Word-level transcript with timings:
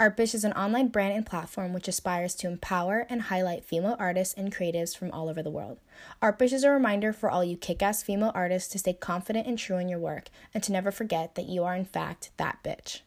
Artbish 0.00 0.34
is 0.34 0.44
an 0.44 0.54
online 0.54 0.88
brand 0.88 1.14
and 1.14 1.26
platform 1.26 1.74
which 1.74 1.86
aspires 1.86 2.34
to 2.36 2.46
empower 2.46 3.06
and 3.10 3.20
highlight 3.20 3.66
female 3.66 3.96
artists 3.98 4.32
and 4.32 4.50
creatives 4.50 4.96
from 4.96 5.10
all 5.10 5.28
over 5.28 5.42
the 5.42 5.50
world. 5.50 5.78
Artbish 6.22 6.54
is 6.54 6.64
a 6.64 6.70
reminder 6.70 7.12
for 7.12 7.30
all 7.30 7.44
you 7.44 7.54
kick 7.54 7.82
ass 7.82 8.02
female 8.02 8.32
artists 8.34 8.70
to 8.70 8.78
stay 8.78 8.94
confident 8.94 9.46
and 9.46 9.58
true 9.58 9.76
in 9.76 9.90
your 9.90 9.98
work 9.98 10.30
and 10.54 10.62
to 10.62 10.72
never 10.72 10.90
forget 10.90 11.34
that 11.34 11.50
you 11.50 11.64
are, 11.64 11.76
in 11.76 11.84
fact, 11.84 12.30
that 12.38 12.64
bitch. 12.64 13.02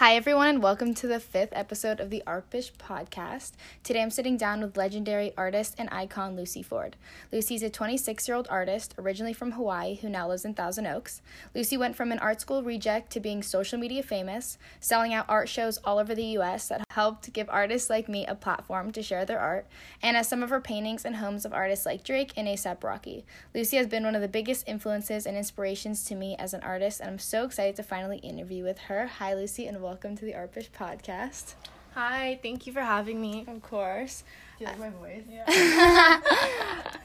Hi, 0.00 0.16
everyone, 0.16 0.48
and 0.48 0.62
welcome 0.62 0.94
to 0.94 1.06
the 1.06 1.20
fifth 1.20 1.52
episode 1.52 2.00
of 2.00 2.08
the 2.08 2.22
Artbish 2.26 2.72
podcast. 2.72 3.52
Today 3.84 4.00
I'm 4.00 4.08
sitting 4.10 4.38
down 4.38 4.62
with 4.62 4.78
legendary 4.78 5.34
artist 5.36 5.74
and 5.76 5.90
icon 5.92 6.34
Lucy 6.36 6.62
Ford. 6.62 6.96
Lucy 7.30 7.56
is 7.56 7.62
a 7.62 7.68
26 7.68 8.26
year 8.26 8.34
old 8.34 8.48
artist, 8.48 8.94
originally 8.96 9.34
from 9.34 9.52
Hawaii, 9.52 9.96
who 9.96 10.08
now 10.08 10.26
lives 10.26 10.46
in 10.46 10.54
Thousand 10.54 10.86
Oaks. 10.86 11.20
Lucy 11.54 11.76
went 11.76 11.96
from 11.96 12.12
an 12.12 12.18
art 12.18 12.40
school 12.40 12.62
reject 12.62 13.12
to 13.12 13.20
being 13.20 13.42
social 13.42 13.78
media 13.78 14.02
famous, 14.02 14.56
selling 14.80 15.12
out 15.12 15.26
art 15.28 15.50
shows 15.50 15.76
all 15.84 15.98
over 15.98 16.14
the 16.14 16.38
US 16.38 16.68
that 16.68 16.82
helped 16.92 17.30
give 17.34 17.50
artists 17.50 17.90
like 17.90 18.08
me 18.08 18.24
a 18.24 18.34
platform 18.34 18.92
to 18.92 19.02
share 19.02 19.26
their 19.26 19.38
art, 19.38 19.66
and 20.02 20.16
as 20.16 20.26
some 20.26 20.42
of 20.42 20.48
her 20.48 20.62
paintings 20.62 21.04
and 21.04 21.16
homes 21.16 21.44
of 21.44 21.52
artists 21.52 21.84
like 21.84 22.04
Drake 22.04 22.32
and 22.38 22.48
ASAP 22.48 22.82
Rocky. 22.82 23.26
Lucy 23.54 23.76
has 23.76 23.86
been 23.86 24.04
one 24.04 24.14
of 24.14 24.22
the 24.22 24.28
biggest 24.28 24.66
influences 24.66 25.26
and 25.26 25.36
inspirations 25.36 26.04
to 26.04 26.14
me 26.14 26.36
as 26.38 26.54
an 26.54 26.62
artist, 26.62 27.00
and 27.00 27.10
I'm 27.10 27.18
so 27.18 27.44
excited 27.44 27.76
to 27.76 27.82
finally 27.82 28.16
interview 28.20 28.64
with 28.64 28.78
her. 28.88 29.06
Hi, 29.06 29.34
Lucy, 29.34 29.66
and 29.66 29.76
welcome 29.76 29.89
welcome 29.90 30.16
to 30.16 30.24
the 30.24 30.34
Artbish 30.34 30.70
podcast. 30.70 31.54
Hi, 31.94 32.38
thank 32.44 32.64
you 32.64 32.72
for 32.72 32.80
having 32.80 33.20
me. 33.20 33.44
Of 33.48 33.60
course. 33.60 34.22
Do 34.56 34.64
you 34.64 34.70
like 34.70 34.78
my 34.78 34.90
voice? 34.90 35.24
Yeah. 35.28 36.20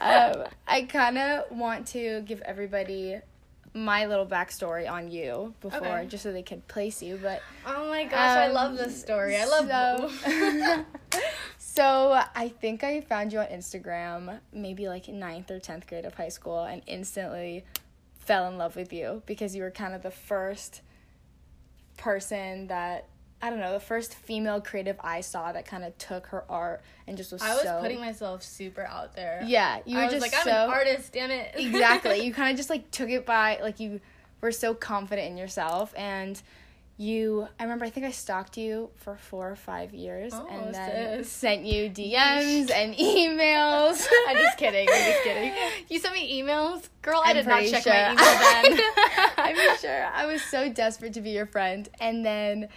um, 0.00 0.44
I 0.68 0.82
kind 0.82 1.18
of 1.18 1.50
want 1.50 1.88
to 1.88 2.20
give 2.20 2.40
everybody 2.42 3.18
my 3.74 4.06
little 4.06 4.24
backstory 4.24 4.88
on 4.88 5.10
you 5.10 5.52
before, 5.60 5.98
okay. 5.98 6.06
just 6.06 6.22
so 6.22 6.30
they 6.30 6.44
could 6.44 6.68
place 6.68 7.02
you. 7.02 7.18
But 7.20 7.42
oh 7.66 7.88
my 7.88 8.04
gosh, 8.04 8.36
um, 8.36 8.38
I 8.38 8.46
love 8.52 8.76
this 8.76 9.00
story. 9.00 9.36
I 9.36 9.46
love 9.46 10.12
so, 10.24 10.84
so 11.58 12.22
I 12.36 12.48
think 12.48 12.84
I 12.84 13.00
found 13.00 13.32
you 13.32 13.40
on 13.40 13.46
Instagram, 13.46 14.38
maybe 14.52 14.86
like 14.86 15.08
ninth 15.08 15.50
or 15.50 15.58
tenth 15.58 15.88
grade 15.88 16.04
of 16.04 16.14
high 16.14 16.28
school, 16.28 16.62
and 16.62 16.82
instantly 16.86 17.64
fell 18.20 18.46
in 18.46 18.58
love 18.58 18.76
with 18.76 18.92
you 18.92 19.24
because 19.26 19.56
you 19.56 19.64
were 19.64 19.72
kind 19.72 19.92
of 19.92 20.04
the 20.04 20.12
first 20.12 20.82
person 21.96 22.68
that 22.68 23.08
I 23.42 23.50
don't 23.50 23.60
know, 23.60 23.72
the 23.72 23.80
first 23.80 24.14
female 24.14 24.60
creative 24.62 24.96
I 25.00 25.20
saw 25.20 25.52
that 25.52 25.66
kind 25.66 25.84
of 25.84 25.96
took 25.98 26.26
her 26.28 26.44
art 26.48 26.82
and 27.06 27.16
just 27.18 27.32
was 27.32 27.42
I 27.42 27.52
was 27.54 27.64
so, 27.64 27.80
putting 27.82 28.00
myself 28.00 28.42
super 28.42 28.82
out 28.82 29.14
there. 29.14 29.42
Yeah, 29.46 29.80
you 29.84 29.96
were 29.96 30.04
I 30.04 30.08
just 30.08 30.22
like, 30.22 30.32
so, 30.32 30.50
I'm 30.50 30.68
an 30.68 30.70
artist, 30.70 31.12
damn 31.12 31.30
it. 31.30 31.52
exactly. 31.54 32.20
You 32.24 32.32
kind 32.32 32.50
of 32.50 32.56
just 32.56 32.70
like 32.70 32.90
took 32.90 33.10
it 33.10 33.26
by 33.26 33.58
like 33.60 33.78
you 33.78 34.00
were 34.40 34.52
so 34.52 34.74
confident 34.74 35.30
in 35.30 35.36
yourself 35.36 35.92
and 35.96 36.40
you 36.98 37.46
I 37.60 37.64
remember 37.64 37.84
I 37.84 37.90
think 37.90 38.06
I 38.06 38.10
stalked 38.10 38.56
you 38.56 38.90
for 38.96 39.16
four 39.16 39.50
or 39.50 39.56
five 39.56 39.92
years 39.92 40.32
and 40.32 40.74
then 40.74 41.24
sent 41.24 41.64
you 41.64 41.90
DMs 41.90 42.70
and 42.70 42.94
emails. 42.96 44.06
I'm 44.28 44.36
just 44.36 44.56
kidding. 44.56 44.88
I'm 44.88 45.12
just 45.12 45.22
kidding. 45.22 45.52
You 45.88 45.98
sent 45.98 46.14
me 46.14 46.42
emails? 46.42 46.88
Girl, 47.02 47.20
I 47.24 47.30
I'm 47.30 47.36
did 47.36 47.46
not 47.46 47.62
check 47.64 47.82
sure. 47.82 47.92
my 47.92 48.12
email 48.12 48.76
then. 48.76 48.80
I'm 49.36 49.78
sure. 49.78 50.06
I 50.06 50.26
was 50.26 50.42
so 50.42 50.72
desperate 50.72 51.12
to 51.14 51.20
be 51.20 51.30
your 51.30 51.46
friend. 51.46 51.88
And 52.00 52.24
then 52.24 52.68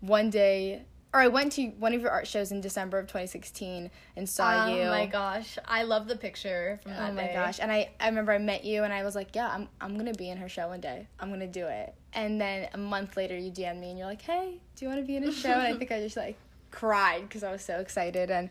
one 0.00 0.30
day 0.30 0.82
or 1.14 1.20
I 1.20 1.28
went 1.28 1.52
to 1.52 1.68
one 1.78 1.94
of 1.94 2.02
your 2.02 2.10
art 2.10 2.26
shows 2.26 2.52
in 2.52 2.60
December 2.60 2.98
of 2.98 3.06
2016 3.06 3.90
and 4.16 4.28
saw 4.28 4.66
oh 4.66 4.74
you. 4.74 4.82
Oh 4.82 4.90
my 4.90 5.06
gosh, 5.06 5.58
I 5.64 5.82
love 5.84 6.06
the 6.06 6.16
picture 6.16 6.78
from 6.82 6.92
that 6.92 7.10
Oh 7.10 7.14
my 7.14 7.28
day. 7.28 7.32
gosh, 7.34 7.60
and 7.60 7.72
I, 7.72 7.90
I 7.98 8.08
remember 8.08 8.32
I 8.32 8.38
met 8.38 8.64
you 8.64 8.84
and 8.84 8.92
I 8.92 9.04
was 9.04 9.14
like, 9.14 9.34
yeah, 9.34 9.48
I'm 9.48 9.68
I'm 9.80 9.96
gonna 9.96 10.12
be 10.12 10.28
in 10.28 10.36
her 10.38 10.48
show 10.48 10.68
one 10.68 10.80
day. 10.80 11.06
I'm 11.18 11.30
gonna 11.30 11.46
do 11.46 11.66
it. 11.66 11.94
And 12.12 12.40
then 12.40 12.68
a 12.74 12.78
month 12.78 13.16
later, 13.16 13.36
you 13.36 13.50
DM 13.50 13.80
me 13.80 13.90
and 13.90 13.98
you're 13.98 14.06
like, 14.06 14.22
hey, 14.22 14.60
do 14.76 14.84
you 14.84 14.88
want 14.88 15.00
to 15.00 15.06
be 15.06 15.16
in 15.16 15.24
a 15.24 15.32
show? 15.32 15.52
and 15.52 15.62
I 15.62 15.76
think 15.76 15.92
I 15.92 16.00
just 16.00 16.16
like 16.16 16.36
cried 16.70 17.22
because 17.22 17.42
I 17.42 17.52
was 17.52 17.62
so 17.62 17.78
excited. 17.78 18.30
And 18.30 18.50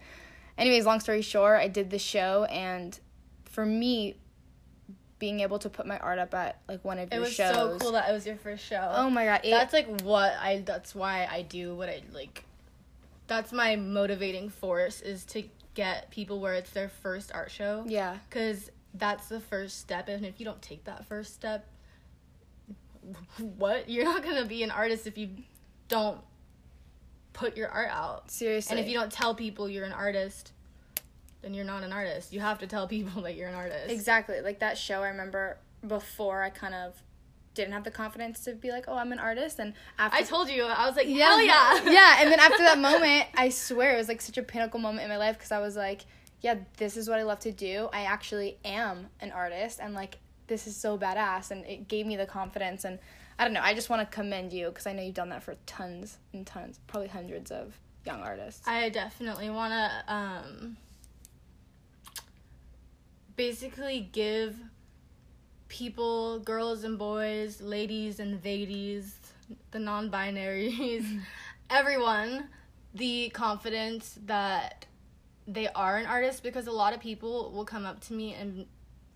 anyways, 0.57 0.85
long 0.85 0.99
story 0.99 1.21
short, 1.21 1.59
I 1.59 1.67
did 1.67 1.89
the 1.91 1.99
show 1.99 2.45
and 2.45 2.99
for 3.45 3.65
me, 3.65 4.15
being 5.19 5.39
able 5.39 5.57
to 5.59 5.69
put 5.69 5.87
my 5.87 5.97
art 5.97 6.19
up 6.19 6.33
at 6.33 6.61
like 6.67 6.83
one 6.85 6.99
of 6.99 7.11
it 7.11 7.15
your 7.15 7.25
shows. 7.25 7.55
It 7.55 7.59
was 7.59 7.71
so 7.73 7.77
cool 7.79 7.91
that 7.93 8.09
it 8.09 8.13
was 8.13 8.25
your 8.25 8.35
first 8.35 8.63
show. 8.63 8.91
Oh 8.95 9.09
my 9.09 9.25
god, 9.25 9.41
it, 9.43 9.51
that's 9.51 9.73
like 9.73 10.01
what 10.01 10.33
I. 10.39 10.61
That's 10.65 10.93
why 10.93 11.27
I 11.29 11.41
do 11.41 11.75
what 11.75 11.89
I 11.89 12.01
like 12.13 12.43
that's 13.27 13.51
my 13.51 13.75
motivating 13.75 14.49
force 14.49 15.01
is 15.01 15.25
to 15.25 15.43
get 15.73 16.09
people 16.11 16.39
where 16.39 16.53
it's 16.53 16.71
their 16.71 16.89
first 16.89 17.31
art 17.33 17.51
show. 17.51 17.83
Yeah. 17.87 18.17
Cuz 18.29 18.71
that's 18.93 19.27
the 19.27 19.39
first 19.39 19.79
step 19.79 20.07
and 20.07 20.25
if 20.25 20.39
you 20.39 20.45
don't 20.45 20.61
take 20.61 20.85
that 20.85 21.05
first 21.05 21.35
step 21.35 21.67
what? 23.57 23.89
You're 23.89 24.05
not 24.05 24.23
going 24.23 24.41
to 24.41 24.45
be 24.45 24.63
an 24.63 24.71
artist 24.71 25.07
if 25.07 25.17
you 25.17 25.29
don't 25.87 26.19
put 27.33 27.55
your 27.55 27.69
art 27.69 27.89
out. 27.91 28.31
Seriously. 28.31 28.71
And 28.71 28.79
if 28.79 28.91
you 28.91 28.97
don't 28.97 29.11
tell 29.11 29.35
people 29.35 29.69
you're 29.69 29.85
an 29.85 29.93
artist, 29.93 30.51
then 31.41 31.53
you're 31.53 31.65
not 31.65 31.83
an 31.83 31.93
artist. 31.93 32.33
You 32.33 32.39
have 32.39 32.59
to 32.59 32.67
tell 32.67 32.87
people 32.97 33.21
that 33.23 33.35
you're 33.35 33.49
an 33.49 33.55
artist. 33.55 33.89
Exactly. 33.89 34.41
Like 34.41 34.59
that 34.59 34.77
show 34.77 35.03
I 35.03 35.09
remember 35.09 35.57
before 35.85 36.41
I 36.41 36.49
kind 36.49 36.73
of 36.73 37.01
didn't 37.57 37.73
have 37.73 37.83
the 37.83 37.91
confidence 37.91 38.39
to 38.41 38.53
be 38.53 38.71
like, 38.71 38.85
oh, 38.87 38.95
I'm 38.95 39.11
an 39.11 39.19
artist. 39.19 39.59
And 39.59 39.73
after 39.99 40.17
I 40.17 40.21
told 40.21 40.49
you, 40.49 40.63
I 40.63 40.87
was 40.87 40.95
like, 40.95 41.07
yeah, 41.07 41.25
hell 41.25 41.41
yeah, 41.41 41.81
yeah. 41.91 42.15
And 42.19 42.31
then 42.31 42.39
after 42.39 42.59
that 42.59 42.79
moment, 42.79 43.25
I 43.35 43.49
swear 43.49 43.95
it 43.95 43.97
was 43.97 44.07
like 44.07 44.21
such 44.21 44.37
a 44.37 44.43
pinnacle 44.43 44.79
moment 44.79 45.03
in 45.03 45.09
my 45.09 45.17
life 45.17 45.37
because 45.37 45.51
I 45.51 45.59
was 45.59 45.75
like, 45.75 46.05
yeah, 46.41 46.55
this 46.77 46.95
is 46.95 47.09
what 47.09 47.19
I 47.19 47.23
love 47.23 47.39
to 47.39 47.51
do. 47.51 47.89
I 47.91 48.03
actually 48.03 48.57
am 48.63 49.07
an 49.19 49.31
artist, 49.31 49.79
and 49.81 49.93
like 49.93 50.19
this 50.45 50.67
is 50.67 50.75
so 50.77 50.97
badass, 50.97 51.51
and 51.51 51.65
it 51.65 51.87
gave 51.87 52.05
me 52.05 52.15
the 52.15 52.27
confidence. 52.27 52.85
And 52.85 52.99
I 53.37 53.43
don't 53.43 53.53
know, 53.53 53.61
I 53.61 53.73
just 53.73 53.89
want 53.89 54.09
to 54.09 54.15
commend 54.15 54.53
you 54.53 54.69
because 54.69 54.87
I 54.87 54.93
know 54.93 55.01
you've 55.01 55.15
done 55.15 55.29
that 55.29 55.43
for 55.43 55.55
tons 55.65 56.17
and 56.33 56.45
tons, 56.45 56.79
probably 56.87 57.09
hundreds 57.09 57.51
of 57.51 57.77
young 58.05 58.21
artists. 58.21 58.67
I 58.67 58.89
definitely 58.89 59.49
want 59.49 59.73
to 59.73 60.13
um 60.13 60.77
basically 63.35 64.09
give 64.11 64.55
people, 65.67 66.39
girls 66.39 66.83
and 66.83 66.97
boys, 66.97 67.61
ladies 67.61 68.19
and 68.19 68.43
ladies, 68.43 69.19
the 69.71 69.79
non 69.79 70.09
binaries, 70.09 71.21
everyone, 71.69 72.49
the 72.93 73.29
confidence 73.29 74.17
that 74.25 74.85
they 75.47 75.67
are 75.69 75.97
an 75.97 76.05
artist 76.05 76.43
because 76.43 76.67
a 76.67 76.71
lot 76.71 76.93
of 76.93 76.99
people 76.99 77.51
will 77.51 77.65
come 77.65 77.85
up 77.85 78.01
to 78.01 78.13
me 78.13 78.33
and 78.33 78.65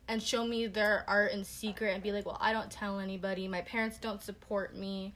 and 0.07 0.21
show 0.21 0.45
me 0.45 0.67
their 0.67 1.05
art 1.07 1.31
in 1.31 1.43
secret 1.43 1.93
and 1.93 2.03
be 2.03 2.11
like, 2.11 2.25
"Well, 2.25 2.37
I 2.41 2.53
don't 2.53 2.69
tell 2.69 2.99
anybody. 2.99 3.47
My 3.47 3.61
parents 3.61 3.97
don't 3.97 4.21
support 4.21 4.75
me 4.75 5.13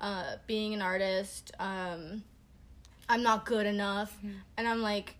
uh, 0.00 0.36
being 0.46 0.74
an 0.74 0.82
artist. 0.82 1.50
Um, 1.58 2.22
I'm 3.08 3.22
not 3.22 3.46
good 3.46 3.66
enough." 3.66 4.16
Mm-hmm. 4.18 4.38
And 4.56 4.68
I'm 4.68 4.82
like, 4.82 5.16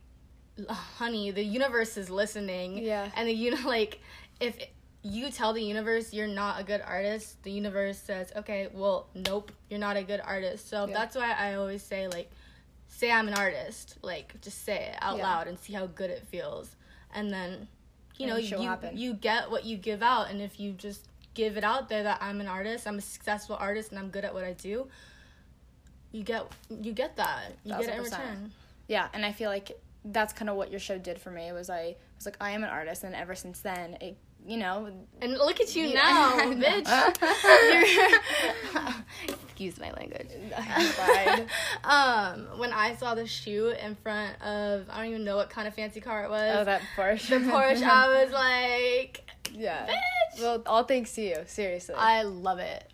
"Honey, 0.68 1.30
the 1.30 1.42
universe 1.42 1.96
is 1.96 2.10
listening." 2.10 2.78
Yeah. 2.78 3.10
And 3.16 3.28
the 3.28 3.32
you 3.32 3.52
know 3.52 3.62
like 3.66 4.00
if 4.40 4.56
you 5.08 5.30
tell 5.30 5.52
the 5.52 5.62
universe 5.62 6.12
you're 6.12 6.26
not 6.26 6.60
a 6.60 6.64
good 6.64 6.82
artist, 6.86 7.42
the 7.42 7.50
universe 7.50 7.98
says, 7.98 8.32
okay, 8.36 8.68
well, 8.72 9.06
nope, 9.14 9.52
you're 9.70 9.80
not 9.80 9.96
a 9.96 10.02
good 10.02 10.20
artist. 10.24 10.68
So 10.68 10.86
yeah. 10.86 10.94
that's 10.94 11.16
why 11.16 11.32
I 11.32 11.54
always 11.54 11.82
say, 11.82 12.08
like, 12.08 12.30
say 12.88 13.10
I'm 13.10 13.28
an 13.28 13.34
artist. 13.34 13.96
Like, 14.02 14.40
just 14.40 14.64
say 14.64 14.90
it 14.92 14.98
out 15.00 15.16
yeah. 15.16 15.22
loud 15.24 15.46
and 15.48 15.58
see 15.58 15.72
how 15.72 15.86
good 15.86 16.10
it 16.10 16.26
feels. 16.28 16.76
And 17.14 17.30
then, 17.30 17.68
you 18.16 18.26
and 18.26 18.50
know, 18.50 18.60
you, 18.60 18.80
you 18.92 19.14
get 19.14 19.50
what 19.50 19.64
you 19.64 19.76
give 19.76 20.02
out. 20.02 20.30
And 20.30 20.42
if 20.42 20.60
you 20.60 20.72
just 20.72 21.08
give 21.34 21.56
it 21.56 21.64
out 21.64 21.88
there 21.88 22.02
that 22.02 22.18
I'm 22.20 22.40
an 22.40 22.48
artist, 22.48 22.86
I'm 22.86 22.98
a 22.98 23.00
successful 23.00 23.56
artist, 23.58 23.90
and 23.90 23.98
I'm 23.98 24.10
good 24.10 24.24
at 24.24 24.34
what 24.34 24.44
I 24.44 24.52
do, 24.52 24.88
you 26.12 26.22
get 26.22 26.50
you 26.68 26.92
get 26.92 27.16
that. 27.16 27.52
You 27.64 27.72
get 27.78 27.84
it 27.84 27.94
in 27.94 28.02
return. 28.02 28.52
Yeah, 28.88 29.08
and 29.12 29.24
I 29.24 29.32
feel 29.32 29.48
like 29.48 29.78
that's 30.04 30.32
kind 30.32 30.48
of 30.48 30.56
what 30.56 30.70
your 30.70 30.80
show 30.80 30.98
did 30.98 31.18
for 31.18 31.30
me. 31.30 31.48
It 31.48 31.52
was 31.52 31.70
I 31.70 31.96
was 32.16 32.26
like 32.26 32.36
I 32.40 32.50
am 32.50 32.64
an 32.64 32.70
artist, 32.70 33.04
and 33.04 33.14
ever 33.14 33.34
since 33.34 33.60
then, 33.60 33.96
it 34.00 34.16
you 34.48 34.56
know. 34.56 34.90
And 35.20 35.32
look 35.32 35.60
at 35.60 35.76
you 35.76 35.86
yeah. 35.86 35.94
now, 35.94 36.38
bitch. 36.52 36.88
Excuse 39.44 39.78
my 39.78 39.92
language. 39.92 40.30
um, 41.84 42.58
when 42.58 42.72
I 42.72 42.96
saw 42.96 43.14
the 43.14 43.26
shoot 43.26 43.76
in 43.84 43.94
front 43.96 44.40
of, 44.40 44.86
I 44.88 44.98
don't 44.98 45.10
even 45.10 45.24
know 45.24 45.36
what 45.36 45.50
kind 45.50 45.68
of 45.68 45.74
fancy 45.74 46.00
car 46.00 46.24
it 46.24 46.30
was. 46.30 46.56
Oh, 46.56 46.64
that 46.64 46.80
Porsche. 46.96 47.28
The 47.28 47.36
Porsche. 47.50 47.82
I 47.82 48.22
was 48.22 48.32
like, 48.32 49.30
yeah. 49.52 49.86
Bitch. 49.86 50.40
Well, 50.40 50.62
all 50.66 50.84
thanks 50.84 51.14
to 51.16 51.22
you. 51.22 51.36
Seriously. 51.46 51.96
I 51.96 52.22
love 52.22 52.58
it. 52.58 52.84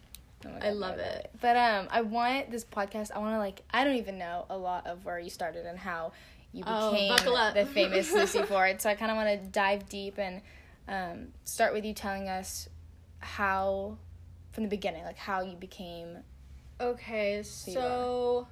Oh 0.46 0.50
God, 0.50 0.64
I 0.64 0.70
love 0.70 0.98
it. 0.98 1.30
But 1.40 1.56
um, 1.56 1.88
I 1.90 2.00
want 2.02 2.50
this 2.50 2.64
podcast. 2.64 3.10
I 3.14 3.18
want 3.18 3.34
to 3.34 3.38
like. 3.38 3.62
I 3.70 3.84
don't 3.84 3.96
even 3.96 4.18
know 4.18 4.46
a 4.50 4.56
lot 4.56 4.86
of 4.86 5.04
where 5.04 5.18
you 5.18 5.30
started 5.30 5.66
and 5.66 5.78
how 5.78 6.12
you 6.52 6.64
oh, 6.66 6.92
became 6.92 7.12
oh, 7.26 7.52
the 7.54 7.66
famous 7.66 8.12
Lucy 8.12 8.42
Ford. 8.42 8.80
So 8.80 8.90
I 8.90 8.94
kind 8.94 9.10
of 9.10 9.16
want 9.16 9.28
to 9.28 9.48
dive 9.48 9.88
deep 9.88 10.18
and 10.18 10.40
um, 10.88 11.28
start 11.44 11.72
with 11.72 11.84
you 11.84 11.94
telling 11.94 12.28
us 12.28 12.68
how, 13.18 13.96
from 14.52 14.64
the 14.64 14.68
beginning, 14.68 15.04
like 15.04 15.16
how 15.18 15.42
you 15.42 15.56
became. 15.56 16.18
Okay, 16.80 17.42
so 17.42 18.46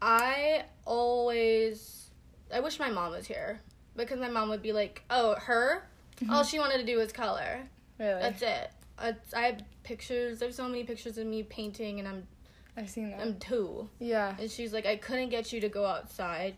I 0.00 0.64
always. 0.84 2.10
I 2.52 2.60
wish 2.60 2.78
my 2.78 2.90
mom 2.90 3.12
was 3.12 3.26
here. 3.26 3.60
because 3.96 4.18
my 4.20 4.28
mom 4.28 4.48
would 4.48 4.62
be 4.62 4.72
like, 4.72 5.02
"Oh, 5.10 5.34
her, 5.36 5.88
all 6.30 6.42
she 6.44 6.58
wanted 6.58 6.78
to 6.78 6.84
do 6.84 6.98
was 6.98 7.12
color. 7.12 7.60
Really? 7.98 8.20
That's 8.20 8.42
it." 8.42 8.70
It's, 9.02 9.34
I 9.34 9.42
have 9.42 9.62
pictures. 9.84 10.38
There's 10.38 10.54
so 10.56 10.68
many 10.68 10.84
pictures 10.84 11.16
of 11.18 11.26
me 11.26 11.42
painting, 11.44 11.98
and 11.98 12.08
I'm 12.08 12.26
I've 12.76 12.90
seen 12.90 13.10
that. 13.10 13.20
I'm 13.20 13.38
two. 13.38 13.88
yeah. 13.98 14.34
And 14.38 14.50
she's 14.50 14.72
like, 14.72 14.86
I 14.86 14.96
couldn't 14.96 15.28
get 15.30 15.52
you 15.52 15.60
to 15.60 15.68
go 15.68 15.84
outside 15.86 16.56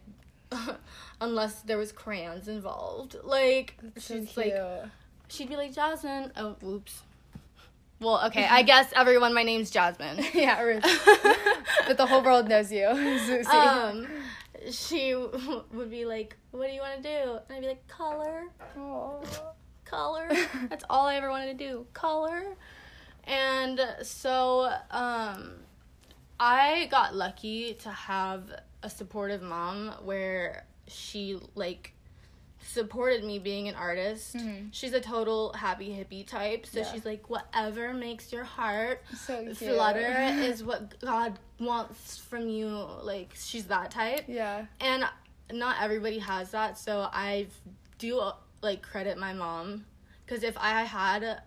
unless 1.21 1.61
there 1.63 1.79
was 1.79 1.93
crayons 1.93 2.49
involved. 2.49 3.17
Like 3.23 3.75
So 3.99 4.19
she's 4.19 4.29
cute. 4.33 4.37
like 4.55 4.85
she'd 5.29 5.49
be 5.49 5.57
like, 5.57 5.75
Jasmine 5.75 6.33
oh 6.37 6.57
whoops. 6.61 7.03
Well, 8.01 8.23
okay, 8.27 8.45
I 8.47 8.63
guess 8.71 8.93
everyone 8.95 9.33
my 9.35 9.43
name's 9.45 9.71
Jasmine. 9.71 10.25
yeah, 10.35 10.61
Ruth. 10.61 10.85
but 11.87 11.97
the 11.97 12.07
whole 12.07 12.23
world 12.23 12.49
knows 12.49 12.71
you. 12.73 12.89
Susie. 13.27 13.49
um 13.51 14.07
she 14.71 15.13
w- 15.13 15.63
would 15.73 15.91
be 15.91 16.05
like, 16.05 16.37
What 16.51 16.69
do 16.69 16.73
you 16.73 16.81
want 16.81 17.03
to 17.03 17.03
do? 17.03 17.39
And 17.49 17.57
I'd 17.57 17.61
be 17.61 17.69
like, 17.69 17.87
Color, 17.89 18.45
color. 19.85 20.29
That's 20.69 20.85
all 20.91 21.07
I 21.07 21.17
ever 21.17 21.31
wanted 21.31 21.59
to 21.59 21.65
do. 21.67 21.87
Color. 21.93 22.43
And 23.25 23.81
so 24.03 24.71
um 24.91 25.53
I 26.41 26.89
got 26.91 27.15
lucky 27.15 27.75
to 27.75 27.91
have 27.91 28.51
a 28.85 28.91
supportive 28.91 29.43
mom 29.43 29.91
where 30.05 30.65
she 30.87 31.41
like 31.55 31.93
supported 32.61 33.25
me 33.25 33.39
being 33.39 33.69
an 33.69 33.75
artist. 33.75 34.37
Mhm. 34.37 34.69
She's 34.73 34.93
a 34.93 35.01
total 35.01 35.53
happy 35.53 35.89
hippie 35.91 36.27
type, 36.27 36.67
so 36.67 36.81
Yeah. 36.81 36.93
she's 36.93 37.05
like 37.05 37.29
whatever 37.29 37.93
makes 37.93 38.33
your 38.33 38.45
heart 38.45 39.03
so 39.17 39.55
flutter 39.55 40.01
is 40.51 40.63
what 40.63 40.99
God 41.01 41.39
wants 41.61 42.19
from 42.19 42.49
you. 42.49 42.69
Like 43.03 43.33
she's 43.35 43.67
that 43.67 43.91
type 43.91 44.25
Yeah. 44.29 44.67
and 44.81 45.05
not 45.53 45.77
everybody 45.83 46.19
has 46.21 46.53
that 46.53 46.79
so 46.79 47.07
i 47.13 47.47
do 47.99 48.19
like 48.63 48.81
credit 48.81 49.19
my 49.19 49.35
mom 49.35 49.85
because 50.25 50.43
if 50.43 50.57
i 50.57 50.83
had 50.85 51.43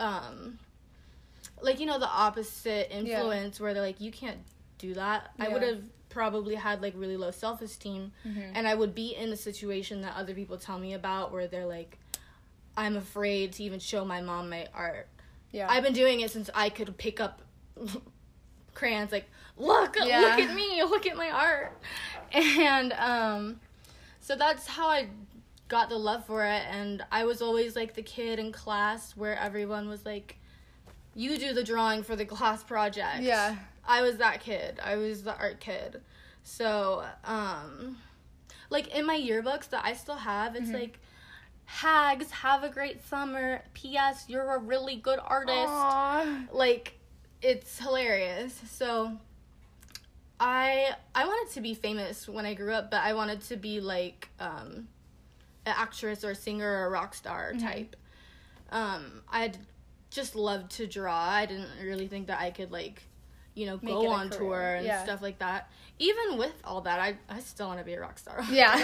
um 0.00 0.58
like 1.62 1.78
you 1.78 1.86
know 1.86 1.96
the 1.96 2.08
opposite 2.08 2.92
influence 2.92 3.60
where 3.60 3.72
they're 3.72 3.84
like 3.84 4.00
you 4.00 4.10
can't 4.10 4.38
do 4.78 4.94
that 4.94 5.30
i 5.38 5.46
would 5.48 5.62
have 5.62 5.80
probably 6.16 6.54
had 6.54 6.80
like 6.80 6.94
really 6.96 7.16
low 7.24 7.30
self-esteem 7.30 8.10
Mhm. 8.26 8.52
and 8.54 8.66
i 8.66 8.74
would 8.74 8.94
be 8.94 9.08
in 9.14 9.28
a 9.32 9.36
situation 9.36 10.00
that 10.00 10.14
other 10.16 10.32
people 10.40 10.56
tell 10.56 10.78
me 10.78 10.94
about 10.94 11.30
where 11.32 11.46
they're 11.46 11.66
like 11.78 11.98
i'm 12.76 12.96
afraid 12.96 13.52
to 13.54 13.62
even 13.62 13.78
show 13.80 14.02
my 14.04 14.20
mom 14.22 14.48
my 14.48 14.66
art 14.74 15.06
Yeah. 15.52 15.68
I've 15.72 15.82
been 15.86 15.92
doing 16.04 16.20
it 16.20 16.30
since 16.30 16.48
I 16.54 16.68
could 16.76 16.90
pick 16.98 17.18
up 17.26 17.34
crayons. 18.74 19.12
Like, 19.12 19.26
look, 19.56 19.96
Yeah. 20.04 20.20
look 20.20 20.38
at 20.40 20.54
me, 20.54 20.82
look 20.84 21.06
at 21.06 21.16
my 21.16 21.30
art, 21.30 21.72
and 22.32 22.92
um, 22.94 23.60
so 24.20 24.36
that's 24.36 24.66
how 24.66 24.88
I 24.88 25.08
got 25.68 25.88
the 25.88 25.96
love 25.98 26.26
for 26.26 26.44
it. 26.44 26.62
And 26.70 27.04
I 27.10 27.24
was 27.24 27.40
always 27.42 27.74
like 27.76 27.94
the 27.94 28.02
kid 28.02 28.38
in 28.38 28.52
class 28.52 29.16
where 29.16 29.38
everyone 29.38 29.88
was 29.88 30.04
like, 30.04 30.36
"You 31.14 31.38
do 31.38 31.52
the 31.54 31.64
drawing 31.64 32.02
for 32.02 32.16
the 32.16 32.24
class 32.36 32.62
project." 32.62 33.22
yeah. 33.22 33.56
I 33.86 34.02
was 34.02 34.16
that 34.18 34.40
kid. 34.40 34.80
I 34.82 34.96
was 34.96 35.22
the 35.22 35.36
art 35.36 35.60
kid. 35.60 36.00
So, 36.42 37.04
um, 37.24 37.98
like 38.70 38.88
in 38.94 39.06
my 39.06 39.16
yearbooks 39.18 39.68
that 39.70 39.84
I 39.84 39.94
still 39.94 40.16
have, 40.16 40.56
it's 40.56 40.68
Mhm. 40.70 40.74
like, 40.74 40.98
Hags, 41.68 42.30
have 42.30 42.62
a 42.62 42.68
great 42.68 43.02
summer. 43.08 43.62
P.S. 43.74 44.26
You're 44.28 44.54
a 44.54 44.58
really 44.58 44.96
good 44.96 45.18
artist. 45.20 45.56
Aw. 45.72 46.44
Like, 46.52 46.98
it's 47.42 47.78
hilarious. 47.80 48.54
So, 48.70 49.18
I 50.38 50.94
I 51.14 51.26
wanted 51.26 51.52
to 51.54 51.60
be 51.60 51.74
famous 51.74 52.28
when 52.28 52.44
I 52.46 52.54
grew 52.54 52.72
up, 52.72 52.90
but 52.90 53.02
I 53.02 53.14
wanted 53.14 53.40
to 53.42 53.56
be 53.56 53.80
like 53.80 54.28
um, 54.38 54.88
an 55.64 55.74
actress 55.76 56.22
or 56.24 56.30
a 56.30 56.34
singer 56.34 56.70
or 56.70 56.86
a 56.86 56.90
rock 56.90 57.14
star 57.14 57.52
Mhm. 57.54 57.62
type. 57.62 57.96
Um, 58.70 59.22
I'd 59.30 59.56
just 60.10 60.34
loved 60.36 60.70
to 60.72 60.86
draw. 60.86 61.18
I 61.18 61.46
didn't 61.46 61.70
really 61.82 62.06
think 62.08 62.26
that 62.26 62.38
I 62.40 62.50
could 62.50 62.70
like, 62.70 63.02
you 63.56 63.66
know, 63.66 63.80
Make 63.82 63.92
go 63.94 64.08
on 64.08 64.28
career. 64.28 64.38
tour 64.38 64.74
and 64.76 64.86
Yeah. 64.86 65.02
stuff 65.02 65.20
like 65.22 65.38
that. 65.40 65.68
Even 65.98 66.36
with 66.38 66.52
all 66.62 66.82
that, 66.82 67.00
I 67.00 67.16
I 67.28 67.40
still 67.40 67.66
want 67.68 67.78
to 67.80 67.84
be 67.84 67.94
a 67.94 68.00
rock 68.00 68.18
star. 68.18 68.44
Yeah. 68.50 68.76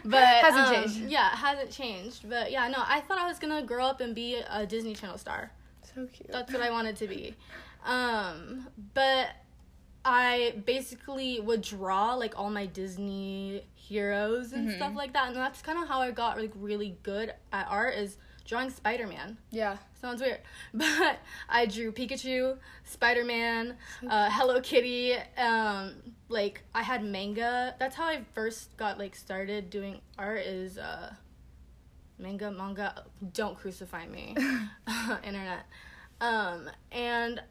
but 0.04 0.24
hasn't 0.24 0.66
um, 0.68 0.74
changed. 0.74 1.10
Yeah, 1.10 1.32
it 1.32 1.36
hasn't 1.36 1.70
changed. 1.70 2.28
But 2.28 2.50
yeah, 2.50 2.66
no, 2.68 2.78
I 2.84 3.00
thought 3.02 3.18
I 3.18 3.26
was 3.28 3.38
gonna 3.38 3.62
grow 3.62 3.84
up 3.84 4.00
and 4.00 4.14
be 4.14 4.36
a 4.50 4.66
Disney 4.66 4.94
Channel 4.94 5.18
star. 5.18 5.52
So 5.94 6.06
cute. 6.12 6.32
That's 6.32 6.52
what 6.52 6.62
I 6.62 6.70
wanted 6.70 6.96
to 6.96 7.06
be. 7.08 7.34
Um, 7.84 8.66
but 8.94 9.28
I 10.04 10.54
basically 10.64 11.40
would 11.40 11.62
draw 11.62 12.14
like 12.14 12.38
all 12.38 12.50
my 12.50 12.66
Disney 12.66 13.64
heroes 13.74 14.52
and 14.52 14.68
Mhm. 14.68 14.76
stuff 14.76 14.94
like 14.94 15.12
that, 15.12 15.28
and 15.28 15.36
that's 15.36 15.62
kind 15.62 15.78
of 15.82 15.88
how 15.88 16.00
I 16.00 16.10
got 16.10 16.38
like 16.38 16.52
really 16.56 16.96
good 17.02 17.34
at 17.52 17.66
art 17.68 17.94
is 17.94 18.16
drawing 18.46 18.70
Spider 18.70 19.06
Man. 19.06 19.36
yeah. 19.50 19.76
Sounds 20.00 20.20
weird, 20.20 20.38
but 20.74 21.18
I 21.48 21.66
drew 21.66 21.90
Pikachu, 21.90 22.58
Spider 22.84 23.24
Man, 23.24 23.76
uh, 24.08 24.30
Hello 24.30 24.60
Kitty. 24.60 25.14
Um, 25.36 25.94
like 26.28 26.62
I 26.74 26.82
had 26.82 27.02
manga. 27.04 27.74
That's 27.80 27.96
how 27.96 28.04
I 28.04 28.20
first 28.34 28.76
got 28.76 28.98
like 28.98 29.16
started 29.16 29.68
doing 29.68 30.00
art. 30.16 30.40
Is 30.40 30.78
uh, 30.78 31.12
manga, 32.18 32.50
manga. 32.52 33.04
Don't 33.32 33.56
crucify 33.58 34.06
me, 34.06 34.36
internet. 35.24 35.66
Um, 36.20 36.70
and 36.92 37.42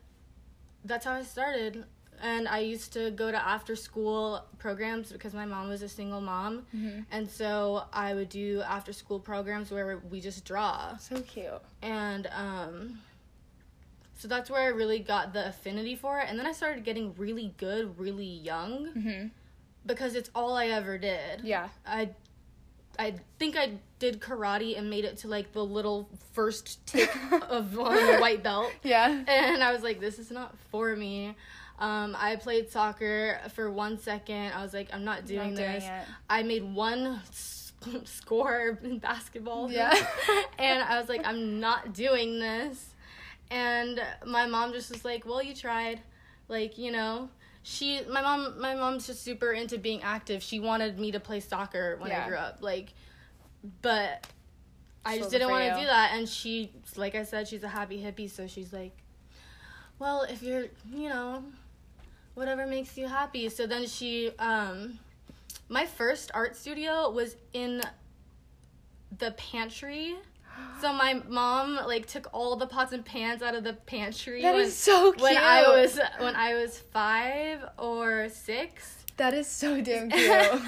that's 0.86 1.06
how 1.06 1.14
I 1.14 1.24
started. 1.24 1.84
And 2.22 2.48
I 2.48 2.60
used 2.60 2.94
to 2.94 3.12
go 3.12 3.32
to 3.32 3.38
after 3.48 3.76
school 3.76 4.44
programs 4.58 5.12
because 5.12 5.34
my 5.34 5.46
mom 5.46 5.70
was 5.70 5.82
a 5.82 5.90
single 5.90 6.22
mom. 6.22 6.66
hmm 6.72 7.00
And 7.12 7.30
so 7.30 7.84
I 7.94 8.14
would 8.14 8.30
do 8.30 8.62
after 8.68 8.94
school 8.94 9.20
programs 9.20 9.72
where 9.72 9.98
we 10.10 10.22
just 10.22 10.46
draw 10.46 10.98
So 10.98 11.22
cute. 11.22 11.62
and 11.82 12.28
um 12.28 13.00
so 14.18 14.28
that's 14.28 14.50
where 14.50 14.62
I 14.62 14.68
really 14.68 15.00
got 15.00 15.34
the 15.34 15.48
affinity 15.50 15.96
for 15.96 16.20
it 16.20 16.28
and 16.30 16.40
then 16.40 16.46
I 16.46 16.52
started 16.54 16.84
getting 16.86 17.14
really 17.18 17.54
good 17.58 18.00
really 18.00 18.26
young 18.26 18.88
hmm 18.94 19.28
because 19.86 20.16
it's 20.16 20.32
all 20.34 20.56
I 20.56 20.68
ever 20.68 20.98
did. 20.98 21.42
Yeah. 21.44 21.70
I 21.86 22.10
I 22.98 23.14
think 23.38 23.56
I 23.56 23.74
did 24.00 24.20
karate 24.20 24.78
and 24.78 24.90
made 24.90 25.06
it 25.06 25.18
to 25.18 25.28
like 25.28 25.52
the 25.52 25.64
little 25.64 26.10
first 26.34 26.84
tick 26.88 27.10
of 27.50 27.78
on 27.78 27.94
the 27.94 28.18
white 28.20 28.42
belt 28.42 28.72
Yeah. 28.84 29.10
and 29.28 29.64
I 29.64 29.72
was 29.74 29.84
like 29.84 30.00
this 30.00 30.18
is 30.18 30.32
not 30.32 30.58
for 30.72 30.96
me. 30.96 31.36
Um, 31.80 32.16
I 32.18 32.38
played 32.38 32.70
soccer 32.72 33.40
for 33.54 33.70
one 33.70 33.98
second. 34.00 34.54
I 34.54 34.62
was 34.64 34.74
like, 34.74 34.90
I'm 34.94 35.04
not 35.04 35.26
doing 35.26 35.50
Not 35.54 35.58
this. 35.58 35.84
I 36.30 36.44
made 36.44 36.64
one 36.64 37.20
s- 37.30 37.74
score 38.06 38.80
in 38.84 39.00
basketball. 39.00 39.70
Yeah. 39.72 39.94
and 40.58 40.82
I 40.84 41.00
was 41.00 41.10
like, 41.10 41.26
I'm 41.26 41.60
not 41.60 41.94
doing 41.94 42.40
this. 42.40 42.92
And 43.52 44.02
my 44.26 44.46
mom 44.48 44.72
just 44.74 44.90
was 44.92 45.04
like, 45.06 45.26
Well, 45.26 45.44
you 45.44 45.54
tried. 45.54 46.00
Like, 46.48 46.78
you 46.78 46.92
know, 46.92 47.30
she 47.64 48.02
my 48.10 48.22
mom 48.22 48.60
my 48.60 48.76
mom's 48.76 49.06
just 49.08 49.24
super 49.24 49.52
into 49.52 49.78
being 49.78 50.02
active. 50.02 50.42
She 50.42 50.60
wanted 50.60 50.98
me 51.00 51.12
to 51.12 51.20
play 51.20 51.40
soccer 51.42 51.98
when 52.00 52.10
Yeah. 52.12 52.24
I 52.24 52.28
grew 52.28 52.38
up. 52.38 52.60
Like 52.62 52.94
but 53.82 54.26
I 55.04 55.18
just 55.18 55.30
didn't 55.32 55.50
want 55.50 55.64
to 55.74 55.80
do 55.80 55.86
that 55.86 56.12
and 56.14 56.28
she 56.30 56.72
like 56.96 57.16
I 57.16 57.24
said, 57.24 57.48
she's 57.48 57.64
a 57.64 57.68
happy 57.68 58.02
hippie, 58.02 58.30
so 58.30 58.48
she's 58.48 58.72
like, 58.72 58.96
Well, 60.00 60.24
if 60.24 60.42
you're 60.42 60.66
you 60.92 61.10
know, 61.10 61.44
whatever 62.36 62.68
makes 62.68 62.98
you 62.98 63.08
happy. 63.08 63.50
So 63.50 63.66
then 63.68 63.88
she 63.88 64.32
um 64.40 65.00
my 65.68 65.86
first 65.86 66.30
art 66.34 66.56
studio 66.56 67.10
was 67.10 67.36
in 67.54 67.82
the 69.18 69.32
pantry. 69.32 70.16
So 70.82 70.94
my 70.94 71.22
mom 71.28 71.76
like 71.88 72.06
took 72.06 72.28
all 72.34 72.56
the 72.56 72.68
pots 72.68 72.92
and 72.94 73.04
pans 73.04 73.42
out 73.42 73.56
of 73.56 73.64
the 73.64 73.74
pantry 73.74 74.42
That 74.42 74.54
when, 74.54 74.66
is 74.66 74.76
so 74.78 75.12
cute. 75.12 75.22
when 75.22 75.38
I 75.38 75.62
was 75.68 76.00
when 76.20 76.36
I 76.36 76.54
was 76.54 76.78
5 76.78 77.66
or 77.78 78.30
6. 78.30 79.06
That 79.18 79.34
is 79.34 79.48
so 79.48 79.82
damn 79.90 80.10
cute. 80.10 80.62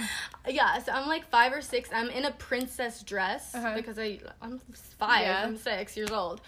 yeah, 0.49 0.79
so 0.81 0.91
I'm 0.93 1.07
like 1.07 1.29
5 1.29 1.53
or 1.53 1.61
6. 1.61 1.89
I'm 1.93 2.09
in 2.09 2.25
a 2.25 2.31
princess 2.31 3.01
dress 3.03 3.53
Uh-huh. 3.55 3.75
because 3.75 3.97
I 3.99 4.19
I'm 4.41 4.59
5, 4.97 5.21
Yeah. 5.21 5.43
I'm 5.45 5.55
6 5.57 5.97
years 5.97 6.11
old. 6.11 6.41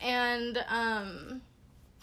And 0.00 0.64
um 0.68 1.42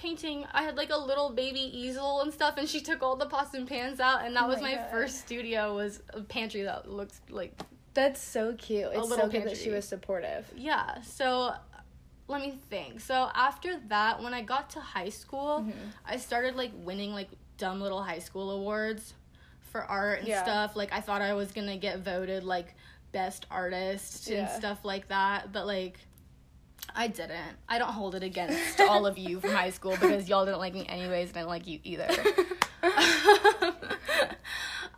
painting 0.04 0.46
I 0.52 0.64
had 0.64 0.76
like 0.76 0.90
a 0.92 0.98
little 0.98 1.30
baby 1.32 1.62
easel 1.62 2.22
and 2.22 2.34
stuff 2.34 2.56
and 2.58 2.68
she 2.68 2.82
took 2.82 3.02
all 3.02 3.16
the 3.16 3.26
pots 3.26 3.54
and 3.54 3.68
pans 3.68 4.00
out 4.00 4.26
and 4.26 4.36
that 4.36 4.44
Oh 4.44 4.48
was 4.48 4.62
my 4.62 4.76
my 4.76 4.84
first 4.92 5.20
studio 5.20 5.76
was 5.76 6.02
a 6.14 6.22
pantry 6.22 6.64
that 6.64 6.90
looks 6.90 7.22
like 7.30 7.54
That's 7.94 8.22
so 8.22 8.54
cute. 8.58 8.90
It's 8.92 8.98
so 9.04 9.06
little 9.06 9.28
good 9.30 9.46
that 9.46 9.56
she 9.58 9.70
was 9.70 9.88
supportive. 9.88 10.46
Yeah, 10.56 11.02
so 11.04 11.54
let 12.28 12.42
me 12.42 12.58
think. 12.70 13.00
So 13.02 13.30
after 13.36 13.80
that, 13.90 14.22
when 14.24 14.34
I 14.34 14.42
got 14.42 14.70
to 14.72 14.80
high 14.80 15.10
school, 15.10 15.64
Mhm. 15.68 15.74
I 16.06 16.18
started 16.18 16.56
like 16.56 16.72
winning 16.76 17.12
like 17.14 17.30
dumb 17.58 17.80
little 17.82 18.02
high 18.02 18.20
school 18.28 18.50
awards 18.52 19.14
for 19.72 19.82
art 19.82 20.20
and 20.20 20.28
Yeah. 20.28 20.42
stuff. 20.44 20.76
Like 20.76 20.92
I 20.92 21.02
thought 21.02 21.22
I 21.22 21.34
was 21.34 21.52
gonna 21.52 21.78
get 21.78 22.00
voted 22.00 22.44
like 22.44 22.76
best 23.12 23.46
artist 23.52 24.28
and 24.30 24.50
stuff 24.50 24.80
like 24.84 25.08
that, 25.10 25.52
but 25.52 25.66
like 25.68 26.00
I 26.96 27.08
didn't. 27.08 27.58
I 27.68 27.78
don't 27.80 27.92
hold 27.92 28.16
it 28.16 28.24
against 28.24 28.80
all 28.82 29.06
of 29.06 29.18
you 29.18 29.40
from 29.40 29.52
high 29.52 29.70
school 29.72 29.92
because 29.92 30.30
y'all 30.30 30.46
didn't 30.46 30.60
like 30.60 30.74
me 30.74 30.86
anyways, 30.88 31.30
and 31.30 31.38
I 31.38 31.42
didn't 31.42 31.50
like 31.50 31.68
you 31.68 31.80
either. 31.84 32.08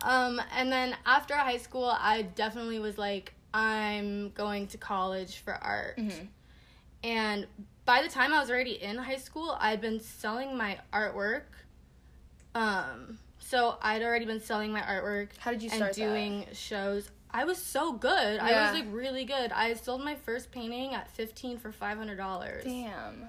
um, 0.02 0.40
and 0.54 0.70
then 0.70 0.96
after 1.04 1.34
high 1.34 1.56
school, 1.58 1.86
I 1.98 2.22
definitely 2.22 2.78
was 2.78 2.98
like, 2.98 3.32
I'm 3.54 4.30
going 4.30 4.66
to 4.68 4.78
college 4.78 5.38
for 5.38 5.54
art. 5.54 5.96
Mhm. 5.98 6.28
And 7.02 7.46
by 7.84 8.02
the 8.02 8.08
time 8.08 8.32
I 8.32 8.40
was 8.40 8.50
already 8.50 8.82
in 8.82 8.96
high 8.96 9.16
school, 9.16 9.56
I'd 9.60 9.80
been 9.80 10.00
selling 10.00 10.56
my 10.56 10.78
artwork. 10.92 11.42
Um, 12.54 13.18
so 13.38 13.76
I'd 13.80 14.02
already 14.02 14.24
been 14.24 14.40
selling 14.40 14.72
my 14.72 14.80
artwork 14.80 15.28
How 15.38 15.52
did 15.52 15.62
you 15.62 15.68
and 15.70 15.76
start 15.76 15.94
that? 15.94 16.00
doing 16.00 16.46
shows. 16.52 17.10
I 17.36 17.44
was 17.44 17.58
so 17.58 17.92
good. 17.92 18.40
I 18.40 18.62
was 18.64 18.72
like 18.72 18.86
really 18.90 19.24
good. 19.26 19.52
I 19.52 19.74
sold 19.74 20.02
my 20.02 20.14
first 20.14 20.50
painting 20.50 20.94
at 20.94 21.10
15 21.10 21.58
for 21.58 21.70
$500. 21.70 22.64
Damn. 22.64 23.28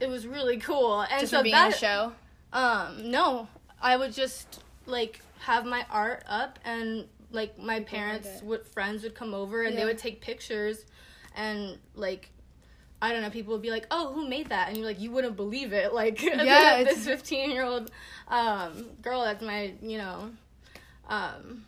It 0.00 0.08
was 0.08 0.26
really 0.26 0.56
cool. 0.56 1.02
And 1.02 1.20
Just 1.20 1.30
so 1.32 1.42
being 1.42 1.52
that 1.54 1.74
a 1.74 1.78
show. 1.78 2.12
um 2.52 3.10
no, 3.10 3.46
I 3.80 3.96
would 3.96 4.12
just 4.14 4.62
like 4.86 5.20
have 5.40 5.66
my 5.66 5.84
art 5.90 6.24
up 6.28 6.58
and 6.64 7.06
like 7.30 7.58
my 7.58 7.80
People 7.80 7.98
parents 7.98 8.28
it. 8.28 8.42
would 8.44 8.66
friends 8.66 9.02
would 9.02 9.14
come 9.14 9.34
over 9.34 9.62
and 9.64 9.74
Yeah. 9.74 9.80
they 9.80 9.86
would 9.86 9.98
take 9.98 10.20
pictures 10.22 10.86
and 11.36 11.78
like 11.94 12.30
I 13.02 13.12
don't 13.12 13.22
know, 13.22 13.30
people 13.30 13.52
would 13.54 13.62
be 13.62 13.70
like, 13.70 13.86
"Oh, 13.90 14.12
who 14.12 14.28
made 14.28 14.48
that?" 14.50 14.68
And 14.68 14.76
you're 14.76 14.84
like, 14.86 15.00
"You 15.00 15.10
wouldn't 15.10 15.34
believe 15.36 15.72
it." 15.72 15.92
Like 16.02 16.22
Yeah, 16.22 16.82
this 16.84 17.04
15 17.06 17.50
year 17.50 17.64
old 17.64 17.90
um, 18.28 18.86
girl 19.02 19.22
that's 19.22 19.42
my 19.42 19.72
you 19.82 19.98
know 19.98 20.30
um, 21.08 21.64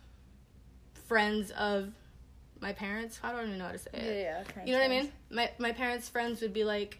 friends 1.05 1.51
of 1.51 1.91
my 2.59 2.73
parents. 2.73 3.19
I 3.23 3.31
don't 3.31 3.45
even 3.47 3.57
know 3.57 3.65
how 3.65 3.71
to 3.71 3.77
say 3.77 3.89
it? 3.93 4.21
yeah. 4.23 4.43
okay, 4.49 4.61
You 4.65 4.73
know 4.73 4.79
what 4.79 4.85
I 4.85 4.89
mean? 4.89 5.11
My 5.29 5.51
my 5.57 5.71
parents' 5.71 6.09
friends 6.09 6.41
would 6.41 6.53
be 6.53 6.63
like, 6.63 6.99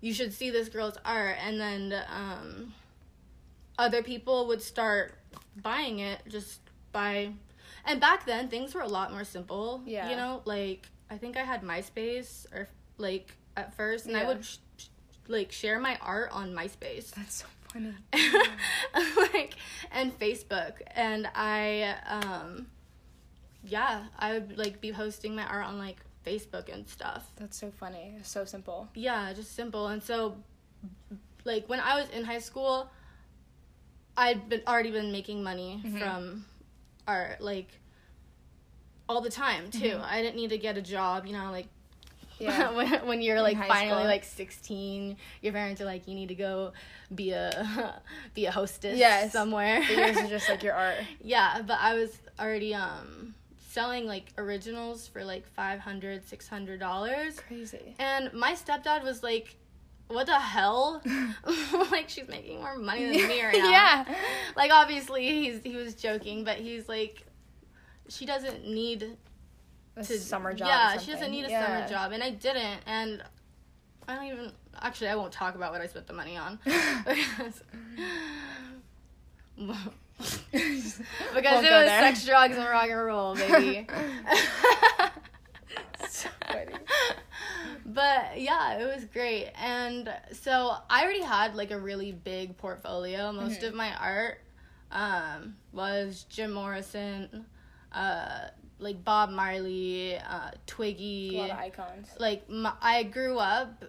"You 0.00 0.12
should 0.12 0.32
see 0.32 0.50
this 0.50 0.68
girl's 0.68 0.98
art," 1.04 1.36
and 1.40 1.58
then 1.60 1.94
um, 2.08 2.74
other 3.78 4.02
people 4.02 4.46
would 4.48 4.62
start 4.62 5.14
buying 5.62 5.98
it 6.00 6.20
just 6.28 6.60
by. 6.92 7.32
And 7.84 8.00
back 8.00 8.26
then, 8.26 8.48
things 8.48 8.74
were 8.74 8.82
a 8.82 8.88
lot 8.88 9.10
more 9.12 9.24
simple. 9.24 9.82
Yeah. 9.86 10.10
You 10.10 10.16
know, 10.16 10.42
like 10.44 10.86
I 11.10 11.16
think 11.16 11.36
I 11.36 11.42
had 11.42 11.62
MySpace 11.62 12.46
or 12.54 12.68
like 12.98 13.34
at 13.56 13.74
first, 13.74 14.06
and 14.06 14.16
I 14.16 14.24
would 14.26 14.44
sh- 14.44 14.58
sh- 14.76 14.86
like 15.26 15.50
share 15.52 15.80
my 15.80 15.98
art 16.00 16.30
on 16.32 16.52
MySpace. 16.52 17.10
That's 17.16 17.34
so 17.36 17.46
funny. 17.72 17.92
like 19.32 19.54
and 19.90 20.16
Facebook 20.18 20.74
and 20.94 21.26
I 21.34 21.96
um 22.06 22.66
yeah, 23.64 24.04
I 24.18 24.32
would 24.34 24.58
like 24.58 24.80
be 24.80 24.92
posting 24.92 25.34
my 25.36 25.44
art 25.46 25.64
on 25.66 25.78
like 25.78 25.98
Facebook 26.26 26.72
and 26.72 26.86
stuff. 26.88 27.30
That's 27.36 27.58
so 27.58 27.70
funny. 27.70 28.14
So 28.22 28.44
simple. 28.44 28.88
Yeah, 28.94 29.32
just 29.32 29.54
simple. 29.54 29.88
And 29.88 30.02
so 30.02 30.36
like 31.44 31.68
when 31.68 31.80
I 31.80 32.00
was 32.00 32.08
in 32.10 32.24
high 32.24 32.38
school, 32.40 32.90
I'd 34.16 34.48
been 34.48 34.62
already 34.66 34.90
been 34.90 35.10
making 35.12 35.42
money 35.42 35.80
Mhm. 35.84 35.98
from 35.98 36.44
art 37.08 37.40
like 37.40 37.68
all 39.08 39.20
the 39.20 39.30
time 39.30 39.70
too. 39.70 39.96
Mhm. 39.96 40.02
I 40.04 40.22
didn't 40.22 40.36
need 40.36 40.50
to 40.50 40.58
get 40.58 40.76
a 40.76 40.82
job, 40.82 41.26
you 41.26 41.32
know, 41.32 41.50
like 41.50 41.66
Yeah. 42.38 42.70
when, 42.72 43.06
when 43.06 43.22
you're 43.22 43.36
In 43.36 43.42
like 43.42 43.56
finally 43.68 43.90
school. 44.00 44.04
like 44.04 44.24
16 44.24 45.16
your 45.42 45.52
parents 45.52 45.80
are 45.80 45.84
like 45.84 46.08
you 46.08 46.14
need 46.14 46.28
to 46.28 46.34
go 46.34 46.72
be 47.14 47.30
a 47.30 48.00
be 48.34 48.46
a 48.46 48.50
hostess 48.50 48.98
Yes. 48.98 49.32
somewhere 49.32 49.80
yours 49.82 50.16
is 50.16 50.28
just 50.36 50.48
like 50.48 50.62
your 50.64 50.74
art. 50.74 50.96
yeah 51.22 51.62
but 51.64 51.78
i 51.80 51.94
was 51.94 52.10
already 52.40 52.74
um 52.74 53.34
selling 53.72 54.06
like 54.06 54.26
originals 54.38 55.06
for 55.08 55.24
like 55.24 55.46
500 55.54 56.26
600 56.28 56.78
dollars 56.78 57.40
Crazy. 57.40 57.94
and 57.98 58.32
my 58.32 58.52
stepdad 58.52 59.02
was 59.02 59.22
like 59.22 59.56
what 60.08 60.26
the 60.26 60.38
hell 60.38 61.02
like 61.90 62.08
she's 62.08 62.28
making 62.28 62.58
more 62.60 62.76
money 62.76 63.04
than 63.16 63.28
me 63.28 63.42
right 63.42 63.54
now 63.58 63.70
yeah. 63.70 64.14
like 64.56 64.70
obviously 64.70 65.26
he's 65.26 65.62
he 65.62 65.74
was 65.76 65.94
joking 65.94 66.44
but 66.44 66.56
he's 66.58 66.88
like 66.88 67.24
she 68.08 68.26
doesn't 68.26 68.66
need 68.68 69.16
A 69.96 70.04
to 70.04 70.18
summer 70.18 70.52
job. 70.52 70.68
Yeah, 70.68 70.98
she 70.98 71.12
doesn't 71.12 71.30
need 71.30 71.46
a 71.46 71.50
Yeah. 71.50 71.66
summer 71.66 71.88
job, 71.88 72.12
and 72.12 72.22
I 72.22 72.30
didn't, 72.30 72.80
and 72.86 73.22
I 74.08 74.16
don't 74.16 74.24
even. 74.26 74.52
Actually, 74.80 75.08
I 75.08 75.14
won't 75.14 75.32
talk 75.32 75.54
about 75.54 75.72
what 75.72 75.80
I 75.80 75.86
spent 75.86 76.06
the 76.08 76.12
money 76.12 76.36
on 76.36 76.58
because 80.52 81.02
Won't 81.34 81.44
it 81.44 81.52
was 81.52 81.62
there. 81.62 82.00
sex, 82.00 82.24
drugs, 82.24 82.56
and 82.56 82.64
rock 82.68 82.88
and 82.88 83.04
roll, 83.04 83.34
baby. 83.36 83.86
So 86.08 86.28
funny. 86.46 86.72
but 87.86 88.40
yeah, 88.40 88.78
it 88.78 88.94
was 88.94 89.04
great, 89.06 89.50
and 89.60 90.12
so 90.32 90.76
I 90.90 91.02
already 91.04 91.22
had 91.22 91.54
like 91.54 91.70
a 91.70 91.78
really 91.78 92.12
big 92.12 92.56
portfolio. 92.56 93.32
Most 93.32 93.60
Mhm. 93.60 93.68
of 93.68 93.74
my 93.74 93.94
art 93.96 94.40
um, 94.90 95.56
was 95.72 96.26
Jim 96.28 96.52
Morrison, 96.52 97.46
uh, 97.92 98.48
like 98.78 99.02
Bob 99.04 99.30
Marley, 99.30 100.16
uh, 100.18 100.50
Twiggy. 100.66 101.36
A 101.38 101.40
lot 101.42 101.50
of 101.50 101.56
icons. 101.58 102.08
like 102.18 102.48
my, 102.50 102.72
I 102.80 103.04
grew 103.04 103.38
up 103.38 103.84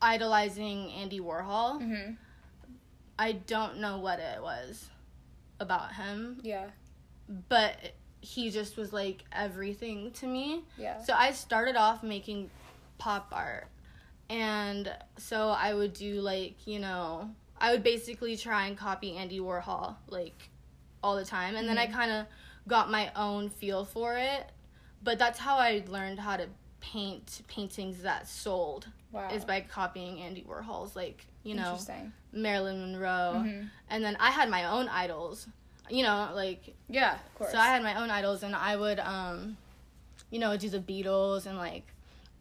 idolizing 0.00 0.90
Andy 0.92 1.18
Warhol. 1.20 1.80
Mm-hmm. 1.80 2.12
I 3.18 3.32
don't 3.32 3.78
know 3.78 3.98
what 3.98 4.18
it 4.20 4.40
was 4.42 4.90
about 5.64 5.94
him, 5.94 6.38
Yeah. 6.42 6.66
but 7.48 7.76
he 8.20 8.50
just 8.50 8.76
was 8.76 8.92
like 8.92 9.24
everything 9.32 10.12
to 10.12 10.26
me. 10.26 10.62
Yeah. 10.78 11.02
So 11.02 11.12
I 11.14 11.32
started 11.32 11.74
off 11.76 12.02
making 12.02 12.50
pop 12.98 13.28
art. 13.32 13.66
And 14.30 14.90
so 15.18 15.48
I 15.48 15.74
would 15.74 15.92
do 15.92 16.20
like, 16.20 16.66
you 16.66 16.78
know, 16.78 17.30
I 17.60 17.72
would 17.72 17.82
basically 17.82 18.36
try 18.36 18.66
and 18.66 18.76
copy 18.78 19.16
Andy 19.16 19.40
Warhol 19.40 19.96
like 20.08 20.50
all 21.02 21.16
the 21.16 21.24
time. 21.24 21.56
And 21.56 21.68
then 21.68 21.76
I 21.76 21.86
Mhm. 21.86 21.92
kind 21.92 22.10
of 22.12 22.26
got 22.66 22.90
my 22.90 23.12
own 23.14 23.50
feel 23.50 23.84
for 23.84 24.16
it. 24.16 24.50
But 25.02 25.18
that's 25.18 25.38
how 25.38 25.56
I 25.56 25.84
learned 25.86 26.18
how 26.20 26.36
to 26.38 26.48
paint 26.80 27.42
paintings 27.48 28.02
that 28.02 28.26
sold 28.26 28.88
wow. 29.12 29.28
is 29.30 29.44
by 29.44 29.60
copying 29.60 30.20
Andy 30.20 30.42
Warhol's 30.42 30.96
like, 30.96 31.26
you 31.42 31.54
know, 31.54 31.72
Interesting. 31.72 32.12
Marilyn 32.34 32.80
Monroe. 32.80 33.42
Mhm. 33.44 33.70
And 33.90 34.04
then 34.04 34.16
I 34.20 34.30
had 34.30 34.48
my 34.50 34.64
own 34.64 34.88
idols. 34.88 35.46
You 35.90 36.02
know, 36.02 36.30
like 36.34 36.74
Yeah, 36.88 37.14
of 37.14 37.34
course. 37.34 37.52
so 37.52 37.58
I 37.58 37.66
had 37.66 37.82
my 37.82 38.00
own 38.00 38.10
idols, 38.10 38.42
and 38.42 38.54
I 38.54 38.74
would, 38.76 38.98
um, 39.00 39.56
you 40.30 40.38
know, 40.38 40.56
do 40.56 40.68
the 40.70 40.80
Beatles 40.80 41.46
and 41.46 41.58
like 41.58 41.86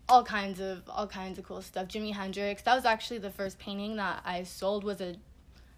all 0.09 0.23
kinds 0.23 0.59
of 0.59 0.89
all 0.89 1.07
kinds 1.07 1.37
of 1.39 1.45
cool 1.45 1.61
stuff. 1.61 1.87
Jimi 1.87 2.13
Hendrix. 2.13 2.61
That 2.63 2.75
was 2.75 2.85
actually 2.85 3.19
the 3.19 3.29
first 3.31 3.59
painting 3.59 3.95
that 3.97 4.21
I 4.25 4.43
sold. 4.43 4.83
Was 4.83 5.01
a 5.01 5.15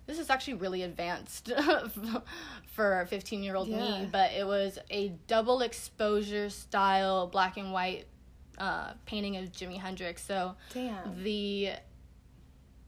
this 0.08 0.20
is 0.20 0.30
actually 0.30 0.54
really 0.56 0.84
advanced 0.84 1.52
for 2.68 3.02
a 3.02 3.08
15 3.08 3.44
year 3.44 3.56
old 3.56 3.68
Yeah. 3.68 4.02
me, 4.02 4.10
but 4.12 4.32
it 4.34 4.46
was 4.46 4.78
a 4.92 5.10
double 5.28 5.62
exposure 5.62 6.50
style 6.50 7.28
black 7.28 7.58
and 7.58 7.72
white 7.74 8.06
uh, 8.60 8.94
painting 9.06 9.36
of 9.38 9.52
Jimi 9.52 9.80
Hendrix. 9.80 10.24
So 10.24 10.56
Damn. 10.74 11.24
the 11.24 11.72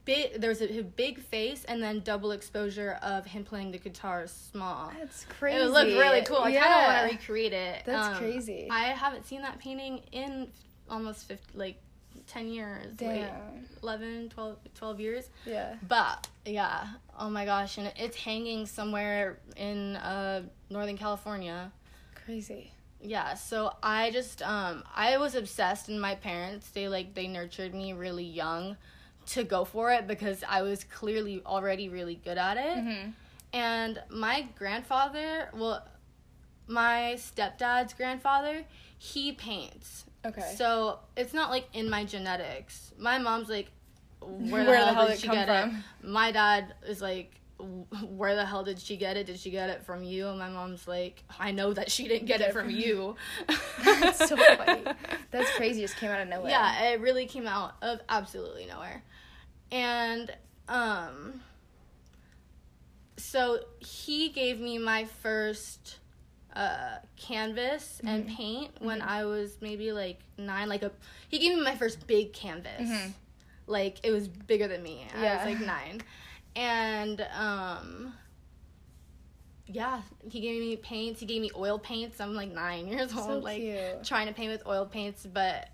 big 0.08 0.40
there 0.40 0.48
was 0.48 0.62
a, 0.62 0.82
big 0.82 1.20
face 1.20 1.64
and 1.64 1.82
then 1.82 2.00
double 2.00 2.32
exposure 2.32 2.98
of 3.02 3.26
him 3.26 3.44
playing 3.44 3.70
the 3.72 3.78
guitar 3.78 4.26
small. 4.26 4.90
That's 4.98 5.26
crazy. 5.26 5.58
It 5.58 5.70
looked 5.70 5.90
really 5.92 6.22
cool. 6.22 6.38
I 6.38 6.52
kind 6.52 6.64
of 6.64 6.94
want 6.94 7.10
to 7.10 7.16
recreate 7.16 7.52
it. 7.52 7.82
That's 7.84 8.08
Um, 8.08 8.14
crazy. 8.16 8.68
I 8.70 8.84
haven't 8.84 9.26
seen 9.26 9.42
that 9.42 9.58
painting 9.58 10.00
in 10.12 10.48
almost 10.88 11.28
50, 11.28 11.58
like 11.58 11.76
10 12.26 12.48
years. 12.48 12.86
Like 13.00 13.20
Damn. 13.20 13.66
11, 13.82 14.30
12, 14.30 14.56
12 14.74 15.00
years. 15.00 15.30
Yeah. 15.44 15.74
But 15.86 16.26
yeah, 16.46 16.86
oh 17.18 17.28
my 17.28 17.44
gosh, 17.44 17.76
and 17.76 17.92
it's 17.96 18.16
hanging 18.16 18.64
somewhere 18.64 19.38
in 19.56 19.96
uh, 19.96 20.42
Northern 20.70 20.96
California. 20.96 21.70
Crazy. 22.24 22.72
Yeah, 23.00 23.34
so 23.34 23.74
I 23.82 24.10
just 24.10 24.42
um 24.42 24.82
I 24.92 25.18
was 25.18 25.36
obsessed 25.36 25.88
and 25.88 26.00
my 26.00 26.16
parents 26.16 26.70
they 26.70 26.88
like 26.88 27.14
they 27.14 27.28
nurtured 27.28 27.72
me 27.72 27.92
really 27.92 28.24
young 28.24 28.76
to 29.28 29.44
go 29.44 29.64
for 29.64 29.92
it 29.92 30.06
because 30.06 30.42
I 30.48 30.62
was 30.62 30.84
clearly 30.84 31.42
already 31.44 31.88
really 31.88 32.16
good 32.16 32.38
at 32.38 32.56
it. 32.56 32.78
Mm-hmm. 32.78 33.10
And 33.52 34.02
my 34.10 34.46
grandfather, 34.56 35.48
well, 35.54 35.86
my 36.66 37.16
stepdad's 37.16 37.94
grandfather, 37.94 38.64
he 38.98 39.32
paints. 39.32 40.04
Okay. 40.24 40.54
So 40.56 40.98
it's 41.16 41.32
not 41.32 41.50
like 41.50 41.66
in 41.72 41.88
my 41.88 42.04
genetics. 42.04 42.92
My 42.98 43.18
mom's 43.18 43.48
like, 43.48 43.70
where 44.20 44.64
the, 44.64 44.70
Where 44.70 44.76
hell, 44.76 44.86
the 44.86 44.94
hell 44.94 45.08
did 45.08 45.18
she 45.18 45.28
get 45.28 45.46
from? 45.46 45.76
it? 45.76 46.06
My 46.06 46.32
dad 46.32 46.74
is 46.86 47.00
like, 47.00 47.34
where 48.08 48.36
the 48.36 48.44
hell 48.44 48.62
did 48.64 48.78
she 48.78 48.96
get 48.96 49.16
it? 49.16 49.26
Did 49.26 49.38
she 49.38 49.50
get 49.50 49.70
it 49.70 49.82
from 49.82 50.02
you? 50.02 50.28
And 50.28 50.38
my 50.38 50.48
mom's 50.48 50.86
like, 50.86 51.22
I 51.38 51.50
know 51.50 51.72
that 51.72 51.90
she 51.90 52.06
didn't 52.06 52.26
get 52.26 52.38
Get 52.38 52.48
it 52.48 52.50
it 52.50 52.52
from 52.52 52.66
from 52.66 52.76
you. 52.76 53.16
That's 53.84 54.28
so 54.28 54.36
funny. 54.36 54.82
That's 55.30 55.50
crazy. 55.56 55.80
Just 55.80 55.96
came 55.96 56.10
out 56.10 56.20
of 56.20 56.28
nowhere. 56.28 56.50
Yeah, 56.50 56.90
it 56.90 57.00
really 57.00 57.26
came 57.26 57.46
out 57.46 57.74
of 57.82 58.00
absolutely 58.08 58.66
nowhere. 58.66 59.02
And 59.70 60.34
um 60.68 61.40
so 63.16 63.60
he 63.80 64.28
gave 64.28 64.60
me 64.60 64.78
my 64.78 65.04
first 65.04 65.98
uh 66.54 66.96
canvas 67.16 68.00
and 68.04 68.26
Mhm. 68.26 68.36
paint 68.36 68.70
when 68.80 69.00
Mhm. 69.00 69.06
I 69.06 69.24
was 69.24 69.58
maybe 69.60 69.92
like 69.92 70.20
9 70.38 70.68
like 70.68 70.82
a 70.82 70.92
he 71.28 71.38
gave 71.38 71.56
me 71.56 71.62
my 71.62 71.74
first 71.76 72.06
big 72.06 72.32
canvas. 72.32 72.88
Mhm. 72.88 73.12
Like 73.66 73.98
it 74.02 74.10
was 74.10 74.28
bigger 74.28 74.66
than 74.68 74.82
me. 74.82 75.06
Yeah. 75.14 75.32
I 75.32 75.36
was 75.36 75.54
like 75.54 75.60
9. 75.66 76.00
And 76.56 77.20
um 77.36 78.14
yeah, 79.70 80.00
he 80.30 80.40
gave 80.40 80.60
me 80.62 80.76
paints. 80.76 81.20
He 81.20 81.26
gave 81.26 81.42
me 81.42 81.50
oil 81.54 81.78
paints. 81.78 82.20
I'm 82.20 82.34
like 82.34 82.50
nine 82.50 82.88
years 82.88 83.12
old, 83.14 83.26
So 83.26 83.38
like 83.40 83.60
cute. 83.60 84.02
trying 84.04 84.26
to 84.28 84.32
paint 84.32 84.50
with 84.50 84.66
oil 84.66 84.86
paints, 84.86 85.26
but 85.26 85.68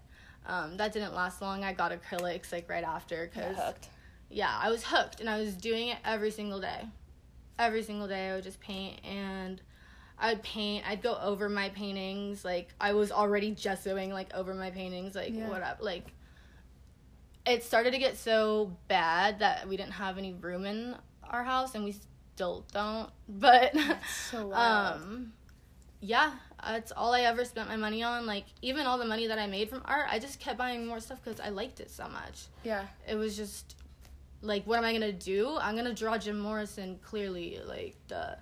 um, 0.47 0.77
that 0.77 0.93
didn't 0.93 1.15
last 1.15 1.41
long. 1.41 1.65
I 1.65 1.73
got 1.73 1.93
acrylics 1.93 2.53
like 2.53 2.69
right 2.69 2.85
after 2.85 3.31
because 3.33 3.57
hooked. 3.57 3.89
yeah, 4.31 4.57
I 4.61 4.71
was 4.71 4.85
hooked 4.85 5.21
and 5.21 5.29
I 5.29 5.39
was 5.39 5.55
doing 5.55 5.89
it 5.89 5.99
every 6.05 6.31
single 6.31 6.61
day. 6.61 6.87
Every 7.59 7.83
single 7.83 8.09
day 8.09 8.31
I 8.31 8.35
would 8.35 8.45
just 8.45 8.61
paint 8.61 9.01
and 9.05 9.61
I'd 10.19 10.43
paint, 10.43 10.89
I'd 10.89 11.03
go 11.03 11.17
over 11.21 11.49
my 11.49 11.71
paintings, 11.71 12.45
like 12.45 12.69
I 12.81 12.93
was 12.93 13.11
already 13.11 13.55
gessoing 13.55 14.11
like 14.11 14.33
over 14.35 14.55
my 14.55 14.71
paintings, 14.71 15.15
like 15.15 15.35
Yeah. 15.35 15.49
what 15.49 15.63
up 15.63 15.79
like 15.81 16.13
it 17.47 17.63
started 17.63 17.93
to 17.93 17.99
get 17.99 18.17
so 18.17 18.77
bad 18.89 19.41
that 19.41 19.69
we 19.69 19.77
didn't 19.77 19.93
have 19.93 20.17
any 20.19 20.33
room 20.33 20.65
in 20.65 20.97
our 21.25 21.45
house 21.45 21.75
and 21.75 21.85
we 21.85 21.95
still 22.35 22.65
don't. 22.73 23.11
But 23.29 23.75
so 24.31 24.53
um 24.53 25.33
yeah, 26.01 26.33
that's 26.67 26.93
all 26.93 27.13
I 27.15 27.23
ever 27.23 27.45
spent 27.45 27.69
my 27.69 27.77
money 27.77 28.03
on. 28.03 28.27
Like 28.27 28.45
even 28.63 28.87
all 28.87 28.99
the 28.99 29.05
money 29.05 29.27
that 29.29 29.39
I 29.39 29.47
made 29.47 29.69
from 29.69 29.83
art, 29.85 30.07
I 30.11 30.19
just 30.19 30.41
kept 30.41 30.59
buying 30.59 30.87
more 30.87 31.01
stuff 31.01 31.23
cuz 31.25 31.41
I 31.41 31.49
liked 31.51 31.81
it 31.81 31.91
so 31.91 32.09
much 32.09 32.47
Yeah. 32.65 32.87
it 33.09 33.15
was 33.17 33.37
just 33.37 33.77
like 34.43 34.65
what 34.67 34.77
am 34.77 34.85
i 34.85 34.93
gonna 34.93 35.11
do 35.11 35.57
i'm 35.59 35.75
gonna 35.75 35.95
draw 35.95 36.19
jim 36.19 36.39
morrison 36.39 36.99
clearly 37.03 37.59
like 37.67 37.97
the 38.09 38.37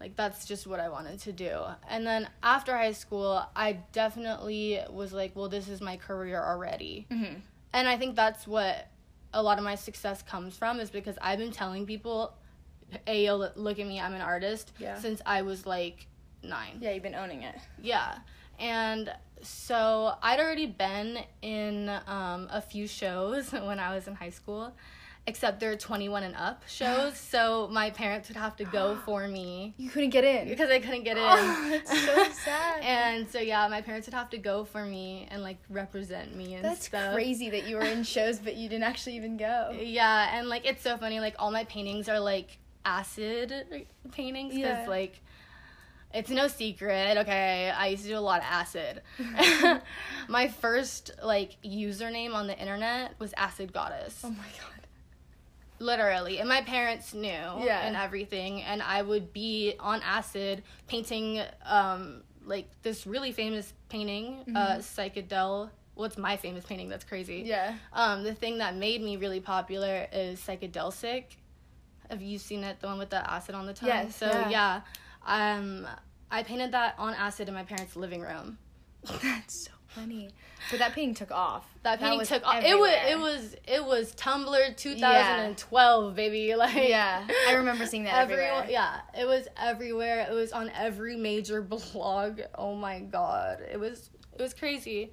like 0.00 0.16
that's 0.16 0.46
just 0.46 0.66
what 0.66 0.80
i 0.80 0.88
wanted 0.88 1.20
to 1.20 1.30
do 1.32 1.60
and 1.88 2.04
then 2.04 2.28
after 2.42 2.76
high 2.76 2.90
school 2.90 3.40
i 3.54 3.78
definitely 3.92 4.80
was 4.90 5.12
like 5.12 5.30
well 5.36 5.48
this 5.48 5.68
is 5.68 5.80
my 5.80 5.96
career 5.96 6.42
already 6.42 7.06
Mm-hmm. 7.08 7.34
and 7.72 7.88
i 7.88 7.96
think 7.96 8.16
that's 8.16 8.48
what 8.48 8.88
a 9.32 9.40
lot 9.40 9.58
of 9.58 9.64
my 9.64 9.76
success 9.76 10.22
comes 10.22 10.56
from 10.56 10.80
is 10.80 10.90
because 10.90 11.16
i've 11.22 11.38
been 11.38 11.52
telling 11.52 11.86
people 11.86 12.34
hey 13.06 13.30
look 13.30 13.78
at 13.78 13.86
me 13.86 14.00
i'm 14.00 14.14
an 14.14 14.20
artist 14.22 14.72
Yeah. 14.80 14.98
since 14.98 15.22
i 15.24 15.42
was 15.42 15.66
like 15.66 16.08
nine 16.44 16.78
Yeah, 16.80 16.92
you've 16.92 17.02
been 17.02 17.14
owning 17.14 17.42
it. 17.42 17.56
yeah. 17.82 18.18
And 18.58 19.10
so 19.42 20.14
I'd 20.22 20.38
already 20.40 20.66
been 20.66 21.18
in 21.42 21.88
um, 22.06 22.48
a 22.50 22.60
few 22.62 22.86
shows 22.86 23.50
when 23.52 23.78
I 23.80 23.94
was 23.94 24.06
in 24.06 24.14
high 24.14 24.30
school, 24.30 24.72
except 25.26 25.58
they're 25.58 25.76
21 25.76 26.22
and 26.22 26.36
up 26.36 26.62
shows. 26.68 27.16
so 27.18 27.68
my 27.72 27.90
parents 27.90 28.28
would 28.28 28.36
have 28.36 28.54
to 28.56 28.64
go 28.64 28.96
for 29.04 29.26
me 29.26 29.74
You 29.76 29.90
couldn't 29.90 30.10
get 30.10 30.22
in. 30.24 30.48
because 30.48 30.70
I 30.70 30.78
couldn't 30.78 31.02
get 31.02 31.16
in. 31.18 31.22
Oh, 31.26 31.68
that's 31.70 31.90
so 32.06 32.24
sad. 32.44 32.82
and 32.82 33.28
so, 33.28 33.40
yeah, 33.40 33.66
my 33.68 33.80
parents 33.82 34.06
would 34.06 34.14
have 34.14 34.30
to 34.30 34.38
go 34.38 34.64
for 34.64 34.84
me 34.84 35.26
and 35.32 35.42
like 35.42 35.58
represent 35.68 36.36
me 36.36 36.54
and 36.54 36.64
That's 36.64 36.86
stuff. 36.86 37.12
crazy 37.14 37.50
that 37.50 37.66
you 37.66 37.76
were 37.76 37.82
in 37.84 38.04
shows, 38.04 38.38
but 38.38 38.54
you 38.56 38.68
didn't 38.68 38.84
actually 38.84 39.16
even 39.16 39.36
go. 39.36 39.76
Yeah, 39.80 40.38
and 40.38 40.48
like 40.48 40.64
it's 40.64 40.82
so 40.82 40.96
funny. 40.96 41.18
Like 41.20 41.34
all 41.40 41.50
my 41.50 41.64
paintings 41.64 42.08
are 42.08 42.20
like 42.20 42.58
acid 42.86 43.86
paintings 44.12 44.54
because 44.54 44.78
Yeah. 44.78 44.86
like 44.88 45.20
it's 46.14 46.30
no 46.30 46.48
secret. 46.48 47.18
Okay, 47.18 47.70
I 47.76 47.88
used 47.88 48.04
to 48.04 48.08
do 48.10 48.16
a 48.16 48.20
lot 48.20 48.40
of 48.40 48.46
acid. 48.48 49.02
my 50.28 50.48
first 50.48 51.10
like 51.22 51.56
username 51.64 52.32
on 52.34 52.46
the 52.46 52.58
internet 52.58 53.18
was 53.18 53.34
Acid 53.36 53.72
Goddess, 53.72 54.20
Oh 54.24 54.30
my 54.30 54.36
god. 54.36 54.86
literally, 55.78 56.38
and 56.38 56.48
my 56.48 56.62
parents 56.62 57.12
knew 57.14 57.28
Yeah. 57.28 57.86
and 57.86 57.96
everything. 57.96 58.62
And 58.62 58.80
I 58.82 59.02
would 59.02 59.32
be 59.32 59.74
on 59.80 60.00
acid 60.02 60.62
painting 60.86 61.42
um 61.64 62.22
like 62.46 62.68
this 62.82 63.06
really 63.06 63.32
famous 63.32 63.72
painting, 63.88 64.44
uh, 64.54 64.76
psychedel. 64.78 65.70
What's 65.94 66.18
my 66.18 66.36
famous 66.36 66.64
painting? 66.66 66.88
That's 66.90 67.04
crazy. 67.04 67.42
Yeah. 67.46 67.74
Um, 67.92 68.22
the 68.22 68.34
thing 68.34 68.58
that 68.58 68.76
made 68.76 69.00
me 69.00 69.16
really 69.16 69.40
popular 69.40 70.06
is 70.12 70.40
psychedelic. 70.40 71.24
Have 72.10 72.20
you 72.20 72.36
seen 72.38 72.62
it? 72.62 72.80
The 72.80 72.86
one 72.88 72.98
with 72.98 73.08
the 73.10 73.28
acid 73.30 73.54
on 73.54 73.64
the 73.64 73.72
tongue? 73.72 73.88
Yes, 73.88 74.16
So 74.16 74.26
yeah. 74.26 74.50
yeah. 74.50 74.80
um, 75.56 75.86
I 76.30 76.42
painted 76.42 76.72
that 76.72 76.94
on 76.98 77.14
acid 77.14 77.48
in 77.48 77.54
my 77.54 77.62
parents' 77.64 77.96
living 77.96 78.20
room. 78.20 78.58
That's 79.22 79.66
so 79.66 79.70
funny. 79.88 80.30
But 80.70 80.78
that 80.78 80.92
painting 80.94 81.14
took 81.14 81.30
off. 81.30 81.66
That 81.82 82.00
painting 82.00 82.18
was 82.18 82.28
took 82.28 82.44
off. 82.46 82.64
It 82.64 82.78
was 82.78 82.90
it 83.10 83.18
was 83.18 83.56
it 83.66 83.84
was 83.84 84.14
Tumblr 84.14 84.76
2012, 84.76 86.14
baby. 86.16 86.54
Like 86.56 86.88
Yeah, 86.88 87.26
I 87.48 87.52
remember 87.54 87.84
seeing 87.86 88.04
that 88.04 88.14
everyone. 88.14 88.44
everywhere. 88.44 88.70
Yeah, 88.70 89.00
it 89.18 89.26
was 89.26 89.46
everywhere. 89.60 90.26
It 90.28 90.32
was 90.32 90.52
on 90.52 90.70
every 90.70 91.16
major 91.16 91.60
blog. 91.92 92.40
Oh 92.54 92.74
my 92.74 93.00
god, 93.00 93.60
it 93.70 93.78
was 93.78 94.10
it 94.32 94.40
was 94.42 94.54
crazy. 94.54 95.12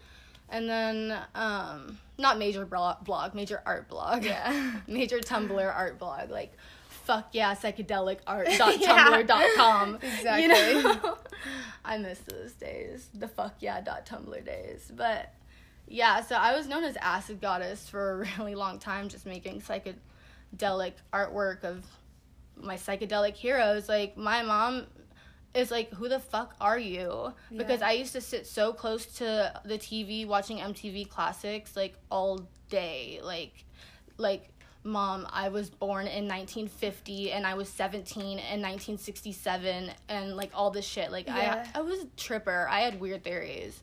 And 0.50 0.70
then 0.70 1.18
um, 1.34 1.98
not 2.18 2.38
major 2.38 2.66
blog, 2.66 3.06
blog, 3.06 3.34
major 3.36 3.62
art 3.66 3.88
blog. 3.88 4.26
Yeah. 4.26 4.80
major 4.88 5.20
Tumblr 5.20 5.76
art 5.76 5.98
blog. 6.00 6.30
Like 6.30 6.58
fuck 7.12 7.30
yeah, 7.34 7.54
psychedelic 7.56 8.20
art 8.26 8.48
dot 8.58 8.76
tumblr 8.76 9.28
dot 9.28 9.46
com. 9.56 9.96
Exactly. 9.96 10.42
You 10.44 10.84
know? 10.84 11.18
I 11.86 11.98
miss 11.98 12.20
those 12.20 12.54
days. 12.54 13.10
The 13.14 13.28
fuck 13.28 13.56
yeah 13.60 13.82
dot 13.82 14.06
tumblr 14.06 14.46
days. 14.46 14.92
But 14.96 15.34
yeah, 15.88 16.22
so 16.22 16.36
I 16.36 16.56
was 16.56 16.68
known 16.68 16.84
as 16.84 16.96
Acid 16.98 17.42
Goddess 17.42 17.90
for 17.90 18.12
a 18.12 18.18
really 18.38 18.56
long 18.56 18.80
time, 18.80 19.10
just 19.10 19.26
making 19.26 19.62
psychedelic 19.62 20.94
artwork 21.12 21.64
of 21.64 21.84
my 22.56 22.76
psychedelic 22.76 23.34
heroes. 23.34 23.90
Like 23.90 24.16
my 24.16 24.42
mom 24.44 24.86
is 25.54 25.70
like, 25.72 25.90
"Who 25.96 26.08
the 26.08 26.20
fuck 26.20 26.56
are 26.62 26.80
you?" 26.80 27.34
Because 27.56 27.82
Yeah. 27.82 27.88
I 27.88 27.92
used 27.94 28.14
to 28.14 28.22
sit 28.22 28.48
so 28.48 28.72
close 28.72 29.06
to 29.18 29.60
the 29.66 29.78
TV 29.78 30.26
watching 30.26 30.60
MTV 30.60 31.10
Classics 31.10 31.76
like 31.76 31.96
all 32.10 32.48
day, 32.70 33.20
like, 33.22 33.66
like. 34.18 34.51
Mom, 34.84 35.28
I 35.30 35.50
was 35.50 35.70
born 35.70 36.08
in 36.08 36.28
1950 36.28 37.32
and 37.32 37.46
I 37.46 37.54
was 37.54 37.70
17 37.70 38.24
in 38.24 38.38
1967 38.38 39.92
and 40.10 40.36
like 40.36 40.52
all 40.54 40.72
this 40.72 40.86
shit. 40.86 41.12
Like 41.12 41.28
Yeah. 41.28 41.66
I 41.76 41.80
I 41.80 41.82
was 41.82 42.00
a 42.00 42.06
tripper. 42.18 42.68
I 42.70 42.82
had 42.82 43.00
weird 43.00 43.24
theories. 43.24 43.82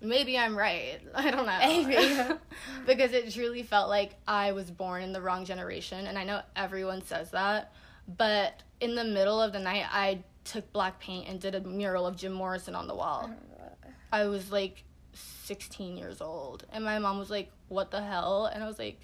Maybe 0.00 0.38
I'm 0.38 0.56
right. 0.56 1.00
I 1.14 1.30
don't 1.30 1.46
know. 1.46 1.58
Maybe. 1.58 2.34
because 2.86 3.12
it 3.12 3.32
truly 3.32 3.62
felt 3.62 3.88
like 3.88 4.14
I 4.26 4.52
was 4.52 4.70
born 4.70 5.02
in 5.02 5.12
the 5.12 5.20
wrong 5.20 5.44
generation. 5.44 6.06
And 6.06 6.18
I 6.18 6.24
know 6.24 6.40
everyone 6.56 7.04
says 7.04 7.30
that. 7.32 7.72
But 8.08 8.62
in 8.80 8.94
the 8.94 9.04
middle 9.04 9.40
of 9.40 9.52
the 9.52 9.60
night, 9.60 9.84
I 9.90 10.24
took 10.44 10.72
black 10.72 10.98
paint 10.98 11.28
and 11.28 11.40
did 11.40 11.54
a 11.54 11.60
mural 11.60 12.06
of 12.06 12.16
Jim 12.16 12.32
Morrison 12.32 12.74
on 12.74 12.88
the 12.88 12.94
wall. 12.94 13.30
Oh 13.30 13.88
I 14.10 14.26
was 14.26 14.50
like 14.50 14.82
16 15.12 15.96
years 15.96 16.20
old. 16.20 16.64
And 16.72 16.84
my 16.84 16.98
mom 16.98 17.18
was 17.18 17.30
like, 17.30 17.50
What 17.68 17.90
the 17.90 18.02
hell? 18.02 18.46
And 18.46 18.64
I 18.64 18.66
was 18.66 18.78
like, 18.78 18.98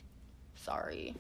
Sorry. 0.65 1.15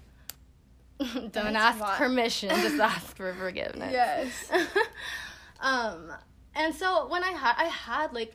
Don't 0.98 1.36
ask 1.56 1.80
wild. 1.80 1.96
permission, 1.98 2.48
just 2.50 2.78
ask 2.80 3.16
for 3.16 3.32
forgiveness. 3.34 3.92
Yes. 3.92 4.30
um, 5.60 6.12
and 6.54 6.74
so 6.74 7.06
when 7.08 7.22
I 7.22 7.30
had, 7.30 7.54
I 7.56 7.64
had 7.66 8.12
like, 8.12 8.34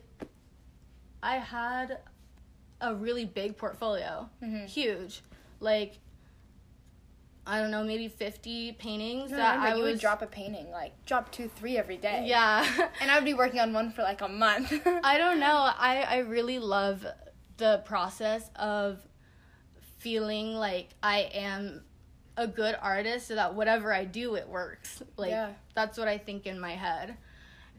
I 1.22 1.36
had 1.36 1.98
a 2.80 2.94
really 2.94 3.24
big 3.24 3.56
portfolio, 3.56 4.28
Mhm. 4.42 4.66
huge, 4.66 5.22
like, 5.60 5.98
I 7.46 7.60
don't 7.60 7.70
know, 7.70 7.84
maybe 7.84 8.08
fifty 8.08 8.72
paintings 8.72 9.30
No, 9.30 9.36
that 9.36 9.58
I 9.58 9.74
you 9.74 9.82
was. 9.82 9.92
would 9.92 10.00
drop 10.00 10.22
a 10.22 10.26
painting, 10.26 10.70
like 10.70 10.92
drop 11.04 11.30
two, 11.30 11.48
three 11.56 11.76
every 11.76 11.98
day. 11.98 12.24
Yeah, 12.26 12.66
And 13.02 13.10
I 13.10 13.16
would 13.16 13.24
be 13.26 13.34
working 13.34 13.60
on 13.60 13.74
one 13.74 13.90
for 13.90 14.00
like 14.02 14.22
a 14.22 14.28
month. 14.28 14.72
I 15.04 15.18
don't 15.18 15.38
know. 15.38 15.54
I 15.76 16.06
I 16.08 16.16
really 16.20 16.58
love 16.58 17.04
the 17.58 17.82
process 17.84 18.50
of 18.56 19.00
feeling 20.08 20.54
like 20.54 20.90
I 21.02 21.20
am 21.32 21.82
a 22.36 22.46
good 22.46 22.76
artist 22.80 23.28
so 23.28 23.34
that 23.36 23.54
whatever 23.54 23.92
I 23.92 24.04
do 24.04 24.34
it 24.34 24.46
works. 24.48 25.02
Like 25.16 25.30
Yeah. 25.30 25.52
that's 25.74 25.96
what 25.96 26.08
I 26.08 26.18
think 26.18 26.46
in 26.46 26.60
my 26.60 26.72
head. 26.72 27.16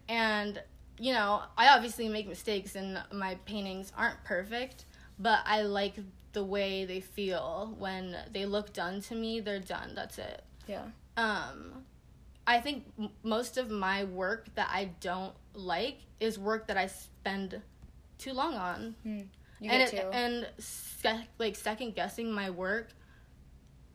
And 0.10 0.62
you 0.98 1.14
know, 1.14 1.44
I 1.58 1.68
obviously 1.76 2.08
make 2.10 2.28
mistakes 2.28 2.76
and 2.76 3.02
my 3.14 3.36
paintings 3.46 3.92
aren't 3.98 4.24
perfect, 4.24 4.86
but 5.20 5.40
I 5.46 5.62
like 5.64 5.96
the 6.32 6.44
way 6.44 6.86
they 6.86 7.02
feel 7.02 7.76
when 7.78 8.16
they 8.32 8.46
look 8.46 8.74
done 8.74 9.02
to 9.02 9.16
me, 9.16 9.40
they're 9.40 9.60
done. 9.60 9.92
That's 9.96 10.18
it 10.18 10.44
yeah. 10.68 10.86
um 11.16 11.84
i 12.48 12.60
think 12.60 12.86
m- 12.98 13.10
most 13.22 13.58
of 13.58 13.70
my 13.70 14.04
work 14.04 14.48
that 14.56 14.68
i 14.72 14.90
don't 15.00 15.34
like 15.54 15.98
is 16.20 16.40
work 16.40 16.66
that 16.68 16.76
i 16.76 16.88
spend 16.88 17.62
too 18.18 18.34
long 18.34 18.56
on 18.56 18.96
Hmm. 19.04 19.22
You 19.60 19.70
and 19.72 19.82
it, 19.82 20.06
and 20.14 20.48
sec- 20.58 21.28
like 21.40 21.56
second 21.56 21.96
guessing 21.96 22.32
my 22.32 22.50
work 22.50 22.90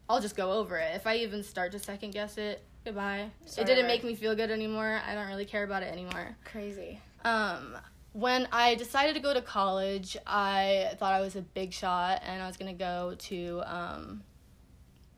i'll 0.09 0.20
just 0.20 0.37
go 0.37 0.53
over 0.53 0.77
it 0.79 0.94
if 0.96 1.07
i 1.07 1.16
even 1.16 1.42
start 1.44 1.73
to 1.73 1.79
second 1.79 2.12
guess 2.12 2.37
it 2.38 2.62
goodbye 2.85 3.31
Start 3.46 3.68
it 3.68 3.75
didn't 3.75 3.87
make 3.87 4.03
me 4.03 4.14
feel 4.14 4.35
good 4.35 4.51
anymore 4.51 5.01
i 5.07 5.14
don't 5.14 5.29
really 5.29 5.44
care 5.44 5.62
about 5.64 5.83
it 5.83 5.92
anymore 5.92 6.37
Crazy. 6.44 6.99
um 7.25 7.77
when 8.12 8.49
I 8.51 8.75
decided 8.75 9.14
to 9.14 9.20
go 9.20 9.33
to 9.33 9.40
college, 9.40 10.16
I 10.27 10.96
thought 10.99 11.12
I 11.14 11.20
was 11.20 11.37
a 11.37 11.42
big 11.42 11.73
shot 11.73 12.20
and 12.27 12.42
I 12.42 12.46
was 12.49 12.57
gonna 12.57 12.75
go 12.75 13.14
to 13.16 13.62
um, 13.64 14.25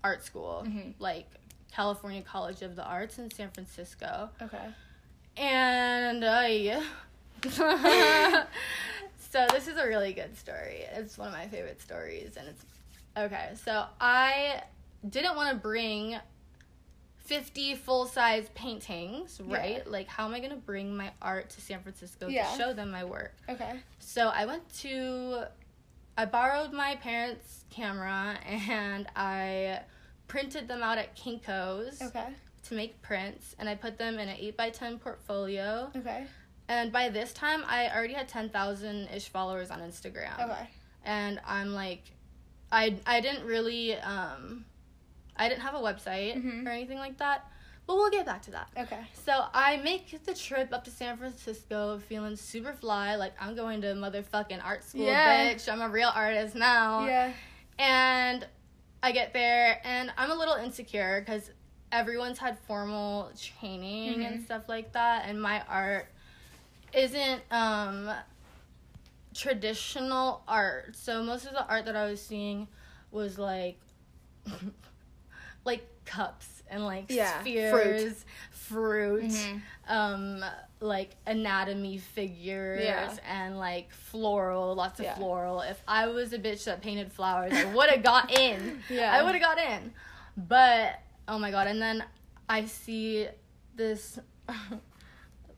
art 0.05 0.23
school, 0.23 0.63
Mhm. 0.69 0.93
like 0.99 1.27
California 1.73 2.21
College 2.21 2.61
of 2.61 2.77
the 2.77 2.85
Arts 2.85 3.19
in 3.19 3.31
San 3.31 3.51
Francisco. 3.51 4.29
Okay. 4.43 4.67
And 5.39 6.23
I. 6.23 6.83
so 9.33 9.47
this 9.51 9.67
is 9.67 9.79
a 9.79 9.87
really 9.87 10.13
good 10.13 10.37
story. 10.37 10.85
It's 10.95 11.17
one 11.17 11.29
of 11.29 11.33
my 11.35 11.47
favorite 11.49 11.81
stories, 11.81 12.37
and 12.37 12.47
it's 12.49 12.63
okay. 13.17 13.51
So 13.65 13.87
I 13.99 14.63
didn't 15.09 15.37
want 15.37 15.51
to 15.51 15.57
bring 15.57 16.17
50 17.17 17.77
full 17.77 18.05
size 18.07 18.51
paintings, 18.55 19.41
Yeah. 19.43 19.57
right? 19.57 19.87
Like, 19.91 20.07
how 20.09 20.27
am 20.27 20.35
I 20.35 20.41
gonna 20.41 20.57
bring 20.57 20.95
my 20.95 21.13
art 21.23 21.49
to 21.51 21.63
San 21.63 21.81
Francisco 21.83 22.29
Yeah. 22.29 22.51
to 22.51 22.59
show 22.59 22.73
them 22.75 22.91
my 22.91 23.05
work? 23.05 23.35
Okay. 23.49 23.81
So 24.01 24.29
I 24.29 24.45
went 24.45 24.69
to, 24.81 25.45
I 26.19 26.27
borrowed 26.27 26.73
my 26.75 26.97
parents' 26.97 27.65
camera 27.71 28.39
and 28.45 29.07
I 29.17 29.81
printed 30.29 30.69
them 30.69 30.83
out 30.83 30.99
at 30.99 31.17
Kinko's 31.17 32.03
Okay. 32.03 32.35
to 32.65 32.75
make 32.75 33.01
prints, 33.03 33.55
and 33.59 33.67
I 33.69 33.77
put 33.77 33.97
them 33.99 34.19
in 34.19 34.29
an 34.29 34.37
8x10 34.37 34.99
portfolio. 35.01 35.91
Okay. 35.97 36.27
And 36.73 36.91
by 36.91 37.11
this 37.11 37.33
time, 37.35 37.65
I 37.69 37.89
already 37.95 38.15
had 38.15 38.29
10,000 38.29 39.09
ish 39.15 39.29
followers 39.29 39.71
on 39.71 39.81
Instagram 39.81 40.39
Okay. 40.41 40.69
and 41.05 41.39
I'm 41.47 41.75
like, 41.75 42.03
I 42.71 42.99
I 43.07 43.21
didn't 43.21 43.45
really 43.45 43.95
um, 43.97 44.65
I 45.37 45.49
didn't 45.49 45.61
have 45.63 45.75
a 45.75 45.79
website 45.79 46.35
Mhm. 46.37 46.67
or 46.67 46.71
anything 46.71 46.99
like 46.99 47.19
that, 47.19 47.45
but 47.87 47.97
we'll 47.97 48.11
get 48.11 48.25
back 48.25 48.41
to 48.43 48.51
that. 48.53 48.69
Okay. 48.77 49.01
So 49.13 49.45
I 49.53 49.77
make 49.79 50.25
the 50.25 50.33
trip 50.35 50.73
up 50.73 50.85
to 50.85 50.91
San 50.91 51.17
Francisco 51.19 51.99
feeling 52.09 52.37
super 52.37 52.73
fly, 52.73 53.17
like 53.17 53.35
I'm 53.39 53.55
going 53.55 53.83
to 53.83 53.89
motherfucking 53.89 54.65
art 54.65 54.83
school, 54.85 55.05
Yeah. 55.05 55.53
bitch. 55.53 55.71
I'm 55.71 55.83
a 55.83 55.89
real 55.91 56.11
artist 56.15 56.55
now. 56.55 57.05
Yeah. 57.07 57.33
And 57.79 58.47
I 59.03 59.13
get 59.13 59.33
there 59.35 59.81
and 59.85 60.11
I'm 60.17 60.31
a 60.31 60.35
little 60.35 60.55
insecure 60.55 61.21
because 61.21 61.51
everyone's 61.91 62.39
had 62.39 62.59
formal 62.61 63.31
training 63.39 64.25
and 64.25 64.41
Mhm. 64.41 64.45
stuff 64.47 64.67
like 64.69 64.93
that, 64.93 65.27
and 65.27 65.41
my 65.43 65.61
art 65.69 66.07
isn't 66.95 67.43
um 67.51 68.11
traditional 69.35 70.43
art. 70.47 70.95
So 70.97 71.23
most 71.23 71.47
of 71.47 71.53
the 71.53 71.67
art 71.67 71.87
that 71.87 71.97
I 71.97 72.07
was 72.07 72.21
seeing 72.21 72.69
was 73.11 73.39
like 73.39 73.79
like 75.65 75.87
cups 76.05 76.63
and 76.69 76.85
like 76.85 77.05
Yeah, 77.09 77.41
spheres, 77.41 78.25
fruit, 78.51 79.23
Mhm. 79.25 79.61
um 79.89 80.45
like 80.81 81.11
anatomy 81.27 81.99
figures 81.99 82.83
Yeah. 82.83 83.17
and 83.27 83.59
like 83.59 83.93
floral, 83.93 84.75
lots 84.75 84.99
of 85.01 85.05
Yeah. 85.07 85.15
floral. 85.17 85.61
If 85.61 85.81
I 85.87 86.09
was 86.09 86.33
a 86.33 86.39
bitch 86.39 86.65
that 86.65 86.83
painted 86.83 87.13
flowers, 87.13 87.53
I 87.53 87.65
would 87.65 87.89
have 87.91 88.03
got 88.03 88.31
in. 88.33 88.83
Yeah. 88.89 89.13
I 89.13 89.23
would 89.23 89.33
have 89.35 89.41
got 89.43 89.59
in. 89.59 89.93
But 90.37 90.99
oh 91.29 91.39
my 91.39 91.51
god, 91.51 91.69
and 91.69 91.81
then 91.81 92.05
I 92.49 92.65
see 92.67 93.29
this 93.77 94.19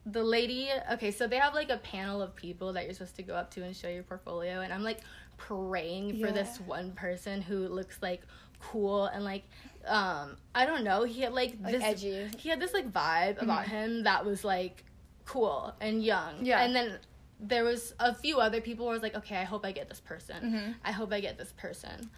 the 0.05 0.23
lady 0.23 0.69
okay 0.91 1.09
so 1.11 1.25
they 1.27 1.37
have 1.37 1.53
like 1.55 1.69
a 1.69 1.77
panel 1.77 2.21
of 2.21 2.35
people 2.35 2.73
that 2.73 2.83
you're 2.85 2.93
supposed 2.93 3.15
to 3.15 3.23
go 3.23 3.33
up 3.35 3.49
to 3.49 3.63
and 3.63 3.75
show 3.75 3.87
your 3.89 4.03
portfolio 4.03 4.61
and 4.61 4.71
i'm 4.71 4.83
like 4.83 4.99
praying 5.37 6.11
for 6.19 6.27
Yeah. 6.27 6.31
this 6.31 6.59
one 6.59 6.91
person 6.91 7.41
who 7.41 7.67
looks 7.67 7.97
like 8.01 8.21
cool 8.59 9.05
and 9.05 9.23
like 9.23 9.43
um 9.87 10.37
i 10.53 10.65
don't 10.65 10.83
know 10.83 11.03
he 11.03 11.21
had 11.21 11.33
like, 11.33 11.55
Like 11.61 11.71
this 11.73 11.83
edgy. 11.83 12.27
he 12.37 12.49
had 12.49 12.59
this 12.59 12.73
like 12.73 12.91
vibe 12.91 13.41
about 13.41 13.65
Mhm. 13.65 13.69
him 13.69 14.03
that 14.03 14.25
was 14.25 14.43
like 14.43 14.83
cool 15.25 15.73
and 15.81 16.03
young 16.03 16.45
Yeah. 16.45 16.61
and 16.63 16.75
then 16.75 16.99
there 17.39 17.63
was 17.63 17.93
a 17.99 18.13
few 18.13 18.39
other 18.39 18.61
people 18.61 18.85
where 18.85 18.93
i 18.93 18.95
was 18.95 19.03
like 19.03 19.15
okay 19.15 19.37
i 19.37 19.43
hope 19.43 19.65
i 19.65 19.71
get 19.71 19.89
this 19.89 19.99
person 19.99 20.37
Mhm. 20.53 20.75
i 20.85 20.91
hope 20.91 21.11
i 21.11 21.19
get 21.19 21.37
this 21.37 21.51
person 21.57 22.09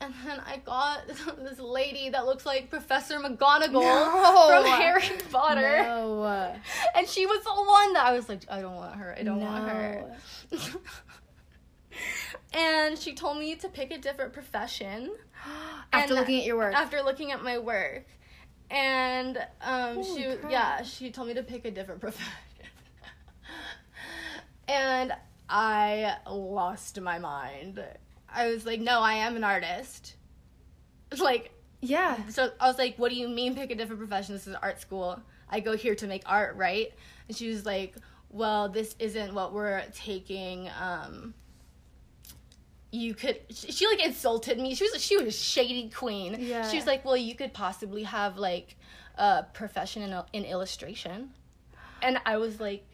and 0.00 0.14
then 0.24 0.40
I 0.46 0.56
got 0.58 1.06
this 1.38 1.58
lady 1.58 2.08
that 2.10 2.24
looks 2.26 2.46
like 2.46 2.70
Professor 2.70 3.18
McGonagall 3.18 3.72
No. 3.72 4.46
from 4.48 4.64
Harry 4.80 5.02
Potter. 5.30 5.82
No. 5.82 6.54
And 6.94 7.06
she 7.08 7.26
was 7.26 7.42
the 7.44 7.50
one 7.52 7.92
that 7.94 8.06
I 8.06 8.12
was 8.12 8.28
like, 8.28 8.42
I 8.50 8.60
don't 8.60 8.74
want 8.76 8.96
her. 8.96 9.14
I 9.18 9.22
don't 9.22 9.40
want 9.40 9.68
her. 9.68 10.16
and 12.52 12.98
she 12.98 13.14
told 13.14 13.38
me 13.38 13.54
to 13.56 13.68
pick 13.68 13.90
a 13.92 13.98
different 13.98 14.32
profession 14.32 15.10
After 15.92 16.12
And 16.12 16.20
looking 16.20 16.40
at 16.40 16.46
your 16.46 16.56
work. 16.56 16.74
after 16.74 17.02
looking 17.02 17.32
at 17.32 17.42
my 17.42 17.58
work. 17.58 18.04
And 18.70 19.36
um, 19.62 19.96
Holy 20.02 20.22
she, 20.22 20.36
crap. 20.36 20.52
yeah, 20.52 20.82
she 20.82 21.10
told 21.10 21.26
me 21.28 21.34
to 21.34 21.42
pick 21.42 21.64
a 21.64 21.70
different 21.72 22.00
profession. 22.00 22.32
and 24.68 25.12
I 25.48 26.16
lost 26.30 27.00
my 27.00 27.18
mind. 27.18 27.82
I 28.34 28.48
was 28.48 28.64
like, 28.66 28.80
no, 28.80 29.00
I 29.00 29.14
am 29.14 29.36
an 29.36 29.44
artist. 29.44 30.14
Like, 31.18 31.50
yeah. 31.80 32.16
so 32.28 32.52
I 32.60 32.68
was 32.68 32.78
like, 32.78 32.96
"What 32.96 33.08
do 33.10 33.16
you 33.16 33.28
mean 33.28 33.56
pick 33.56 33.72
a 33.72 33.74
different 33.74 33.98
profession? 33.98 34.32
This 34.34 34.46
is 34.46 34.54
art 34.54 34.80
school. 34.80 35.20
I 35.48 35.58
go 35.58 35.76
here 35.76 35.96
to 35.96 36.06
make 36.06 36.22
art, 36.24 36.54
right?" 36.54 36.92
And 37.26 37.36
she 37.36 37.48
was 37.48 37.66
like, 37.66 37.96
"Well, 38.28 38.68
this 38.68 38.94
isn't 39.00 39.34
what 39.34 39.52
we're 39.52 39.82
taking. 39.92 40.70
Um, 40.80 41.34
you 42.92 43.14
could." 43.14 43.40
She, 43.50 43.72
she 43.72 43.86
like 43.88 44.04
insulted 44.04 44.56
me. 44.60 44.74
She 44.76 44.84
was 44.84 45.02
she 45.02 45.16
was 45.16 45.26
a 45.26 45.32
shady 45.32 45.90
queen. 45.90 46.36
Yeah. 46.38 46.68
She 46.68 46.76
was 46.76 46.86
like, 46.86 47.04
"Well, 47.04 47.16
you 47.16 47.34
could 47.34 47.52
possibly 47.52 48.04
have 48.04 48.36
like 48.36 48.76
a 49.16 49.42
profession 49.52 50.02
in 50.02 50.22
in 50.32 50.44
illustration," 50.44 51.30
and 52.02 52.20
I 52.24 52.36
was 52.36 52.60
like, 52.60 52.84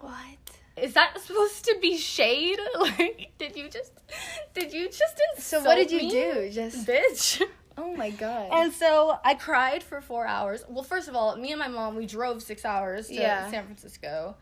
What? 0.00 0.38
"Is 0.82 0.94
that 0.94 1.18
supposed 1.20 1.64
to 1.66 1.76
be 1.80 1.96
shade? 1.96 2.58
Like, 2.78 3.32
did 3.38 3.56
you 3.56 3.68
just 3.68 3.92
did 4.54 4.72
you 4.72 4.86
just 4.88 5.20
insult 5.36 5.62
So 5.62 5.68
what 5.68 5.76
did 5.76 5.90
you 5.90 5.98
me? 5.98 6.10
do? 6.10 6.50
Just 6.50 6.86
bitch?" 6.86 7.42
oh 7.78 7.94
my 7.96 8.10
god. 8.10 8.48
And 8.52 8.72
so 8.72 9.18
I 9.24 9.34
cried 9.34 9.82
for 9.82 10.00
four 10.00 10.26
hours. 10.26 10.64
Well, 10.68 10.84
first 10.84 11.08
of 11.08 11.14
all, 11.16 11.36
me 11.36 11.50
and 11.52 11.58
my 11.58 11.68
mom, 11.68 11.96
we 11.96 12.06
drove 12.06 12.42
six 12.42 12.64
hours 12.64 13.08
to 13.08 13.14
Yeah. 13.14 13.50
San 13.50 13.64
Francisco. 13.64 14.36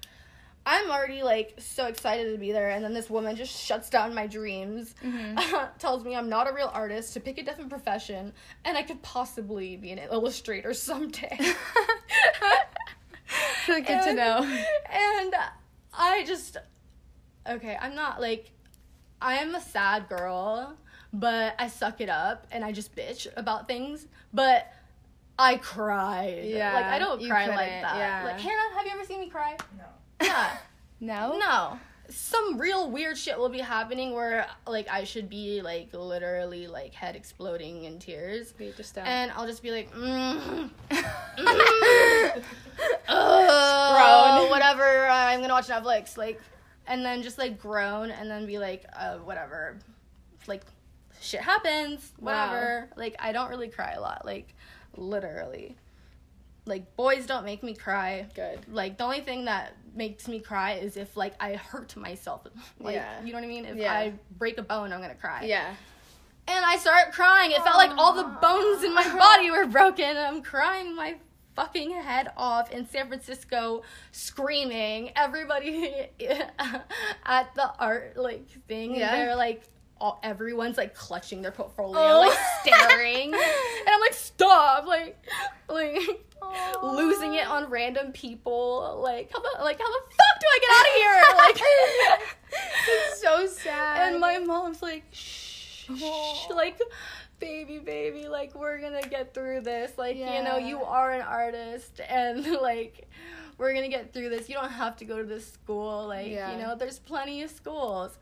I'm 0.66 0.90
already 0.90 1.22
like 1.22 1.54
so 1.58 1.86
excited 1.86 2.30
to 2.32 2.38
be 2.38 2.52
there, 2.52 2.68
and 2.68 2.84
then 2.84 2.92
this 2.92 3.08
woman 3.08 3.36
just 3.36 3.56
shuts 3.58 3.88
down 3.88 4.14
my 4.14 4.26
dreams, 4.26 4.94
Mhm. 5.02 5.68
tells 5.78 6.04
me 6.04 6.14
I'm 6.14 6.28
not 6.28 6.46
a 6.50 6.52
real 6.52 6.70
artist, 6.74 7.14
to 7.14 7.20
pick 7.20 7.38
a 7.38 7.42
different 7.42 7.70
profession, 7.70 8.34
and 8.66 8.76
I 8.76 8.82
could 8.82 9.00
possibly 9.02 9.76
be 9.78 9.92
an 9.92 9.98
illustrator 9.98 10.74
someday. 10.74 11.38
Good 13.66 13.86
to 13.86 13.92
And- 13.92 14.16
know. 14.16 14.42
And 14.90 15.34
I 15.98 16.24
just, 16.24 16.56
okay, 17.48 17.76
I'm 17.80 17.94
not 17.94 18.20
like, 18.20 18.50
I 19.20 19.34
am 19.38 19.54
a 19.54 19.60
sad 19.60 20.08
girl, 20.08 20.76
but 21.12 21.54
I 21.58 21.68
suck 21.68 22.00
it 22.00 22.08
up 22.08 22.46
and 22.52 22.64
I 22.64 22.72
just 22.72 22.94
bitch 22.94 23.26
about 23.36 23.66
things. 23.68 24.06
But 24.32 24.72
I 25.38 25.56
cried. 25.56 26.44
Yeah, 26.44 26.72
Like, 26.72 26.84
I 26.86 26.98
don't 26.98 27.26
cry 27.28 27.46
like 27.46 27.58
that. 27.82 27.96
yeah. 27.96 28.24
Like, 28.24 28.40
Hannah, 28.40 28.74
have 28.76 28.86
you 28.86 28.92
ever 28.92 29.04
seen 29.04 29.20
me 29.20 29.28
cry? 29.28 29.56
No. 29.76 29.84
Yeah. 30.26 30.56
No. 31.00 31.38
no. 31.38 31.78
Some 32.10 32.58
real 32.58 32.90
weird 32.90 33.18
shit 33.18 33.36
will 33.38 33.50
be 33.50 33.58
happening 33.60 34.14
where, 34.14 34.46
like, 34.66 34.88
I 34.88 35.04
should 35.04 35.28
be, 35.28 35.60
like, 35.60 35.90
literally, 35.92 36.66
like, 36.66 36.94
head 36.94 37.14
exploding 37.16 37.84
in 37.84 37.98
tears. 37.98 38.54
We 38.58 38.72
just 38.76 38.94
don't. 38.94 39.06
And 39.06 39.30
I'll 39.32 39.46
just 39.46 39.62
be 39.62 39.70
like, 39.70 39.92
mm, 39.92 40.70
Grown. 40.90 42.42
oh, 43.08 44.46
whatever. 44.50 45.06
I'm 45.08 45.40
gonna 45.40 45.52
watch 45.52 45.68
Netflix, 45.68 46.16
like, 46.16 46.40
and 46.86 47.04
then 47.04 47.22
just 47.22 47.36
like 47.38 47.58
groan, 47.58 48.10
and 48.10 48.30
then 48.30 48.46
be 48.46 48.58
like, 48.58 48.84
uh, 48.96 49.16
whatever, 49.18 49.78
like, 50.46 50.62
shit 51.20 51.40
happens, 51.40 52.12
Wow. 52.18 52.46
whatever. 52.48 52.88
Like, 52.96 53.16
I 53.18 53.32
don't 53.32 53.50
really 53.50 53.68
cry 53.68 53.92
a 53.92 54.00
lot, 54.00 54.24
like, 54.24 54.54
literally. 54.96 55.76
Like, 56.64 56.96
boys 56.96 57.26
don't 57.26 57.44
make 57.44 57.62
me 57.62 57.74
cry. 57.74 58.26
Good. 58.34 58.60
Like, 58.70 58.98
the 58.98 59.04
only 59.04 59.20
thing 59.20 59.46
that 59.46 59.74
makes 59.98 60.26
me 60.28 60.38
cry 60.40 60.72
is 60.74 60.96
if 60.96 61.14
like 61.16 61.34
I 61.40 61.56
hurt 61.56 61.94
myself. 61.96 62.46
Like, 62.80 62.94
Yeah. 62.94 63.20
you 63.22 63.32
know 63.32 63.38
what 63.38 63.44
I 63.44 63.48
mean? 63.48 63.66
If 63.66 63.76
Yeah. 63.76 63.92
I 63.92 64.12
break 64.38 64.56
a 64.56 64.62
bone, 64.62 64.92
I'm 64.92 65.00
gonna 65.02 65.14
cry 65.14 65.42
Yeah. 65.44 65.74
and 66.46 66.64
I 66.64 66.76
start 66.78 67.12
crying. 67.12 67.50
It 67.50 67.62
felt 67.62 67.76
like 67.76 67.90
all 67.98 68.14
the 68.14 68.24
bones 68.40 68.82
in 68.84 68.94
my 68.94 69.06
body 69.26 69.50
were 69.50 69.66
broken. 69.66 70.16
I'm 70.16 70.40
crying 70.42 70.94
my 70.96 71.16
fucking 71.56 71.90
head 71.90 72.28
off 72.36 72.70
in 72.70 72.88
San 72.88 73.08
Francisco, 73.08 73.82
screaming. 74.12 75.10
Everybody 75.16 76.08
at 77.26 77.54
the 77.54 77.70
art 77.78 78.16
like 78.16 78.48
thing, 78.68 78.94
Yeah. 78.94 79.10
they're 79.16 79.36
like. 79.36 79.62
All, 80.00 80.20
everyone's 80.22 80.76
like 80.76 80.94
clutching 80.94 81.42
their 81.42 81.50
portfolio, 81.50 81.98
Oh. 82.00 82.20
like 82.20 82.38
staring, 82.62 83.32
and 83.34 83.88
I'm 83.88 84.00
like, 84.00 84.14
stop, 84.14 84.86
like, 84.86 85.16
like 85.68 85.98
losing 86.82 87.34
it 87.34 87.46
on 87.48 87.68
random 87.68 88.12
people. 88.12 89.00
Like, 89.02 89.30
how 89.32 89.40
the 89.40 89.62
like 89.64 89.78
how 89.78 89.86
the 89.88 90.00
fuck 90.10 90.40
do 90.40 90.46
I 90.50 90.58
get 90.60 90.70
out 90.76 90.86
of 90.86 90.94
here? 91.02 92.18
Like, 92.18 92.20
it's 92.88 93.20
so 93.20 93.46
sad. 93.46 94.12
and 94.12 94.20
my 94.20 94.38
mom's 94.38 94.82
like, 94.82 95.04
shh, 95.12 95.86
shh, 95.96 96.50
like, 96.50 96.80
baby, 97.40 97.78
baby, 97.78 98.28
like, 98.28 98.54
we're 98.54 98.78
gonna 98.80 99.02
get 99.02 99.34
through 99.34 99.62
this. 99.62 99.92
Like, 99.98 100.16
you 100.16 100.24
know, 100.44 100.58
you 100.58 100.82
are 100.82 101.10
an 101.12 101.22
artist, 101.22 102.00
and 102.08 102.46
like, 102.62 103.08
we're 103.58 103.74
gonna 103.74 103.88
get 103.88 104.12
through 104.12 104.28
this. 104.28 104.48
You 104.48 104.54
don't 104.54 104.70
have 104.70 104.96
to 104.98 105.04
go 105.04 105.18
to 105.18 105.24
this 105.24 105.50
school. 105.52 106.06
Like, 106.06 106.28
Yeah. 106.28 106.52
you 106.52 106.58
know, 106.62 106.76
there's 106.76 107.00
plenty 107.00 107.42
of 107.42 107.50
schools. 107.50 108.16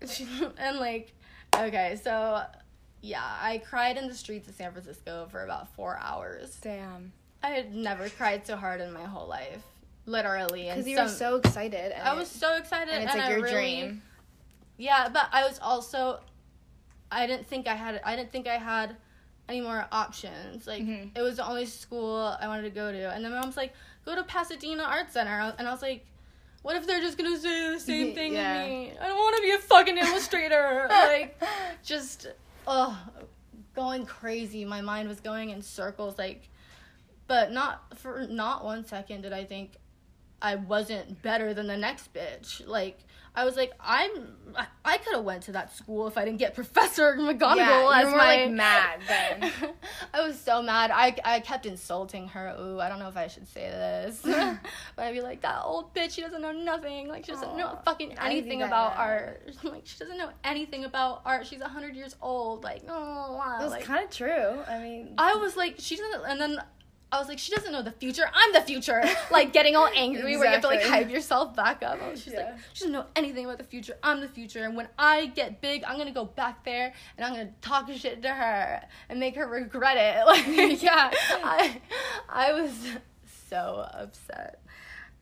and 0.58 0.78
like, 0.78 1.12
okay, 1.54 1.98
so 2.02 2.42
yeah, 3.02 3.22
I 3.40 3.58
cried 3.58 3.96
in 3.96 4.08
the 4.08 4.14
streets 4.14 4.48
of 4.48 4.54
San 4.54 4.72
Francisco 4.72 5.28
for 5.30 5.44
about 5.44 5.68
four 5.74 5.98
hours. 6.00 6.58
Damn. 6.60 7.12
I 7.42 7.50
had 7.50 7.74
never 7.74 8.08
cried 8.08 8.46
so 8.46 8.56
hard 8.56 8.80
in 8.80 8.92
my 8.92 9.04
whole 9.04 9.28
life. 9.28 9.62
Literally. 10.06 10.64
Because 10.64 10.86
you 10.88 10.98
were 10.98 11.08
so 11.08 11.36
excited. 11.36 11.92
And 11.96 12.06
I 12.08 12.14
was 12.14 12.28
so 12.28 12.56
excited. 12.56 12.92
And 12.94 13.04
it's 13.04 13.14
like 13.14 13.24
I 13.24 13.30
your 13.30 13.40
really- 13.42 13.52
dream. 13.54 14.02
yeah, 14.76 15.08
but 15.08 15.28
I 15.32 15.44
was 15.46 15.58
also 15.60 16.20
I 17.10 17.26
didn't 17.26 17.46
think 17.46 17.68
I 17.68 17.74
had 17.74 18.00
I 18.04 18.16
didn't 18.16 18.32
think 18.32 18.46
I 18.48 18.56
had 18.56 18.96
any 19.48 19.60
more 19.60 19.86
options. 19.92 20.66
Like 20.66 20.82
Mhm. 20.82 21.16
it 21.16 21.22
was 21.22 21.36
the 21.36 21.46
only 21.46 21.66
school 21.66 22.36
I 22.40 22.48
wanted 22.48 22.62
to 22.62 22.70
go 22.70 22.90
to. 22.90 23.10
And 23.12 23.24
then 23.24 23.32
my 23.32 23.40
mom's 23.40 23.56
like, 23.56 23.72
go 24.04 24.14
to 24.16 24.24
Pasadena 24.24 24.82
Art 24.82 25.12
Center. 25.12 25.54
And 25.58 25.68
I 25.68 25.70
was 25.72 25.82
like, 25.82 26.04
what 26.66 26.74
if 26.74 26.84
they're 26.84 27.00
just 27.00 27.16
gonna 27.16 27.38
say 27.38 27.74
the 27.74 27.78
same 27.92 28.12
thing 28.12 28.32
Yeah. 28.32 28.64
to 28.64 28.68
me? 28.68 28.92
I 29.00 29.06
don't 29.06 29.16
want 29.16 29.36
to 29.36 29.42
be 29.42 29.52
a 29.52 29.58
fucking 29.58 29.98
illustrator. 29.98 30.86
like, 30.90 31.40
just 31.84 32.26
oh, 32.66 32.98
going 33.76 34.04
crazy. 34.04 34.64
My 34.64 34.80
mind 34.80 35.08
was 35.08 35.20
going 35.20 35.50
in 35.50 35.62
circles. 35.62 36.18
Like, 36.18 36.48
but 37.28 37.52
not 37.52 37.96
for 37.96 38.26
not 38.26 38.64
one 38.64 38.84
second 38.84 39.20
did 39.20 39.32
I 39.32 39.44
think 39.44 39.74
I 40.42 40.56
wasn't 40.56 41.22
better 41.22 41.54
than 41.54 41.68
the 41.68 41.76
next 41.76 42.12
bitch. 42.12 42.66
Like 42.66 42.98
I 43.36 43.44
was 43.44 43.54
like, 43.54 43.72
I'm. 43.78 44.10
I, 44.56 44.66
I 44.82 44.96
could 44.96 45.14
have 45.14 45.24
went 45.24 45.42
to 45.42 45.52
that 45.52 45.76
school 45.76 46.06
if 46.06 46.16
I 46.16 46.24
didn't 46.24 46.38
get 46.38 46.54
Professor 46.54 47.14
McGonagall 47.16 47.56
Yeah, 47.56 47.90
as 47.94 48.06
more, 48.06 48.16
my 48.16 48.44
like, 48.44 48.50
mad 48.50 49.00
then. 49.08 49.52
I 50.14 50.26
was 50.26 50.40
so 50.40 50.62
mad. 50.62 50.90
I 50.90 51.14
I 51.22 51.40
kept 51.40 51.66
insulting 51.66 52.28
her. 52.28 52.56
Ooh, 52.58 52.80
I 52.80 52.88
don't 52.88 52.98
know 52.98 53.08
if 53.08 53.16
I 53.16 53.26
should 53.26 53.46
say 53.46 53.68
this, 53.68 54.20
but 54.24 54.58
I'd 54.96 55.12
be 55.12 55.20
like, 55.20 55.42
that 55.42 55.62
old 55.64 55.94
bitch. 55.94 56.12
She 56.12 56.22
doesn't 56.22 56.40
know 56.40 56.52
nothing. 56.52 57.08
Like 57.08 57.26
she 57.26 57.32
doesn't 57.32 57.56
know 57.56 57.78
fucking 57.84 58.18
anything 58.18 58.62
about 58.62 58.94
now. 58.94 59.02
art. 59.02 59.42
Like 59.62 59.82
she 59.84 59.98
doesn't 59.98 60.16
know 60.16 60.30
anything 60.42 60.84
about 60.84 61.20
art. 61.26 61.46
She's 61.46 61.60
hundred 61.60 61.94
years 61.94 62.16
old. 62.22 62.64
Like 62.64 62.82
oh, 62.88 63.36
wow. 63.36 63.58
It 63.60 63.64
was 63.64 63.72
like, 63.72 63.84
kind 63.84 64.02
of 64.02 64.10
true. 64.10 64.62
I 64.66 64.78
mean, 64.78 65.14
I 65.18 65.34
was 65.34 65.56
like, 65.56 65.74
she 65.78 65.96
doesn't, 65.96 66.22
and 66.26 66.40
then 66.40 66.62
I 67.12 67.18
was 67.20 67.28
like, 67.28 67.38
she 67.38 67.54
doesn't 67.54 67.70
know 67.72 67.82
the 67.82 67.92
future. 67.92 68.24
I'm 68.34 68.52
the 68.52 68.60
future. 68.60 69.02
Like 69.30 69.52
getting 69.52 69.76
all 69.76 69.88
angry 69.94 70.36
where 70.36 70.46
you 70.46 70.50
have 70.50 70.60
to 70.62 70.66
like 70.66 70.82
hype 70.82 71.10
yourself 71.10 71.54
back 71.54 71.82
up. 71.82 72.02
I 72.02 72.10
was 72.10 72.24
just 72.24 72.36
like, 72.36 72.54
she 72.72 72.80
doesn't 72.84 72.92
know 72.92 73.06
anything 73.14 73.44
about 73.44 73.58
the 73.58 73.64
future. 73.64 73.96
I'm 74.02 74.20
the 74.20 74.28
future, 74.28 74.64
and 74.64 74.76
when 74.76 74.88
I 74.98 75.26
get 75.26 75.60
big, 75.60 75.84
I'm 75.84 75.98
gonna 75.98 76.12
go 76.12 76.24
back 76.24 76.64
there 76.64 76.92
and 77.16 77.24
I'm 77.24 77.32
gonna 77.32 77.52
talk 77.60 77.90
shit 77.92 78.22
to 78.22 78.28
her 78.28 78.82
and 79.08 79.20
make 79.20 79.36
her 79.36 79.46
regret 79.46 79.96
it. 79.96 80.26
Like, 80.26 80.46
Yeah. 80.82 81.10
I, 81.44 81.80
I 82.28 82.52
was 82.52 82.72
so 83.50 83.86
upset. 83.92 84.62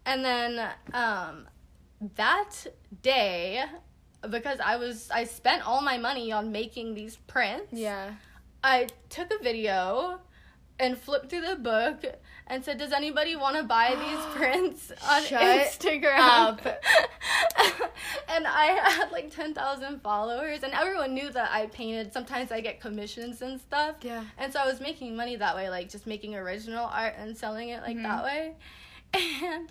And 0.06 0.24
then 0.24 0.68
um, 0.92 1.48
that 2.16 2.66
day, 3.02 3.62
because 4.28 4.58
I 4.64 4.76
was, 4.76 5.10
I 5.10 5.24
spent 5.24 5.66
all 5.66 5.80
my 5.82 5.98
money 5.98 6.32
on 6.32 6.52
making 6.52 6.94
these 6.94 7.16
prints. 7.26 7.72
yeah. 7.72 8.14
I 8.66 8.86
took 9.10 9.30
a 9.30 9.42
video 9.42 10.20
and 10.78 10.98
flipped 10.98 11.30
through 11.30 11.42
the 11.42 11.56
book 11.56 12.04
and 12.46 12.64
said, 12.64 12.78
"Does 12.78 12.92
anybody 12.92 13.36
want 13.36 13.56
to 13.56 13.62
buy 13.62 13.94
these 13.94 14.24
prints 14.34 14.92
on 15.08 15.22
Shut 15.22 15.40
Instagram?" 15.40 16.18
up. 16.18 16.66
and 18.28 18.46
I 18.46 18.66
had 18.90 19.12
like 19.12 19.34
ten 19.34 19.54
thousand 19.54 20.02
followers, 20.02 20.62
and 20.62 20.72
everyone 20.72 21.14
knew 21.14 21.30
that 21.30 21.50
I 21.52 21.66
painted. 21.66 22.12
Sometimes 22.12 22.52
I 22.52 22.60
get 22.60 22.80
commissions 22.80 23.42
and 23.42 23.60
stuff. 23.60 23.96
Yeah. 24.02 24.24
And 24.38 24.52
so 24.52 24.60
I 24.60 24.66
was 24.66 24.80
making 24.80 25.16
money 25.16 25.36
that 25.36 25.54
way, 25.54 25.68
like 25.70 25.88
just 25.88 26.06
making 26.06 26.34
original 26.34 26.86
art 26.86 27.14
and 27.18 27.36
selling 27.36 27.70
it 27.70 27.82
like 27.82 27.96
that 27.96 28.24
mm-hmm. 28.24 28.24
way. 28.24 28.54
And 29.14 29.70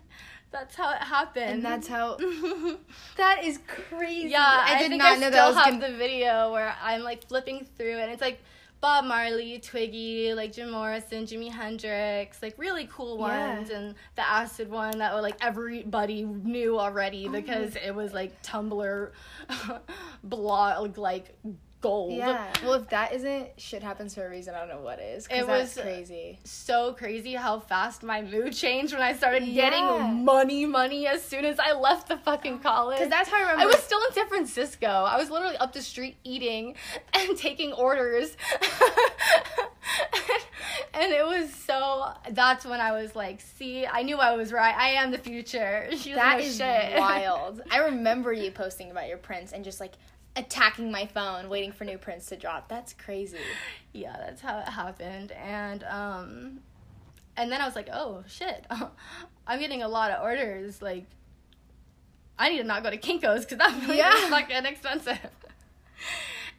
that's 0.52 0.76
how 0.76 0.92
it 0.92 1.00
happened. 1.00 1.46
And 1.46 1.66
that's 1.66 1.88
how. 1.88 2.18
That 3.18 3.44
is 3.44 3.60
crazy. 3.68 4.30
Yeah, 4.30 4.40
I 4.42 4.76
I, 4.76 4.80
did 4.80 4.90
think 4.90 5.02
not 5.02 5.14
I 5.14 5.16
know 5.16 5.30
still 5.30 5.32
that 5.32 5.48
was 5.48 5.56
have 5.58 5.82
gonna. 5.82 5.92
the 5.92 5.98
video 5.98 6.52
where 6.52 6.74
I'm 6.82 7.02
like 7.02 7.28
flipping 7.28 7.68
through 7.78 7.98
and 7.98 8.12
it's 8.12 8.22
like 8.22 8.40
Bob 8.84 9.06
Marley, 9.06 9.60
Twiggy, 9.60 10.34
like 10.34 10.52
Jim 10.52 10.70
Morrison, 10.72 11.24
Jimi 11.24 11.50
Hendrix, 11.50 12.42
like 12.42 12.54
really 12.58 12.86
cool 12.92 13.18
Yeah. 13.18 13.56
ones, 13.56 13.70
and 13.70 13.96
the 14.18 14.30
acid 14.30 14.70
one 14.70 14.98
that 14.98 15.14
like 15.22 15.38
everybody 15.40 16.24
knew 16.24 16.78
already 16.78 17.30
Oh 17.30 17.32
because 17.32 17.78
it 17.78 17.96
was 17.96 18.12
like 18.14 18.44
Tumblr 18.44 19.12
blog 20.26 20.98
like 20.98 21.34
gold. 21.84 22.14
Yeah. 22.14 22.48
Well, 22.64 22.74
if 22.74 22.90
that 22.90 23.14
isn't 23.14 23.50
shit 23.58 23.84
happens 23.84 24.16
for 24.16 24.26
a 24.26 24.30
reason, 24.30 24.56
I 24.56 24.60
don't 24.60 24.70
know 24.70 24.82
what 24.82 25.00
is. 25.00 25.28
It 25.30 25.46
was- 25.46 25.78
crazy. 25.80 26.40
So 26.46 26.94
crazy 26.94 27.34
how 27.34 27.60
fast 27.60 28.02
my 28.02 28.22
mood 28.24 28.54
changed 28.54 28.94
when 28.94 29.02
I 29.04 29.14
started 29.14 29.44
Yeah. 29.44 29.70
getting 29.70 30.24
money, 30.26 30.66
money 30.66 31.06
as 31.08 31.22
soon 31.24 31.46
as 31.46 31.60
I 31.60 31.74
left 31.74 32.08
the 32.08 32.18
fucking 32.18 32.60
college. 32.60 32.98
Because 32.98 33.12
that's 33.12 33.30
how 33.30 33.38
I 33.38 33.42
remember. 33.42 33.64
I 33.64 33.66
was 33.68 33.84
still 33.84 34.00
in 34.08 34.14
San 34.14 34.28
Francisco. 34.28 34.88
I 34.88 35.18
was 35.18 35.30
literally 35.30 35.58
up 35.58 35.74
the 35.74 35.82
street 35.82 36.18
eating 36.24 36.76
and 37.14 37.38
taking 37.38 37.74
orders. 37.74 38.36
and 40.94 41.12
it 41.12 41.26
was 41.26 41.54
so 41.54 42.12
that's 42.32 42.66
when 42.66 42.80
I 42.80 42.92
was 42.94 43.16
like, 43.16 43.42
see, 43.42 43.86
I 43.86 44.04
knew 44.04 44.18
I 44.18 44.36
was 44.36 44.52
right. 44.54 44.76
I 44.76 44.90
am 45.02 45.12
the 45.12 45.18
future. 45.18 45.88
She 45.92 46.14
doesn't 46.14 46.16
That 46.16 46.40
is 46.40 46.58
shit. 46.58 46.98
wild. 46.98 47.62
I 47.72 47.80
remember 47.80 48.32
you 48.34 48.52
posting 48.52 48.92
about 48.92 49.08
your 49.08 49.18
prints 49.18 49.54
and 49.54 49.64
just 49.64 49.80
like 49.80 49.94
attacking 50.36 50.92
my 50.92 51.06
phone, 51.06 51.50
waiting 51.50 51.72
for 51.72 51.84
new 51.86 51.98
prints 51.98 52.28
to 52.28 52.36
drop. 52.36 52.68
That's 52.70 52.94
crazy. 52.94 53.38
yeah, 53.94 54.16
that's 54.18 54.42
how 54.42 54.60
it 54.60 54.68
happened. 54.70 55.32
And 55.34 55.84
um 55.84 56.60
and 57.38 57.52
then 57.52 57.62
I 57.62 57.66
was 57.66 57.76
like, 57.76 57.90
oh 57.92 58.24
shit. 58.28 58.66
I'm 59.48 59.60
getting 59.60 59.84
a 59.84 59.88
lot 59.88 60.12
of 60.12 60.24
orders 60.24 60.82
like 60.82 61.06
I 62.40 62.50
need 62.50 62.58
to 62.58 62.64
not 62.64 62.82
go 62.84 62.90
to 62.90 62.98
Kinko's 62.98 63.46
because 63.46 63.60
that 63.60 63.80
really 63.88 63.98
Yeah. 63.98 64.14
is 64.16 64.30
fucking 64.30 64.66
expensive. 64.66 65.20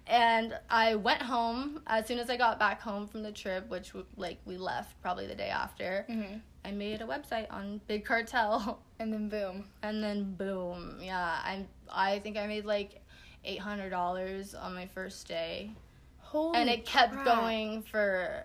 And 0.07 0.55
I 0.69 0.97
went 0.97 1.23
home 1.23 1.81
as 1.87 2.07
soon 2.07 2.19
as 2.19 2.29
I 2.29 2.37
got 2.37 2.59
back 2.59 2.81
home 2.83 3.07
from 3.07 3.23
the 3.23 3.33
trip, 3.33 3.69
which 3.71 3.93
like 4.17 4.39
we 4.45 4.59
left 4.59 5.01
probably 5.01 5.27
the 5.27 5.35
day 5.35 5.49
after. 5.49 6.05
Mm-hmm. 6.11 6.37
I 6.67 6.71
made 6.73 7.01
a 7.01 7.07
website 7.07 7.47
on 7.51 7.81
Big 7.87 8.05
Cartel, 8.05 8.81
And 8.99 9.13
then 9.13 9.29
boom. 9.29 9.65
and 9.83 10.03
then 10.05 10.35
boom, 10.35 10.99
yeah, 11.03 11.19
I 11.43 11.65
I 11.91 12.19
think 12.21 12.37
I 12.37 12.47
made 12.47 12.65
like 12.67 13.01
eight 13.45 13.61
hundred 13.61 13.91
dollars 13.91 14.55
on 14.55 14.75
my 14.75 14.87
first 14.87 15.27
day, 15.29 15.71
Holy 16.19 16.59
and 16.59 16.69
it 16.71 16.85
kept 16.87 17.13
crap. 17.13 17.25
going 17.25 17.83
for 17.83 18.45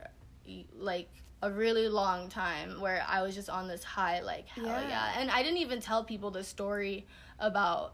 like 0.77 1.09
a 1.41 1.49
really 1.51 1.87
long 1.87 2.27
time 2.27 2.81
where 2.81 3.03
I 3.07 3.21
was 3.21 3.33
just 3.35 3.49
on 3.49 3.67
this 3.67 3.83
high, 3.83 4.19
like 4.21 4.47
hell 4.47 4.65
Yeah. 4.65 4.87
yeah. 4.89 5.13
And 5.19 5.31
I 5.31 5.41
didn't 5.43 5.59
even 5.59 5.79
tell 5.79 6.03
people 6.03 6.31
the 6.31 6.43
story 6.43 7.05
about 7.39 7.93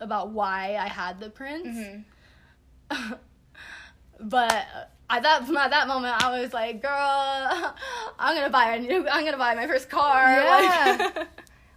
about 0.00 0.30
why 0.30 0.76
I 0.76 0.88
had 0.88 1.20
the 1.20 1.28
prints. 1.30 1.68
Mhm. 1.78 2.04
but 4.20 4.66
at 5.10 5.22
that 5.22 5.42
at 5.56 5.70
that 5.70 5.88
moment, 5.88 6.22
I 6.24 6.40
was 6.40 6.52
like, 6.52 6.80
"Girl, 6.82 6.90
I'm 8.18 8.36
gonna 8.36 8.50
buy 8.50 8.74
a 8.76 8.80
new. 8.80 9.06
I'm 9.08 9.24
gonna 9.24 9.36
buy 9.38 9.54
my 9.54 9.66
first 9.66 9.90
car." 9.90 10.22
Yeah. 10.32 11.10
Like, 11.14 11.28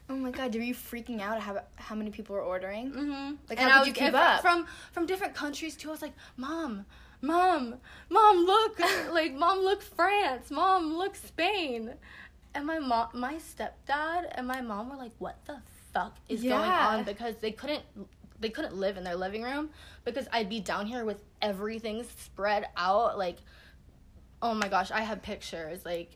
Oh 0.08 0.16
my 0.16 0.30
god, 0.32 0.54
were 0.54 0.62
you 0.62 0.76
freaking 0.76 1.20
out 1.22 1.40
how 1.40 1.62
how 1.78 1.96
many 1.96 2.12
people 2.12 2.36
were 2.36 2.42
ordering? 2.42 2.92
hmm 2.92 3.36
Like, 3.50 3.60
and 3.60 3.70
how 3.72 3.80
could 3.80 3.88
you 3.88 3.94
keep 3.94 4.14
up? 4.14 4.42
from 4.42 4.68
from 4.92 5.06
different 5.06 5.34
countries 5.34 5.76
too. 5.76 5.90
I 5.90 5.92
was 5.92 6.02
like, 6.02 6.14
"Mom, 6.38 6.86
mom, 7.22 7.76
mom, 8.10 8.38
look, 8.46 8.80
like 9.12 9.34
mom, 9.34 9.60
look 9.60 9.82
France, 9.82 10.52
mom, 10.52 10.96
look 10.96 11.16
Spain," 11.16 11.94
and 12.54 12.66
my 12.68 12.78
mom, 12.80 13.10
my 13.14 13.36
stepdad, 13.36 14.28
and 14.36 14.48
my 14.48 14.62
mom 14.62 14.90
were 14.90 14.96
like, 14.98 15.14
"What 15.18 15.44
the 15.46 15.58
fuck 15.92 16.16
is 16.30 16.42
going 16.44 16.72
on?" 16.72 17.04
Because 17.04 17.36
they 17.38 17.52
couldn't. 17.52 17.84
They 18.38 18.50
couldn't 18.50 18.76
live 18.76 18.98
in 18.98 19.06
their 19.06 19.16
living 19.16 19.44
room 19.44 19.70
because 20.04 20.28
I'd 20.32 20.50
be 20.50 20.60
down 20.60 20.86
here 20.88 21.06
with 21.06 21.24
everything 21.42 22.04
spread 22.04 22.68
out. 22.76 23.18
Like, 23.18 23.38
oh 24.42 24.54
my 24.54 24.68
gosh, 24.68 24.92
I 24.92 25.02
have 25.02 25.22
pictures. 25.22 25.86
Like, 25.86 26.12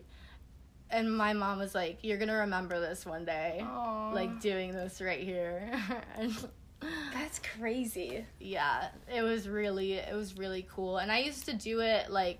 and 0.91 1.15
my 1.15 1.33
mom 1.33 1.59
was 1.59 1.75
like, 1.75 1.99
"You're 2.03 2.17
gonna 2.17 2.37
remember 2.39 2.79
this 2.79 3.05
one 3.05 3.25
day." 3.25 3.61
Aw. 3.63 4.11
like 4.13 4.39
doing 4.41 4.71
this 4.73 5.01
right 5.01 5.21
here. 5.23 5.71
and 6.17 6.33
That's 7.13 7.39
crazy. 7.57 8.25
yeah, 8.39 8.89
it 9.13 9.21
was 9.21 9.47
really 9.47 9.93
it 9.93 10.15
was 10.15 10.37
really 10.37 10.65
cool. 10.73 10.97
And 10.97 11.11
I 11.11 11.19
used 11.19 11.45
to 11.45 11.53
do 11.53 11.81
it 11.81 12.09
like 12.09 12.39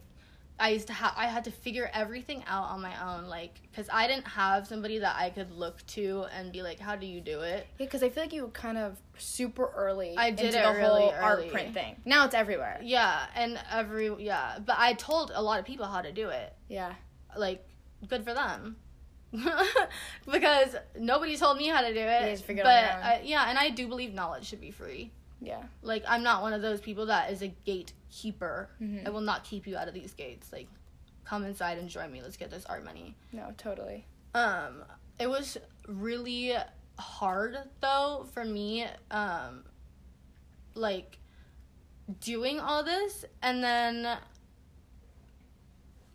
I 0.61 0.69
used 0.69 0.87
to 0.87 0.93
have 0.93 1.13
I 1.15 1.27
had 1.27 1.43
to 1.45 1.51
figure 1.51 1.89
everything 1.93 2.43
out 2.47 2.69
on 2.69 2.81
my 2.81 3.15
own 3.15 3.25
like 3.29 3.53
cuz 3.73 3.87
I 3.91 4.07
didn't 4.07 4.27
have 4.27 4.67
somebody 4.67 4.99
that 4.99 5.15
I 5.17 5.29
could 5.29 5.51
look 5.51 5.85
to 5.87 6.25
and 6.33 6.51
be 6.51 6.61
like 6.61 6.79
how 6.79 6.95
do 6.95 7.05
you 7.05 7.21
do 7.21 7.41
it? 7.41 7.67
Yeah, 7.77 7.85
because 7.85 8.01
I 8.03 8.09
feel 8.09 8.23
like 8.23 8.33
you 8.33 8.47
kind 8.49 8.77
of 8.77 8.97
super 9.17 9.71
early. 9.75 10.15
I 10.17 10.31
did 10.31 10.53
the 10.53 10.59
really 10.73 11.01
whole 11.01 11.11
early. 11.11 11.45
art 11.45 11.49
print 11.49 11.73
thing. 11.73 11.95
Now 12.05 12.25
it's 12.25 12.35
everywhere. 12.35 12.79
Yeah, 12.81 13.25
and 13.35 13.59
every 13.71 14.13
yeah, 14.23 14.59
but 14.65 14.75
I 14.79 14.93
told 14.93 15.31
a 15.33 15.41
lot 15.41 15.59
of 15.59 15.65
people 15.65 15.85
how 15.85 16.01
to 16.01 16.11
do 16.11 16.29
it. 16.29 16.53
Yeah. 16.67 16.93
Like 17.37 17.65
good 18.07 18.23
for 18.23 18.33
them. 18.33 18.77
because 20.25 20.75
nobody 20.97 21.37
told 21.37 21.57
me 21.57 21.67
how 21.67 21.81
to 21.81 21.93
do 21.93 21.99
it. 21.99 22.25
You 22.25 22.31
just 22.31 22.45
figured 22.45 22.65
it 22.65 22.69
but. 22.69 23.03
I, 23.05 23.21
yeah, 23.23 23.49
and 23.49 23.57
I 23.57 23.69
do 23.69 23.87
believe 23.87 24.13
knowledge 24.13 24.45
should 24.45 24.61
be 24.61 24.71
free. 24.71 25.11
Yeah. 25.41 25.61
Like 25.81 26.03
I'm 26.07 26.23
not 26.23 26.41
one 26.41 26.53
of 26.53 26.61
those 26.61 26.81
people 26.81 27.05
that 27.07 27.31
is 27.31 27.41
a 27.41 27.47
gatekeeper. 27.47 28.69
Mhm. 28.81 29.07
I 29.07 29.09
will 29.09 29.21
not 29.21 29.43
keep 29.43 29.67
you 29.67 29.77
out 29.77 29.87
of 29.87 29.93
these 29.93 30.13
gates. 30.13 30.51
Like 30.51 30.67
come 31.25 31.45
inside 31.45 31.77
and 31.77 31.89
join 31.89 32.11
me. 32.11 32.21
Let's 32.21 32.37
get 32.37 32.49
this 32.49 32.65
art 32.65 32.83
money. 32.83 33.15
No, 33.31 33.53
totally. 33.57 34.05
Um 34.33 34.83
it 35.19 35.27
was 35.29 35.57
really 35.87 36.55
hard 36.97 37.57
though 37.81 38.25
for 38.33 38.43
me 38.43 38.85
um 39.11 39.63
like 40.73 41.19
doing 42.19 42.59
all 42.59 42.83
this 42.83 43.23
and 43.41 43.63
then 43.63 44.17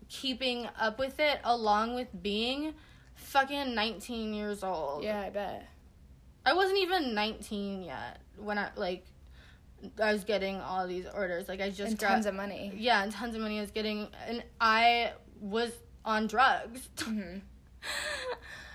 keeping 0.09 0.69
up 0.79 0.99
with 0.99 1.19
it 1.21 1.41
along 1.45 1.95
with 1.95 2.09
being 2.23 2.75
fucking 3.15 3.75
19 3.75 4.35
years 4.35 4.63
old. 4.63 5.03
Yeah, 5.05 5.21
I 5.21 5.31
bet. 5.31 5.69
I 6.47 6.53
wasn't 6.53 6.79
even 6.79 7.15
19 7.15 7.83
yet 7.83 8.21
when 8.37 8.59
I 8.59 8.69
like 8.77 9.07
I 10.03 10.13
was 10.13 10.25
getting 10.25 10.61
all 10.61 10.87
these 10.87 11.07
orders. 11.07 11.49
Like 11.49 11.61
I 11.61 11.69
just 11.69 11.91
And 11.93 11.99
gra- 11.99 12.09
tons 12.09 12.27
of 12.27 12.35
money. 12.35 12.73
yeah, 12.77 13.03
and 13.03 13.13
tons 13.13 13.35
of 13.35 13.41
money 13.43 13.59
I 13.59 13.61
was 13.63 13.71
getting, 13.71 14.09
and 14.27 14.43
I 14.61 15.13
was 15.41 15.71
on 16.05 16.27
drugs. 16.27 16.89
Mm-hmm. 16.99 17.39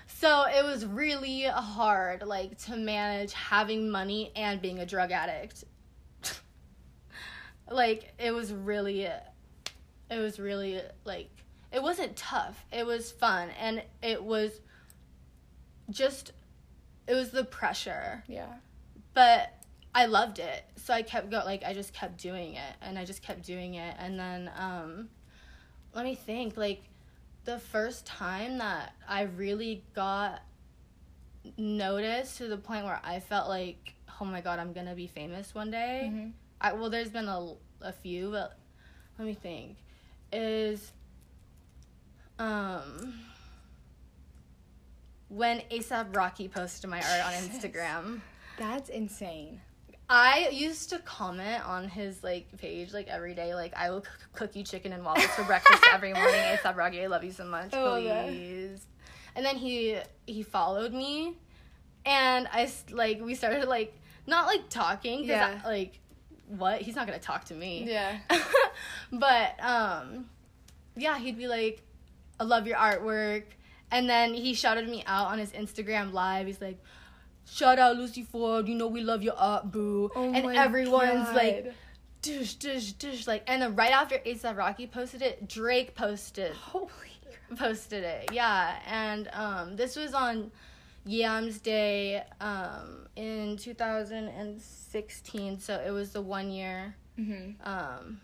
so 0.06 0.44
it 0.44 0.64
was 0.64 0.86
really 0.86 1.42
hard, 1.42 2.22
like, 2.22 2.56
to 2.66 2.76
manage 2.76 3.32
having 3.32 3.90
money 3.90 4.30
and 4.36 4.62
being 4.62 4.78
a 4.78 4.86
drug 4.86 5.10
addict. 5.10 5.64
like, 7.70 8.12
it 8.18 8.32
was 8.32 8.52
really, 8.52 9.08
it 10.10 10.18
was 10.18 10.38
really, 10.40 10.80
like, 11.04 11.30
it 11.72 11.82
wasn't 11.82 12.16
tough. 12.16 12.64
It 12.72 12.84
was 12.84 13.10
fun, 13.12 13.50
and 13.60 13.82
it 14.02 14.22
was 14.22 14.60
just, 15.90 16.32
it 17.06 17.14
was 17.14 17.30
the 17.30 17.44
pressure 17.44 18.22
Yeah. 18.28 18.46
but 19.14 19.52
I 19.92 20.06
loved 20.06 20.38
it. 20.38 20.64
So 20.76 20.94
I 20.94 21.02
kept 21.02 21.30
going 21.30 21.44
like 21.44 21.64
I 21.64 21.74
just 21.74 21.92
kept 21.92 22.18
doing 22.18 22.54
it 22.54 22.74
and 22.80 22.96
I 22.96 23.04
just 23.04 23.22
kept 23.22 23.42
doing 23.42 23.74
it 23.74 23.96
and 23.98 24.16
then 24.18 24.48
um 24.56 25.08
let 25.94 26.04
me 26.04 26.14
think 26.14 26.56
like 26.56 26.84
the 27.44 27.58
first 27.58 28.06
time 28.06 28.58
that 28.58 28.92
I 29.08 29.22
really 29.22 29.82
got 29.94 30.42
noticed 31.56 32.36
to 32.38 32.46
the 32.48 32.56
point 32.56 32.84
where 32.84 33.00
I 33.02 33.18
felt 33.20 33.48
like 33.48 33.94
oh 34.20 34.24
my 34.24 34.40
god 34.40 34.58
I'm 34.58 34.72
going 34.72 34.86
to 34.86 34.94
be 34.94 35.06
famous 35.06 35.54
one 35.54 35.70
day. 35.70 36.10
Mhm. 36.12 36.32
I 36.60 36.72
well 36.74 36.90
there's 36.90 37.10
been 37.10 37.26
a 37.28 37.54
a 37.80 37.92
few 37.92 38.30
but 38.30 38.56
let 39.18 39.26
me 39.26 39.34
think 39.34 39.76
is 40.32 40.92
um 42.38 43.14
when 45.28 45.60
ASAP 45.70 46.14
Rocky 46.16 46.48
posted 46.48 46.90
my 46.90 46.98
art 46.98 47.26
on 47.26 47.32
Instagram. 47.34 48.20
That's 48.58 48.88
insane. 48.88 49.60
I 50.08 50.48
used 50.50 50.90
to 50.90 50.98
comment 50.98 51.64
on 51.64 51.88
his 51.88 52.24
like 52.24 52.46
page 52.58 52.92
like 52.92 53.06
every 53.06 53.32
day. 53.34 53.54
Like 53.54 53.72
I 53.76 53.90
will 53.90 54.00
cook, 54.00 54.28
cook 54.32 54.56
you 54.56 54.64
chicken 54.64 54.92
and 54.92 55.04
waffles 55.04 55.26
for 55.28 55.44
breakfast 55.44 55.84
every 55.92 56.12
morning. 56.12 56.34
ASAP 56.40 56.76
Rocky, 56.76 57.00
I 57.02 57.06
love 57.06 57.22
you 57.22 57.30
so 57.30 57.44
much, 57.44 57.70
that. 57.70 58.26
please. 58.26 58.84
And 59.36 59.46
then 59.46 59.54
he 59.56 59.98
he 60.26 60.42
followed 60.42 60.92
me, 60.92 61.36
and 62.04 62.48
I 62.52 62.68
like 62.90 63.20
we 63.20 63.36
started 63.36 63.68
like 63.68 63.94
not 64.26 64.46
like 64.46 64.68
talking. 64.68 65.20
'cause 65.20 65.28
Yeah. 65.28 65.60
Like 65.64 65.99
what? 66.58 66.80
He's 66.82 66.96
not 66.96 67.06
gonna 67.06 67.18
talk 67.18 67.44
to 67.46 67.54
me. 67.54 67.84
Yeah. 67.88 68.18
but 69.12 69.62
um, 69.62 70.26
yeah, 70.96 71.18
he'd 71.18 71.38
be 71.38 71.48
like, 71.48 71.82
"I 72.38 72.44
love 72.44 72.66
your 72.66 72.76
artwork," 72.76 73.44
and 73.90 74.08
then 74.08 74.34
he 74.34 74.54
shouted 74.54 74.88
me 74.88 75.02
out 75.06 75.28
on 75.28 75.38
his 75.38 75.52
Instagram 75.52 76.12
live. 76.12 76.46
He's 76.46 76.60
like. 76.60 76.78
Shout 77.52 77.80
out 77.80 77.96
Lucy 77.96 78.22
Ford, 78.22 78.68
you 78.68 78.76
know 78.76 78.86
we 78.86 79.00
love 79.00 79.24
your 79.24 79.34
art, 79.34 79.72
boo. 79.72 80.08
Oh 80.14 80.32
and 80.32 80.56
everyone's 80.56 81.34
like, 81.34 81.64
God. 81.64 81.74
dish, 82.22 82.54
dish, 82.54 82.92
dish, 82.92 83.26
like, 83.26 83.42
and 83.48 83.60
then 83.60 83.74
right 83.74 83.90
after 83.90 84.18
ASAP 84.18 84.56
Rocky 84.56 84.86
posted 84.86 85.20
it, 85.20 85.48
Drake 85.48 85.96
posted 85.96 86.52
holy 86.52 86.90
posted 87.56 88.04
it. 88.04 88.30
Yeah, 88.32 88.76
and 88.86 89.28
um, 89.32 89.76
this 89.76 89.96
was 89.96 90.14
on 90.14 90.50
Yams 91.04 91.60
Day 91.60 92.22
um, 92.40 93.08
in 93.16 93.56
2016, 94.92 95.60
so 95.60 95.80
it 95.84 95.90
was 95.90 96.12
the 96.12 96.20
one 96.22 96.50
year 96.50 96.94
Mm-hmm. 97.18 97.68
um, 97.68 98.20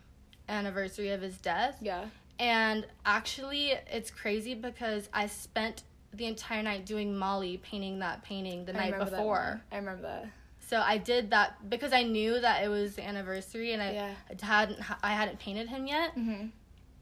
anniversary 0.48 1.10
of 1.10 1.20
his 1.20 1.36
death. 1.38 1.76
Yeah. 1.82 2.06
And 2.38 2.86
actually, 3.04 3.72
it's 3.90 4.10
crazy 4.10 4.54
because 4.54 5.08
I 5.12 5.26
spent 5.26 5.82
the 6.14 6.24
entire 6.24 6.62
night 6.62 6.86
doing 6.86 7.14
Molly 7.16 7.58
painting 7.58 7.98
that 7.98 8.22
painting 8.22 8.64
the 8.64 8.74
I 8.74 8.90
night 8.90 8.98
before. 8.98 9.60
I 9.70 9.76
remember 9.76 10.02
that. 10.02 10.26
So 10.60 10.80
I 10.80 10.96
did 10.96 11.30
that 11.30 11.68
because 11.68 11.92
I 11.92 12.04
knew 12.04 12.40
that 12.40 12.64
it 12.64 12.68
was 12.68 12.96
the 12.96 13.06
anniversary 13.06 13.72
and 13.72 13.82
I 13.82 13.92
Yeah. 13.92 14.14
hadn't 14.40 14.78
I 15.04 15.12
hadn't 15.12 15.38
painted 15.40 15.68
him 15.68 15.86
yet. 15.86 16.16
Mm-hmm. 16.16 16.46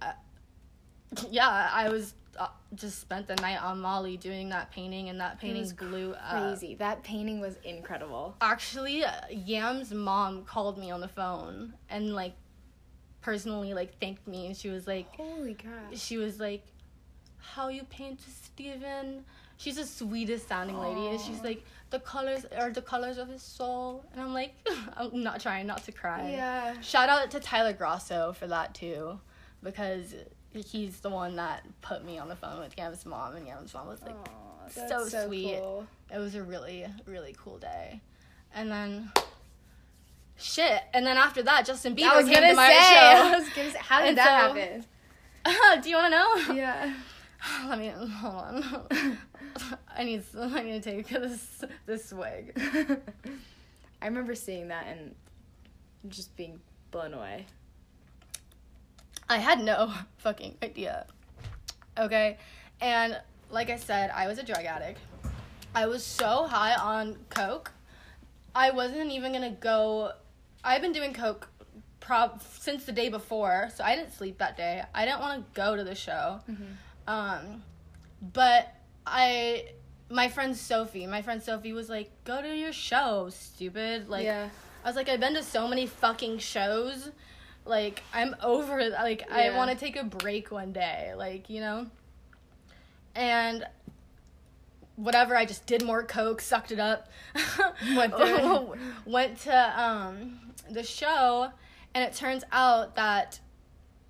Yeah, 1.31 1.70
I 1.72 1.90
was 1.90 2.12
uh, 2.38 2.49
just 2.75 3.01
spent 3.01 3.27
the 3.27 3.37
night 3.37 3.62
on 3.62 3.81
Molly 3.81 4.16
doing 4.16 4.49
that 4.51 4.70
painting 4.70 5.09
and 5.09 5.20
that 5.20 5.40
painting 5.40 5.68
blew 5.77 6.12
up. 6.14 6.31
Crazy. 6.59 6.75
That 6.75 7.03
painting 7.03 7.40
was 7.40 7.57
incredible. 7.64 8.37
Actually, 8.40 9.05
uh, 9.05 9.11
Yam's 9.31 9.92
mom 9.92 10.44
called 10.44 10.79
me 10.79 10.90
on 10.90 11.01
the 11.01 11.09
phone 11.09 11.75
and 11.88 12.14
like 12.14 12.35
personally 13.20 13.73
like 13.73 13.99
thanked 14.01 14.27
me 14.29 14.47
and 14.47 14.57
she 14.57 14.68
was 14.68 14.87
like 14.87 15.07
Holy 15.16 15.55
crap. 15.55 15.94
she 15.94 16.18
was 16.18 16.38
like 16.38 16.62
how 17.38 17.68
you 17.68 17.83
paint 17.85 18.20
Steven 18.20 19.25
she's 19.57 19.77
the 19.77 19.87
sweetest 19.87 20.47
sounding 20.47 20.79
lady 20.79 21.07
and 21.07 21.18
she's 21.18 21.40
like 21.42 21.64
the 21.88 22.01
colors 22.01 22.44
are 22.59 22.70
the 22.70 22.83
colors 22.83 23.16
of 23.16 23.29
his 23.29 23.40
soul 23.42 24.05
and 24.12 24.20
I'm 24.20 24.35
like 24.35 24.55
I'm 24.97 25.23
not 25.23 25.40
trying 25.40 25.66
not 25.66 25.83
to 25.85 25.92
cry 25.92 26.33
Yeah. 26.33 26.79
shout 26.83 27.09
out 27.09 27.31
to 27.31 27.40
Tyler 27.40 27.73
Grosso 27.73 28.35
for 28.35 28.47
that 28.49 28.75
too 28.75 29.18
because 29.62 30.14
he's 30.60 31.00
the 31.00 31.10
one 31.10 31.36
that 31.36 31.64
put 31.82 32.04
me 32.04 32.18
on 32.18 32.28
the 32.28 32.36
phone 32.36 32.60
with 32.60 32.76
Yam's 32.78 33.04
mom 33.04 33.36
and 33.36 33.46
Yam's 33.46 33.74
mom 33.74 33.88
was 33.88 34.00
like 34.02 34.14
Aw, 34.14 34.68
so 34.70 35.06
so 35.08 35.26
sweet. 35.26 35.58
cool. 35.60 35.86
it 36.14 36.18
was 36.18 36.34
a 36.34 36.42
really 36.42 36.86
really 37.06 37.34
cool 37.38 37.58
day 37.58 38.00
and 38.54 38.70
then 38.70 39.10
shit 40.36 40.82
and 40.92 41.06
then 41.06 41.16
after 41.16 41.42
that 41.42 41.64
Justin 41.66 41.94
Bieber 41.96 42.04
I 42.08 42.16
was 42.16 42.26
came 42.26 42.34
gonna 42.34 42.50
to 42.50 42.54
my 42.56 42.68
say. 42.68 42.74
I 42.78 43.30
show 43.32 43.38
was 43.38 43.48
gonna 43.50 43.70
say. 43.70 43.78
How 43.80 44.00
did 44.00 44.08
And 44.10 44.18
that 44.18 44.50
so- 44.52 44.58
happen? 44.58 44.84
do 45.82 45.90
you 45.90 45.96
want 45.96 46.12
to 46.12 46.50
know 46.50 46.54
Yeah. 46.54 46.94
Let 47.68 47.78
me 47.78 47.88
hold 47.88 48.34
on. 48.34 48.88
I 49.96 50.04
need 50.04 50.22
I 50.38 50.62
need 50.62 50.82
to 50.82 50.90
take 50.90 51.08
this 51.08 51.62
this 51.86 52.06
swig. 52.06 52.58
I 54.00 54.06
remember 54.06 54.34
seeing 54.34 54.68
that 54.68 54.86
and 54.86 55.14
just 56.08 56.34
being 56.36 56.60
blown 56.90 57.12
away. 57.14 57.46
I 59.28 59.38
had 59.38 59.60
no 59.60 59.92
fucking 60.18 60.56
idea. 60.62 61.06
Okay, 61.98 62.38
and 62.80 63.20
like 63.50 63.70
I 63.70 63.76
said, 63.76 64.10
I 64.10 64.26
was 64.26 64.38
a 64.38 64.42
drug 64.42 64.64
addict. 64.64 64.98
I 65.74 65.87
was 65.87 66.04
so 66.04 66.46
high 66.46 66.74
on 66.74 67.16
coke. 67.30 67.72
I 68.54 68.70
wasn't 68.70 69.10
even 69.10 69.32
gonna 69.32 69.50
go. 69.50 70.12
I've 70.62 70.82
been 70.82 70.92
doing 70.92 71.12
coke 71.12 71.48
prob 72.00 72.42
since 72.60 72.84
the 72.84 72.92
day 72.92 73.08
before, 73.08 73.70
so 73.74 73.82
I 73.82 73.96
didn't 73.96 74.12
sleep 74.12 74.38
that 74.38 74.56
day. 74.56 74.82
I 74.94 75.04
didn't 75.04 75.20
want 75.20 75.54
to 75.54 75.60
go 75.60 75.74
to 75.76 75.82
the 75.84 75.94
show. 75.94 76.40
Um, 77.06 77.62
but 78.32 78.74
I, 79.06 79.66
my 80.10 80.28
friend 80.28 80.56
Sophie, 80.56 81.06
my 81.06 81.22
friend 81.22 81.42
Sophie 81.42 81.72
was 81.72 81.88
like, 81.88 82.10
"Go 82.24 82.40
to 82.40 82.56
your 82.56 82.72
show, 82.72 83.28
stupid!" 83.30 84.08
Like, 84.08 84.24
yeah. 84.24 84.48
I 84.84 84.88
was 84.88 84.96
like, 84.96 85.08
I've 85.08 85.20
been 85.20 85.34
to 85.34 85.42
so 85.42 85.66
many 85.66 85.87
fucking 85.87 86.38
shows. 86.38 87.10
Like, 87.64 88.03
I'm 88.12 88.37
over. 88.42 88.88
Like, 88.90 89.31
I 89.31 89.50
want 89.57 89.70
to 89.70 89.77
take 89.77 89.96
a 89.96 90.05
break 90.05 90.50
one 90.50 90.72
day. 90.72 91.12
Like, 91.16 91.48
you 91.48 91.61
know? 91.61 91.87
And 93.14 93.64
whatever, 94.96 95.37
I 95.37 95.44
just 95.44 95.66
did 95.66 95.83
more 95.83 96.03
coke, 96.03 96.40
sucked 96.40 96.72
it 96.72 96.79
up. 96.79 97.09
Went 99.07 99.40
to 99.40 99.83
um, 99.83 100.40
the 100.70 100.83
show, 100.83 101.50
and 101.94 102.05
it 102.05 102.14
turns 102.14 102.44
out 102.53 102.96
that 102.96 103.40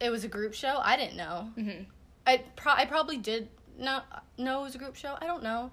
it 0.01 0.11
was 0.11 0.25
a 0.25 0.29
group 0.29 0.55
show. 0.55 0.81
I 0.83 0.97
didn't 0.97 1.17
know. 1.17 1.51
Mm-hmm. 1.57 1.83
I 2.27 2.43
pro- 2.57 2.73
I 2.73 2.87
probably 2.87 3.19
did 3.19 3.49
know 3.79 4.01
know 4.38 4.61
it 4.61 4.64
was 4.64 4.75
a 4.75 4.79
group 4.79 4.97
show. 4.97 5.17
I 5.21 5.27
don't 5.27 5.43
know. 5.43 5.71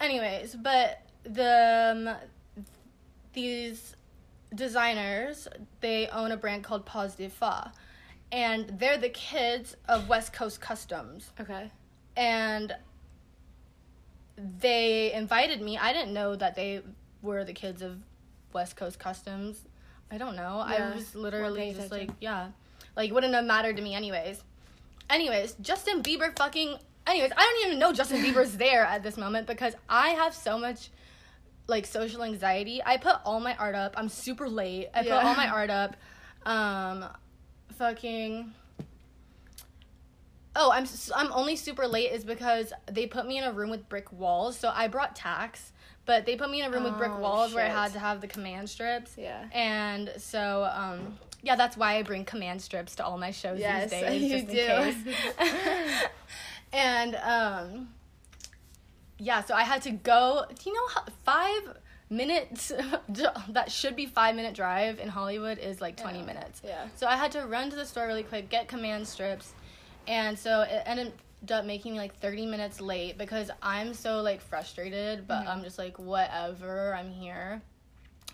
Anyways, 0.00 0.56
but 0.56 1.02
the 1.24 1.92
um, 2.08 2.16
these 3.32 3.94
designers 4.54 5.48
they 5.80 6.08
own 6.08 6.32
a 6.32 6.36
brand 6.36 6.64
called 6.64 6.84
Positive 6.86 7.32
Fa, 7.32 7.72
and 8.32 8.68
they're 8.78 8.98
the 8.98 9.08
kids 9.08 9.76
of 9.88 10.08
West 10.08 10.32
Coast 10.32 10.60
Customs, 10.60 11.30
Okay. 11.40 11.70
and 12.16 12.74
they 14.58 15.12
invited 15.12 15.62
me. 15.62 15.78
I 15.78 15.92
didn't 15.92 16.12
know 16.12 16.36
that 16.36 16.54
they 16.54 16.82
were 17.22 17.44
the 17.44 17.52
kids 17.54 17.82
of 17.82 17.98
West 18.52 18.76
Coast 18.76 18.98
Customs. 18.98 19.64
I 20.10 20.18
don't 20.18 20.36
know. 20.36 20.64
Yeah, 20.68 20.90
I 20.90 20.94
was 20.94 21.14
literally 21.14 21.72
just 21.72 21.86
attention. 21.86 22.08
like, 22.08 22.16
yeah, 22.20 22.48
like 22.96 23.12
wouldn't 23.12 23.34
have 23.34 23.44
mattered 23.44 23.76
to 23.76 23.82
me 23.82 23.94
anyways. 23.94 24.42
Anyways, 25.10 25.54
Justin 25.60 26.02
Bieber 26.02 26.36
fucking. 26.36 26.76
Anyways, 27.06 27.30
I 27.36 27.40
don't 27.40 27.66
even 27.68 27.78
know 27.78 27.92
Justin 27.92 28.22
Bieber's 28.22 28.56
there 28.58 28.82
at 28.84 29.02
this 29.02 29.16
moment 29.16 29.46
because 29.46 29.74
I 29.88 30.10
have 30.10 30.34
so 30.34 30.58
much 30.58 30.90
like 31.68 31.86
social 31.86 32.22
anxiety. 32.22 32.80
I 32.84 32.96
put 32.96 33.16
all 33.24 33.40
my 33.40 33.56
art 33.56 33.74
up. 33.74 33.94
I'm 33.96 34.08
super 34.08 34.48
late. 34.48 34.88
I 34.94 35.02
Yeah. 35.02 35.16
put 35.16 35.24
all 35.26 35.34
my 35.34 35.48
art 35.48 35.70
up. 35.70 35.96
Um, 36.44 37.04
fucking. 37.76 38.52
Oh, 40.58 40.70
I'm 40.72 40.86
I'm 41.14 41.32
only 41.32 41.56
super 41.56 41.86
late 41.86 42.12
is 42.12 42.24
because 42.24 42.72
they 42.90 43.06
put 43.06 43.26
me 43.26 43.36
in 43.38 43.44
a 43.44 43.52
room 43.52 43.68
with 43.68 43.88
brick 43.88 44.10
walls. 44.12 44.56
So 44.58 44.70
I 44.74 44.88
brought 44.88 45.14
tacks, 45.14 45.72
but 46.06 46.24
they 46.24 46.34
put 46.36 46.50
me 46.50 46.62
in 46.62 46.68
a 46.68 46.70
room 46.70 46.84
with 46.84 46.96
brick 46.96 47.12
Oh, 47.14 47.20
walls 47.20 47.52
where 47.52 47.64
I 47.64 47.68
had 47.68 47.92
to 47.92 47.98
have 47.98 48.20
the 48.22 48.26
command 48.28 48.70
strips. 48.70 49.16
Yeah. 49.18 49.44
And 49.52 50.12
so, 50.16 50.70
um, 50.72 51.18
yeah, 51.42 51.56
that's 51.56 51.76
why 51.76 51.96
I 51.96 52.02
bring 52.02 52.24
command 52.24 52.62
strips 52.62 52.94
to 52.96 53.04
all 53.04 53.18
my 53.18 53.32
shows 53.32 53.58
Yes, 53.60 53.90
these 53.90 54.00
days, 54.00 54.22
you 54.22 54.38
just 54.46 55.04
do. 55.04 56.06
and 56.72 57.16
um, 57.16 57.88
yeah, 59.18 59.42
so 59.44 59.54
I 59.54 59.62
had 59.62 59.82
to 59.82 59.90
go. 59.90 60.44
Do 60.48 60.70
you 60.70 60.74
know 60.74 60.88
how 60.94 61.04
five 61.24 61.76
minutes 62.08 62.70
that 63.48 63.70
should 63.72 63.96
be 63.96 64.06
five 64.06 64.36
minute 64.36 64.54
drive 64.54 65.00
in 65.00 65.08
Hollywood 65.08 65.58
is 65.58 65.80
like 65.80 65.96
20 65.96 66.20
Yeah. 66.20 66.24
minutes. 66.24 66.62
Yeah. 66.64 66.86
So 66.96 67.06
I 67.06 67.16
had 67.16 67.32
to 67.32 67.40
run 67.46 67.68
to 67.70 67.76
the 67.76 67.84
store 67.84 68.06
really 68.06 68.22
quick, 68.22 68.48
get 68.48 68.68
command 68.68 69.08
strips, 69.08 69.52
and 70.06 70.38
so 70.38 70.62
it 70.62 70.82
ended 70.86 71.12
up 71.50 71.64
making 71.64 71.92
me 71.94 71.98
like 71.98 72.14
30 72.20 72.46
minutes 72.46 72.80
late 72.80 73.18
because 73.18 73.50
I'm 73.62 73.92
so 73.94 74.22
like 74.22 74.40
frustrated, 74.40 75.26
but 75.26 75.44
Mhm. 75.44 75.48
I'm 75.48 75.62
just 75.64 75.78
like 75.78 75.98
whatever, 75.98 76.94
I'm 76.94 77.10
here. 77.10 77.60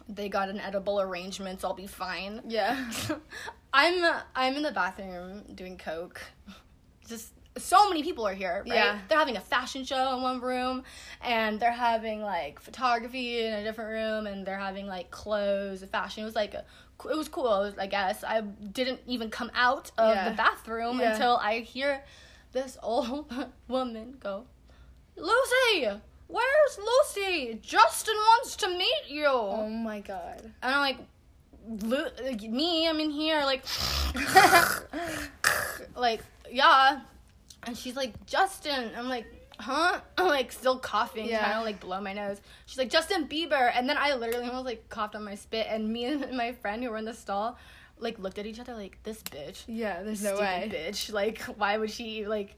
They 0.09 0.29
got 0.29 0.49
an 0.51 0.61
edible 0.61 1.01
arrangements, 1.01 1.65
I'll 1.65 1.73
be 1.75 1.87
fine. 1.87 2.43
Yeah. 2.47 2.91
I'm 3.73 4.05
I'm 4.37 4.55
in 4.57 4.63
the 4.63 4.73
bathroom 4.73 5.45
doing 5.55 5.79
coke. 5.79 6.21
Just 7.09 7.33
so 7.59 7.89
many 7.89 8.03
people 8.03 8.27
are 8.27 8.33
here, 8.35 8.63
right? 8.67 8.75
Yeah. 8.75 8.99
They're 9.09 9.19
having 9.19 9.37
a 9.37 9.41
fashion 9.41 9.85
show 9.85 10.17
in 10.17 10.23
one 10.23 10.41
room 10.41 10.85
and 11.21 11.61
they're 11.61 11.71
having 11.73 12.23
like 12.23 12.59
photography 12.61 13.45
in 13.45 13.53
a 13.53 13.63
different 13.63 13.91
room 13.91 14.27
and 14.27 14.47
they're 14.47 14.59
having 14.59 14.87
like 14.87 15.11
clothes, 15.11 15.85
fashion. 15.85 16.23
It 16.23 16.27
was 16.27 16.35
like 16.35 16.55
a, 16.55 16.65
it 17.11 17.17
was 17.17 17.29
cool, 17.29 17.73
I 17.79 17.87
guess. 17.87 18.25
I 18.25 18.41
didn't 18.41 19.01
even 19.07 19.29
come 19.29 19.51
out 19.55 19.91
of 19.99 20.15
Yeah. 20.15 20.31
the 20.31 20.37
bathroom 20.37 20.99
Yeah. 21.01 21.13
until 21.13 21.37
I 21.37 21.59
hear 21.61 22.03
this 22.53 22.79
old 22.83 23.31
woman 23.69 24.17
go, 24.21 24.45
"Lucy, 25.17 25.89
where's 26.29 26.79
Lucy? 26.79 27.59
Justin 27.61 28.15
wants 28.17 28.57
to 28.57 28.69
meet 28.69 29.09
you." 29.09 29.27
oh 29.27 29.69
my 29.69 30.01
god. 30.01 30.41
And 30.63 30.75
I'm 30.75 30.81
like, 30.81 30.99
Lu- 31.69 32.09
like, 32.25 32.43
me, 32.43 32.89
I'm 32.89 32.99
in 32.99 33.11
here, 33.11 33.43
like, 33.45 33.63
like, 35.97 36.21
yeah. 36.51 37.01
And 37.65 37.77
she's 37.77 37.97
like, 37.97 38.27
Justin. 38.27 38.91
I'm 38.97 39.09
like, 39.09 39.27
huh? 39.59 40.01
I'm 40.19 40.27
like, 40.27 40.53
still 40.53 40.79
coughing, 40.79 41.27
Yeah. 41.29 41.39
trying 41.41 41.59
to 41.59 41.63
like 41.65 41.81
blow 41.81 42.01
my 42.01 42.13
nose. 42.13 42.41
She's 42.67 42.79
like, 42.79 42.91
Justin 42.91 43.27
Bieber. 43.29 43.71
And 43.75 43.89
then 43.89 43.97
I 43.99 44.15
literally 44.15 44.47
almost 44.49 44.67
like 44.67 44.89
coughed 44.89 45.15
on 45.15 45.25
my 45.25 45.35
spit. 45.37 45.67
And 45.69 45.89
me 45.93 46.05
and 46.07 46.37
my 46.37 46.53
friend 46.53 46.83
who 46.83 46.91
were 46.91 46.97
in 46.99 47.05
the 47.05 47.15
stall, 47.15 47.57
like, 47.99 48.19
looked 48.19 48.39
at 48.39 48.47
each 48.47 48.59
other 48.59 48.75
like, 48.75 48.99
this 49.05 49.23
bitch. 49.23 49.63
Yeah, 49.69 50.03
there's 50.03 50.23
no 50.23 50.35
Stupid 50.37 50.73
way. 50.73 50.89
bitch. 50.91 51.13
Like, 51.13 51.41
why 51.43 51.77
would 51.79 51.91
she, 51.91 52.27
like, 52.27 52.57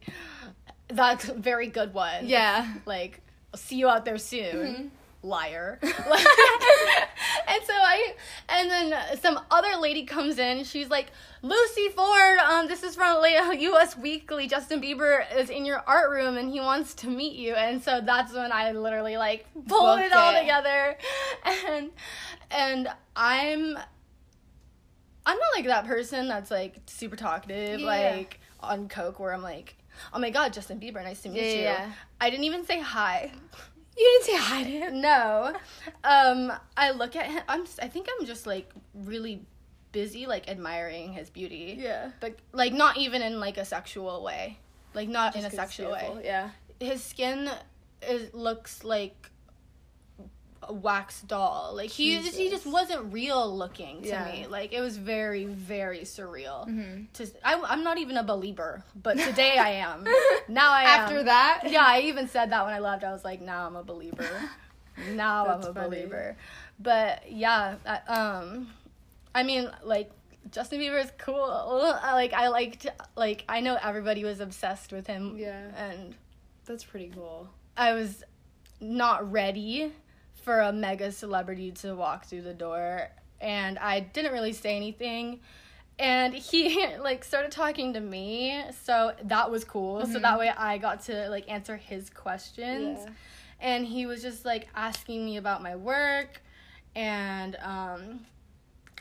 that's 0.89 1.29
a 1.29 1.35
very 1.35 1.67
good 1.67 1.93
one. 1.93 2.27
Yeah. 2.27 2.67
Like, 2.87 3.21
I'll 3.53 3.61
see 3.61 3.77
you 3.77 3.89
out 3.89 4.05
there 4.07 4.17
soon. 4.19 4.67
Mhm. 4.75 4.91
Liar. 5.23 5.81
and 7.49 7.63
so 7.65 7.73
I, 7.73 8.15
and 8.49 8.71
then 8.71 8.95
some 9.21 9.41
other 9.51 9.77
lady 9.81 10.05
comes 10.05 10.39
in. 10.39 10.65
She's 10.65 10.89
like, 10.91 11.09
Lucy 11.43 11.89
Ford, 11.91 12.39
um, 12.39 12.69
this 12.69 12.83
is 12.83 12.95
from 12.95 13.23
U.S. 13.25 13.97
Weekly. 13.99 14.47
Justin 14.47 14.81
Bieber 14.81 15.25
is 15.37 15.51
in 15.51 15.65
your 15.65 15.83
art 15.87 16.11
room 16.11 16.37
and 16.37 16.51
he 16.51 16.61
wants 16.61 16.95
to 16.95 17.09
meet 17.09 17.35
you. 17.35 17.55
And 17.55 17.83
so 17.83 18.01
that's 18.01 18.33
when 18.33 18.51
I 18.53 18.73
literally 18.73 19.17
like 19.17 19.47
pulled 19.69 19.99
it 20.01 20.05
Booked 20.05 20.15
all 20.15 20.33
together. 20.39 20.97
And, 21.67 21.91
and 22.51 22.89
I'm, 23.17 23.77
I'm 25.27 25.39
not 25.39 25.49
like 25.55 25.67
that 25.67 25.87
person 25.87 26.29
that's 26.29 26.51
like 26.51 26.77
super 26.87 27.17
talkative, 27.17 27.81
Yeah. 27.81 27.87
like 27.87 28.41
on 28.61 28.89
coke, 28.89 29.19
where 29.21 29.33
I'm 29.35 29.43
like, 29.43 29.77
oh 30.13 30.19
my 30.19 30.31
god, 30.31 30.53
Justin 30.53 30.81
Bieber, 30.81 31.03
nice 31.03 31.23
to 31.23 31.29
meet 31.29 31.43
Yeah, 31.43 31.53
you. 31.57 31.61
yeah. 31.63 31.93
I 32.21 32.31
didn't 32.31 32.45
even 32.45 32.65
say 32.65 32.81
hi. 32.81 33.31
You 33.97 34.21
didn't 34.25 34.25
say 34.25 34.45
hi 34.45 34.63
to 34.65 34.71
him. 34.71 35.01
No, 35.01 35.55
um, 36.03 36.53
I 36.77 36.91
look 36.91 37.15
at 37.17 37.27
him. 37.27 37.43
I'm. 37.49 37.65
I 37.81 37.89
think 37.89 38.09
I'm 38.19 38.27
just 38.27 38.47
like 38.47 38.71
really 38.95 39.43
busy, 39.93 40.27
like 40.27 40.49
admiring 40.49 41.13
his 41.13 41.31
beauty. 41.31 41.77
Yeah. 41.81 42.11
But 42.21 42.37
like 42.53 42.73
not 42.73 42.97
even 42.97 43.23
in 43.23 43.39
like 43.39 43.57
a 43.57 43.65
sexual 43.65 44.23
way, 44.23 44.59
like 44.95 45.09
not 45.09 45.37
in 45.37 45.43
Just 45.43 45.55
a 45.55 45.57
'cause 45.57 45.67
it's 45.69 45.77
sexual 45.77 45.93
way. 45.93 46.23
Yeah. 46.25 46.51
His 46.81 47.03
skin 47.03 47.49
is 48.09 48.35
looks 48.35 48.83
like 48.85 49.31
a 50.69 50.73
wax 50.73 51.21
doll. 51.23 51.73
Like 51.75 51.91
he 51.91 52.19
just, 52.21 52.37
he 52.37 52.51
just 52.51 52.67
wasn't 52.67 53.13
real 53.13 53.57
looking 53.57 54.03
to 54.03 54.09
Yeah. 54.09 54.31
me. 54.31 54.47
Like 54.47 54.73
it 54.73 54.81
was 54.81 54.97
very 54.97 55.45
very 55.45 56.01
surreal. 56.01 56.69
Mhm. 56.69 57.07
To 57.15 57.27
I, 57.45 57.61
I'm 57.67 57.83
not 57.85 57.99
even 57.99 58.17
a 58.17 58.23
believer, 58.23 58.83
but 58.95 59.19
today 59.19 59.57
I 59.59 59.71
am. 59.71 60.07
Now 60.49 60.73
I 60.73 60.83
am. 60.83 61.01
After 61.01 61.23
that? 61.25 61.63
Yeah, 61.67 61.85
I 61.87 62.01
even 62.01 62.29
said 62.29 62.51
that 62.53 62.65
when 62.65 62.75
I 62.75 62.79
left. 62.79 63.03
I 63.05 63.13
was 63.13 63.25
like, 63.25 63.41
now 63.41 63.67
I'm 63.67 63.77
a 63.77 63.83
believer. 63.83 64.29
now 65.13 65.47
I'm 65.47 65.61
a 65.61 65.73
funny. 65.73 65.89
believer. 65.89 66.37
But 66.79 67.23
yeah, 67.31 67.77
I, 67.87 67.97
um, 68.13 68.69
I 69.35 69.43
mean, 69.43 69.71
like 69.83 70.11
Justin 70.51 70.81
Bieber 70.81 71.03
is 71.03 71.11
cool. 71.19 71.47
Like 72.03 72.33
I 72.35 72.49
liked, 72.49 72.87
like 73.17 73.45
I 73.49 73.61
know 73.61 73.79
everybody 73.83 74.23
was 74.25 74.41
obsessed 74.41 74.93
with 74.93 75.07
him. 75.07 75.37
Yeah. 75.39 75.63
and 75.77 76.15
That's 76.67 76.85
pretty 76.85 77.11
cool. 77.15 77.49
I 77.77 77.95
was 77.95 78.23
not 78.81 79.31
ready 79.33 79.93
for 80.45 80.61
a 80.61 80.73
mega 80.73 81.11
celebrity 81.11 81.73
to 81.73 81.95
walk 81.95 82.27
through 82.27 82.43
the 82.43 82.55
door, 82.55 83.09
and 83.41 83.79
I 83.79 84.01
didn't 84.01 84.33
really 84.33 84.53
say 84.53 84.77
anything. 84.77 85.41
And 85.99 86.35
he 86.35 86.87
like 87.01 87.25
started 87.25 87.51
talking 87.51 87.95
to 87.95 88.01
me, 88.01 88.63
so 88.85 89.13
that 89.25 89.51
was 89.51 89.65
cool. 89.65 90.05
So 90.07 90.19
Mhm. 90.19 90.23
that 90.23 90.39
way 90.39 90.51
I 90.51 90.79
got 90.79 91.03
to 91.05 91.29
like 91.31 91.51
answer 91.51 91.77
his 91.77 92.11
questions 92.11 92.99
Yeah. 93.05 93.11
and 93.61 93.87
he 93.87 94.05
was 94.07 94.21
just 94.21 94.45
like 94.45 94.69
asking 94.75 95.25
me 95.25 95.37
about 95.37 95.63
my 95.63 95.77
work 95.77 96.43
and 96.97 97.57
um 97.63 98.21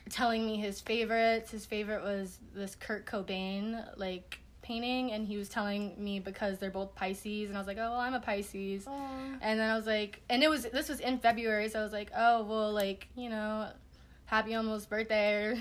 telling 0.10 0.46
me 0.46 0.58
his 0.58 0.80
favorites 0.82 1.52
his 1.52 1.66
favorite 1.66 2.04
was 2.04 2.38
this 2.54 2.76
kurt 2.76 3.06
cobain 3.06 3.84
like 3.98 4.40
painting 4.64 5.12
and 5.12 5.28
he 5.28 5.38
was 5.38 5.50
telling 5.50 5.94
me 6.04 6.20
because 6.20 6.58
they're 6.58 6.72
both 6.72 6.96
pisces 6.96 7.50
and 7.50 7.58
i 7.58 7.60
was 7.60 7.68
like 7.68 7.78
oh 7.78 7.92
well 7.92 8.00
i'm 8.00 8.14
a 8.14 8.20
pisces. 8.20 8.88
And 9.42 9.60
then 9.60 9.70
i 9.70 9.76
was 9.76 9.86
like 9.86 10.22
and 10.30 10.42
it 10.42 10.50
was 10.50 10.64
this 10.64 10.90
was 10.90 11.00
in 11.00 11.20
february 11.20 11.70
so 11.70 11.80
i 11.80 11.84
was 11.84 11.94
like 11.94 12.12
oh 12.16 12.44
well 12.44 12.72
like 12.72 13.08
you 13.16 13.30
know 13.30 13.70
happy 14.34 14.56
almost 14.56 14.90
birthday 14.90 15.44
or 15.46 15.56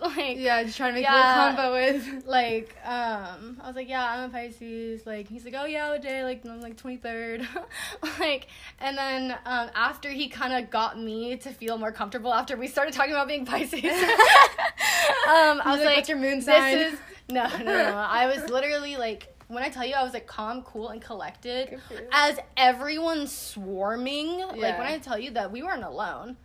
like 0.00 0.38
Yeah, 0.38 0.62
just 0.64 0.78
trying 0.78 0.92
to 0.94 0.94
make 0.94 1.02
Yeah. 1.04 1.14
a 1.14 1.16
little 1.16 1.56
combo 1.56 1.72
with. 1.74 2.26
like 2.26 2.74
um 2.84 3.58
i 3.62 3.66
was 3.66 3.76
like 3.76 3.86
yeah 3.88 4.02
i'm 4.12 4.30
a 4.30 4.32
pisces 4.32 5.04
like 5.04 5.28
he's 5.28 5.44
like 5.44 5.54
oh 5.54 5.66
yeah 5.66 5.90
what 5.90 6.00
day 6.00 6.24
like 6.24 6.42
i'm 6.46 6.62
like 6.62 6.76
23rd 6.80 7.46
like 8.18 8.46
and 8.80 8.96
then 8.96 9.32
um 9.44 9.68
after 9.74 10.08
he 10.08 10.28
kind 10.28 10.54
of 10.54 10.70
got 10.70 10.98
me 10.98 11.36
to 11.36 11.50
feel 11.50 11.76
more 11.76 11.92
comfortable 11.92 12.32
after 12.32 12.56
we 12.56 12.66
started 12.66 12.94
talking 12.94 13.12
about 13.12 13.28
being 13.28 13.44
pisces 13.44 13.84
um 13.84 15.60
i 15.60 15.62
was 15.66 15.76
like, 15.78 15.84
like, 15.86 15.96
"What's 15.96 16.08
your 16.08 16.18
moon 16.18 16.40
sign?" 16.40 16.78
is 16.78 16.98
no 17.28 17.46
no 17.58 17.64
no 17.64 17.94
i 18.08 18.26
was 18.26 18.48
literally 18.50 18.96
like 18.96 19.34
when 19.48 19.62
i 19.62 19.68
tell 19.68 19.84
you 19.84 19.94
i 19.94 20.02
was 20.02 20.14
like 20.14 20.26
calm 20.26 20.62
cool 20.62 20.88
and 20.88 21.02
collected 21.02 21.68
Good 21.70 21.82
for 21.82 21.94
you. 21.94 22.08
as 22.12 22.38
everyone's 22.56 23.32
swarming 23.32 24.38
like 24.56 24.78
when 24.78 24.86
i 24.86 24.98
tell 24.98 25.18
you 25.18 25.30
that 25.32 25.52
we 25.52 25.62
weren't 25.62 25.84
alone 25.84 26.36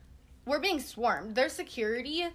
we're 0.45 0.59
being 0.59 0.79
swarmed. 0.79 1.35
There's 1.35 1.53
security 1.53 2.27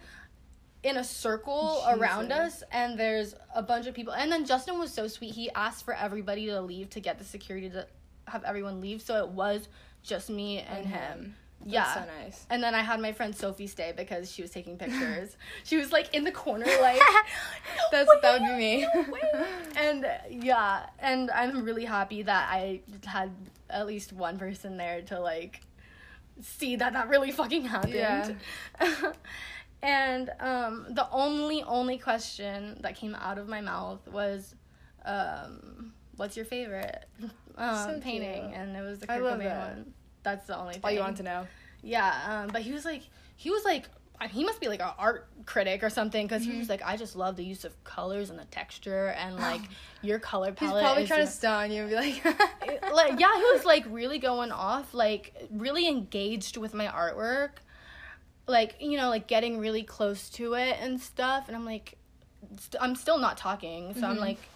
in 0.82 0.96
a 0.96 1.04
circle 1.04 1.82
around 1.88 2.30
us 2.32 2.62
and 2.72 2.98
there's 2.98 3.34
a 3.54 3.62
bunch 3.62 3.86
of 3.86 3.94
people. 3.94 4.12
And 4.14 4.30
then 4.30 4.44
justin 4.46 4.78
was 4.78 4.92
so 4.92 5.08
sweet. 5.08 5.34
He 5.34 5.50
asked 5.50 5.84
for 5.84 5.94
everybody 5.94 6.46
to 6.46 6.60
leave 6.60 6.88
to 6.90 7.00
get 7.00 7.18
the 7.18 7.24
security 7.24 7.68
to 7.70 7.86
have 8.28 8.44
everyone 8.44 8.80
leave. 8.80 9.02
So 9.02 9.24
it 9.24 9.30
was 9.30 9.68
just 10.02 10.30
me 10.30 10.60
and, 10.60 10.78
And 10.78 10.86
him, 10.86 11.00
him. 11.20 11.34
yeah. 11.66 11.94
so 11.94 12.04
nice. 12.22 12.46
and 12.48 12.62
then 12.62 12.74
I 12.76 12.82
had 12.82 13.00
my 13.00 13.12
friend 13.12 13.34
Sophie 13.34 13.66
stay 13.66 13.92
because 13.96 14.30
she 14.30 14.40
was 14.40 14.52
taking 14.52 14.78
pictures. 14.78 15.36
she 15.64 15.76
was 15.76 15.90
like 15.90 16.14
in 16.14 16.22
the 16.24 16.30
corner, 16.32 16.66
like 16.80 17.00
That's 17.90 18.08
that 18.22 18.40
would 18.40 18.48
be 18.48 18.56
me. 18.56 18.88
and 19.76 20.06
yeah, 20.30 20.86
and 21.00 21.30
I'm 21.32 21.64
really 21.64 21.84
happy 21.86 22.22
that 22.22 22.48
I 22.52 22.80
had 23.04 23.32
at 23.68 23.86
least 23.86 24.12
one 24.12 24.38
person 24.38 24.76
there 24.76 25.02
to 25.02 25.18
like 25.18 25.60
see 26.40 26.76
that 26.76 26.92
that 26.92 27.08
really 27.08 27.30
fucking 27.30 27.64
happened. 27.64 28.38
and 29.82 30.30
um, 30.40 30.86
the 30.90 31.08
only 31.10 31.62
only 31.62 31.98
question 31.98 32.78
that 32.80 32.96
came 32.96 33.14
out 33.14 33.38
of 33.38 33.48
my 33.48 33.60
mouth 33.60 34.06
was, 34.08 34.54
um, 35.04 35.92
"What's 36.16 36.36
your 36.36 36.46
favorite 36.46 37.04
um, 37.56 37.76
So 37.76 38.00
painting?" 38.00 38.48
cute. 38.48 38.54
And 38.54 38.76
it 38.76 38.82
was 38.82 38.98
the 39.00 39.06
Kurt 39.06 39.22
Cobain 39.22 39.38
that. 39.44 39.76
one. 39.76 39.94
That's 40.22 40.46
the 40.46 40.58
only 40.58 40.74
thing. 40.74 40.82
All 40.84 40.90
you 40.90 41.00
want 41.00 41.16
to 41.18 41.22
know. 41.22 41.46
Yeah, 41.82 42.12
um, 42.26 42.48
but 42.52 42.62
he 42.62 42.72
was 42.72 42.84
like, 42.84 43.02
he 43.36 43.50
was 43.50 43.64
like, 43.64 43.84
he 44.26 44.44
must 44.44 44.60
be 44.60 44.68
like 44.68 44.80
an 44.80 44.90
art 44.98 45.28
critic 45.46 45.82
or 45.82 45.90
something 45.90 46.26
because 46.26 46.42
he 46.44 46.50
Mm-hmm. 46.50 46.58
was 46.58 46.68
like, 46.68 46.82
I 46.84 46.96
just 46.96 47.14
love 47.16 47.36
the 47.36 47.44
use 47.44 47.64
of 47.64 47.72
colors 47.84 48.30
and 48.30 48.38
the 48.38 48.44
texture 48.46 49.08
and 49.18 49.36
like 49.40 49.68
your 50.02 50.18
color 50.18 50.52
palette. 50.52 50.74
He's 50.74 50.82
probably 50.84 51.06
trying 51.06 51.26
to 51.26 51.32
stun 51.32 51.70
you 51.70 51.82
and 51.82 51.90
be 51.90 51.96
like, 51.96 52.24
like 52.92 53.20
yeah, 53.20 53.34
he 53.36 53.42
was 53.54 53.64
like 53.64 53.84
really 53.88 54.18
going 54.18 54.50
off, 54.52 54.92
like 54.94 55.34
really 55.50 55.86
engaged 55.88 56.56
with 56.56 56.74
my 56.74 56.86
artwork, 56.86 57.50
like 58.46 58.76
you 58.80 58.96
know, 58.96 59.08
like 59.08 59.26
getting 59.26 59.58
really 59.58 59.82
close 59.82 60.28
to 60.30 60.54
it 60.54 60.76
and 60.80 61.00
stuff. 61.00 61.44
And 61.48 61.56
I'm 61.56 61.64
like, 61.64 61.96
st- 62.58 62.82
I'm 62.82 62.94
still 62.96 63.18
not 63.18 63.36
talking, 63.36 63.94
so 63.94 64.06
I'm 64.06 64.16
Mhm. 64.16 64.20
like 64.20 64.50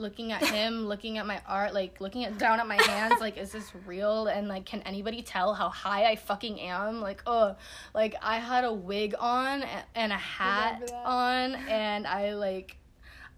looking 0.00 0.32
at 0.32 0.44
him, 0.44 0.86
looking 0.86 1.18
at 1.18 1.26
my 1.26 1.40
art, 1.46 1.74
like 1.74 2.00
looking 2.00 2.24
at 2.24 2.38
down 2.38 2.58
at 2.58 2.66
my 2.66 2.80
hands, 2.82 3.20
like 3.20 3.36
is 3.36 3.52
this 3.52 3.70
real? 3.86 4.26
And 4.26 4.48
like, 4.48 4.64
can 4.64 4.82
anybody 4.82 5.22
tell 5.22 5.54
how 5.54 5.68
high 5.68 6.10
I 6.10 6.16
fucking 6.16 6.60
am? 6.60 7.00
Like, 7.00 7.22
oh, 7.26 7.56
like 7.94 8.14
I 8.22 8.38
had 8.38 8.64
a 8.64 8.72
wig 8.72 9.14
on 9.18 9.64
and 9.94 10.12
a 10.12 10.16
hat 10.16 10.90
on, 11.04 11.54
and 11.54 12.06
I 12.06 12.34
like, 12.34 12.76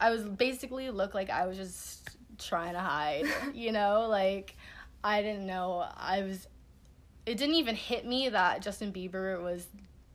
I 0.01 0.11
was 0.11 0.23
basically 0.25 0.91
looked 0.91 1.15
like 1.15 1.31
I 1.31 1.47
was 1.47 1.57
just 1.57 2.09
trying 2.39 2.73
to 2.73 2.81
hide, 2.81 3.27
you 3.55 3.73
know, 3.73 4.07
like 4.09 4.57
I 5.05 5.23
didn't 5.23 5.47
know 5.47 5.85
I 5.97 6.23
was 6.23 6.47
it 7.25 7.37
didn't 7.37 7.55
even 7.57 7.77
hit 7.77 8.07
me 8.07 8.29
that 8.29 8.63
Justin 8.63 8.93
Bieber 8.93 9.41
was 9.43 9.67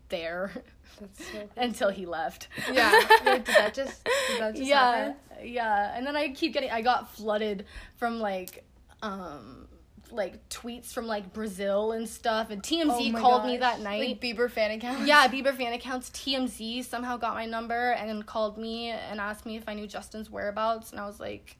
there 0.09 0.51
That's 0.99 1.31
so 1.31 1.49
until 1.57 1.89
he 1.89 2.05
left. 2.05 2.47
Yeah. 2.71 2.91
Wait, 3.25 3.45
did 3.45 3.55
that 3.55 3.73
just 3.73 4.03
did 4.03 4.41
that 4.41 4.55
just 4.55 4.67
yeah, 4.67 4.95
happen? 4.95 5.15
yeah. 5.43 5.97
And 5.97 6.05
then 6.05 6.15
I 6.15 6.29
keep 6.29 6.53
getting 6.53 6.71
I 6.71 6.81
got 6.81 7.13
flooded 7.13 7.65
from 7.95 8.19
like 8.19 8.65
um 9.01 9.67
like 10.11 10.47
tweets 10.49 10.93
from 10.93 11.05
like 11.05 11.33
Brazil 11.33 11.91
and 11.91 12.07
stuff 12.07 12.49
and 12.49 12.63
TMZ 12.63 13.13
Oh 13.13 13.19
called 13.19 13.45
me 13.45 13.57
that 13.57 13.81
night. 13.81 14.07
Like 14.07 14.21
Bieber 14.21 14.49
fan 14.49 14.71
accounts. 14.71 15.07
yeah, 15.07 15.27
Bieber 15.27 15.55
fan 15.55 15.73
accounts 15.73 16.09
TMZ 16.11 16.85
somehow 16.85 17.17
got 17.17 17.33
my 17.33 17.45
number 17.45 17.91
and 17.91 18.25
called 18.25 18.57
me 18.57 18.89
and 18.89 19.19
asked 19.19 19.45
me 19.45 19.57
if 19.57 19.67
I 19.67 19.73
knew 19.73 19.87
Justin's 19.87 20.29
whereabouts 20.29 20.91
and 20.91 20.99
I 20.99 21.05
was 21.05 21.19
like 21.19 21.57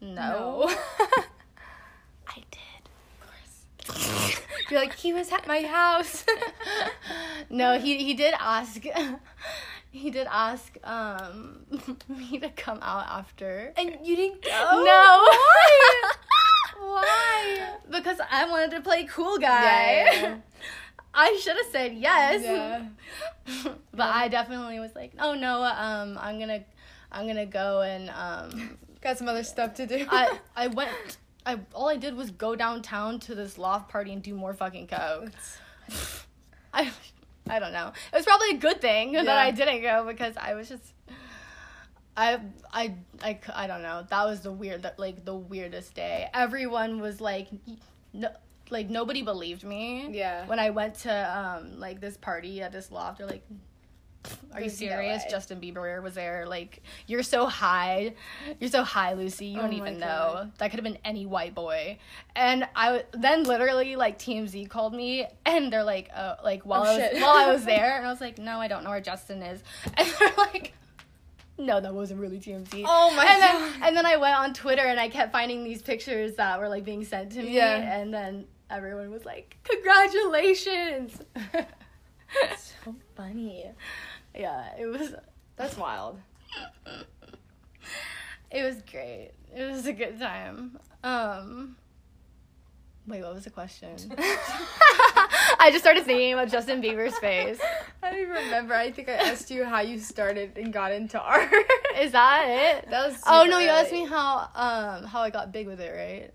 no. 0.00 0.66
No. 0.68 0.70
I 2.28 2.36
did. 2.50 2.60
You're 4.70 4.80
like 4.80 4.94
he 4.94 5.12
was 5.12 5.32
at 5.32 5.46
my 5.46 5.62
house. 5.62 6.24
no, 7.50 7.78
he 7.78 8.04
he 8.04 8.14
did 8.14 8.34
ask. 8.38 8.82
he 9.90 10.10
did 10.10 10.26
ask 10.30 10.76
um 10.84 11.60
me 12.08 12.38
to 12.38 12.50
come 12.50 12.78
out 12.82 13.06
after. 13.08 13.72
and 13.76 13.96
you 14.02 14.16
didn't 14.16 14.42
go. 14.42 14.50
no. 14.50 15.28
Why? 15.28 16.02
Why? 16.78 17.68
Because 17.90 18.18
I 18.30 18.48
wanted 18.48 18.70
to 18.72 18.80
play 18.80 19.04
cool 19.04 19.38
guy. 19.38 19.62
Yeah, 19.62 20.12
yeah, 20.12 20.22
yeah. 20.22 20.36
I 21.14 21.40
should 21.42 21.56
have 21.56 21.66
said 21.72 21.94
yes. 21.94 22.42
Yeah. 22.42 23.72
but 23.92 24.06
I 24.14 24.28
definitely 24.28 24.78
was 24.78 24.94
like, 24.94 25.12
"Oh 25.18 25.34
no, 25.34 25.62
um 25.62 26.18
I'm 26.20 26.36
going 26.36 26.48
to 26.48 26.62
I'm 27.10 27.24
going 27.24 27.36
to 27.36 27.46
go 27.46 27.80
and 27.80 28.10
um 28.10 28.78
Got 29.00 29.16
some 29.16 29.28
other 29.28 29.44
stuff 29.44 29.74
to 29.74 29.86
do. 29.86 30.06
I 30.10 30.38
I 30.56 30.66
went 30.66 31.18
I 31.48 31.58
all 31.74 31.88
I 31.88 31.96
did 31.96 32.14
was 32.14 32.30
go 32.30 32.54
downtown 32.54 33.20
to 33.20 33.34
this 33.34 33.56
loft 33.56 33.90
party 33.90 34.12
and 34.12 34.22
do 34.22 34.34
more 34.34 34.52
fucking 34.52 34.86
coke. 34.86 35.32
I 36.74 36.92
I 37.48 37.58
don't 37.58 37.72
know. 37.72 37.90
It 38.12 38.16
was 38.16 38.26
probably 38.26 38.50
a 38.50 38.58
good 38.58 38.82
thing 38.82 39.12
that 39.12 39.26
I 39.28 39.50
didn't 39.50 39.80
go 39.80 40.04
because 40.06 40.36
I 40.36 40.52
was 40.52 40.68
just 40.68 40.92
I 42.14 42.38
I 42.70 42.94
I 43.22 43.38
I 43.54 43.66
don't 43.66 43.80
know. 43.80 44.04
That 44.10 44.24
was 44.26 44.42
the 44.42 44.52
weird 44.52 44.82
that 44.82 44.98
like 44.98 45.24
the 45.24 45.34
weirdest 45.34 45.94
day. 45.94 46.28
Everyone 46.34 47.00
was 47.00 47.18
like 47.18 47.48
no 48.12 48.28
like 48.68 48.90
nobody 48.90 49.22
believed 49.22 49.64
me. 49.64 50.08
Yeah. 50.10 50.46
When 50.46 50.58
I 50.58 50.68
went 50.68 50.96
to 50.96 51.38
um 51.38 51.80
like 51.80 51.98
this 51.98 52.18
party 52.18 52.60
at 52.60 52.72
this 52.72 52.92
loft, 52.92 53.18
they're 53.18 53.26
like 53.26 53.46
are 54.52 54.60
you 54.60 54.68
There's 54.68 54.80
no 54.80 54.88
serious? 54.88 55.22
way. 55.24 55.30
Justin 55.30 55.60
Bieber 55.60 56.02
was 56.02 56.14
there. 56.14 56.44
Like, 56.46 56.82
you're 57.06 57.22
so 57.22 57.46
high. 57.46 58.14
You're 58.60 58.70
so 58.70 58.82
high, 58.82 59.12
Lucy. 59.14 59.46
You 59.46 59.58
Oh 59.58 59.62
don't 59.62 59.72
even 59.74 59.98
know. 59.98 60.50
That 60.58 60.70
could 60.70 60.78
have 60.78 60.84
been 60.84 60.98
any 61.04 61.24
white 61.26 61.54
boy. 61.54 61.98
And 62.36 62.66
I 62.76 63.04
then 63.12 63.44
literally 63.44 63.96
like 63.96 64.18
TMZ 64.18 64.68
called 64.68 64.94
me 64.94 65.26
and 65.46 65.72
they're 65.72 65.84
like, 65.84 66.10
uh, 66.14 66.36
like 66.44 66.62
while 66.64 66.82
Oh, 66.82 66.90
I 66.90 66.98
was 66.98 67.22
while 67.22 67.36
I 67.36 67.52
was 67.52 67.64
there, 67.74 67.96
and 67.96 68.06
I 68.06 68.10
was 68.10 68.20
like, 68.20 68.38
no, 68.38 68.58
I 68.58 68.68
don't 68.68 68.84
know 68.84 68.90
where 68.90 69.00
Justin 69.00 69.42
is. 69.42 69.62
And 69.96 70.08
they're 70.18 70.34
like, 70.36 70.72
no, 71.56 71.80
that 71.80 71.94
wasn't 71.94 72.20
really 72.20 72.38
TMZ. 72.38 72.84
Oh 72.86 73.14
my 73.16 73.24
and 73.24 73.40
God. 73.40 73.72
Then, 73.72 73.82
and 73.82 73.96
then 73.96 74.06
I 74.06 74.16
went 74.16 74.36
on 74.36 74.52
Twitter 74.54 74.82
and 74.82 75.00
I 75.00 75.08
kept 75.08 75.32
finding 75.32 75.64
these 75.64 75.82
pictures 75.82 76.34
that 76.36 76.58
were 76.60 76.68
like 76.68 76.84
being 76.84 77.04
sent 77.04 77.32
to 77.32 77.42
me. 77.42 77.54
Yeah. 77.54 77.98
And 77.98 78.12
then 78.12 78.44
everyone 78.70 79.10
was 79.10 79.24
like, 79.24 79.56
congratulations. 79.64 81.20
so 82.56 82.94
funny. 83.16 83.66
Yeah, 84.34 84.74
it 84.78 84.86
was 84.86 85.14
That's 85.56 85.76
wild. 85.76 86.18
it 88.50 88.62
was 88.62 88.82
great. 88.90 89.32
It 89.54 89.70
was 89.70 89.86
a 89.86 89.92
good 89.92 90.18
time. 90.18 90.78
Um 91.02 91.76
Wait, 93.06 93.22
what 93.22 93.34
was 93.34 93.44
the 93.44 93.50
question? 93.50 93.96
I 94.18 95.70
just 95.70 95.82
started 95.82 96.04
thinking 96.04 96.34
about 96.34 96.48
Justin 96.50 96.82
Bieber's 96.82 97.18
face. 97.18 97.58
I 98.02 98.10
don't 98.10 98.20
even 98.20 98.34
remember. 98.34 98.74
I 98.74 98.90
think 98.90 99.08
I 99.08 99.14
asked 99.14 99.50
you 99.50 99.64
how 99.64 99.80
you 99.80 99.98
started 99.98 100.58
and 100.58 100.72
got 100.72 100.92
into 100.92 101.18
art. 101.18 101.50
Is 101.98 102.12
that 102.12 102.44
it? 102.46 102.90
That 102.90 103.08
was 103.08 103.22
Oh 103.26 103.44
no, 103.48 103.58
you 103.58 103.70
asked 103.70 103.92
me 103.92 104.04
how 104.04 104.50
um 104.54 105.04
how 105.04 105.22
I 105.22 105.30
got 105.30 105.52
big 105.52 105.66
with 105.66 105.80
it, 105.80 105.90
right? 105.90 106.32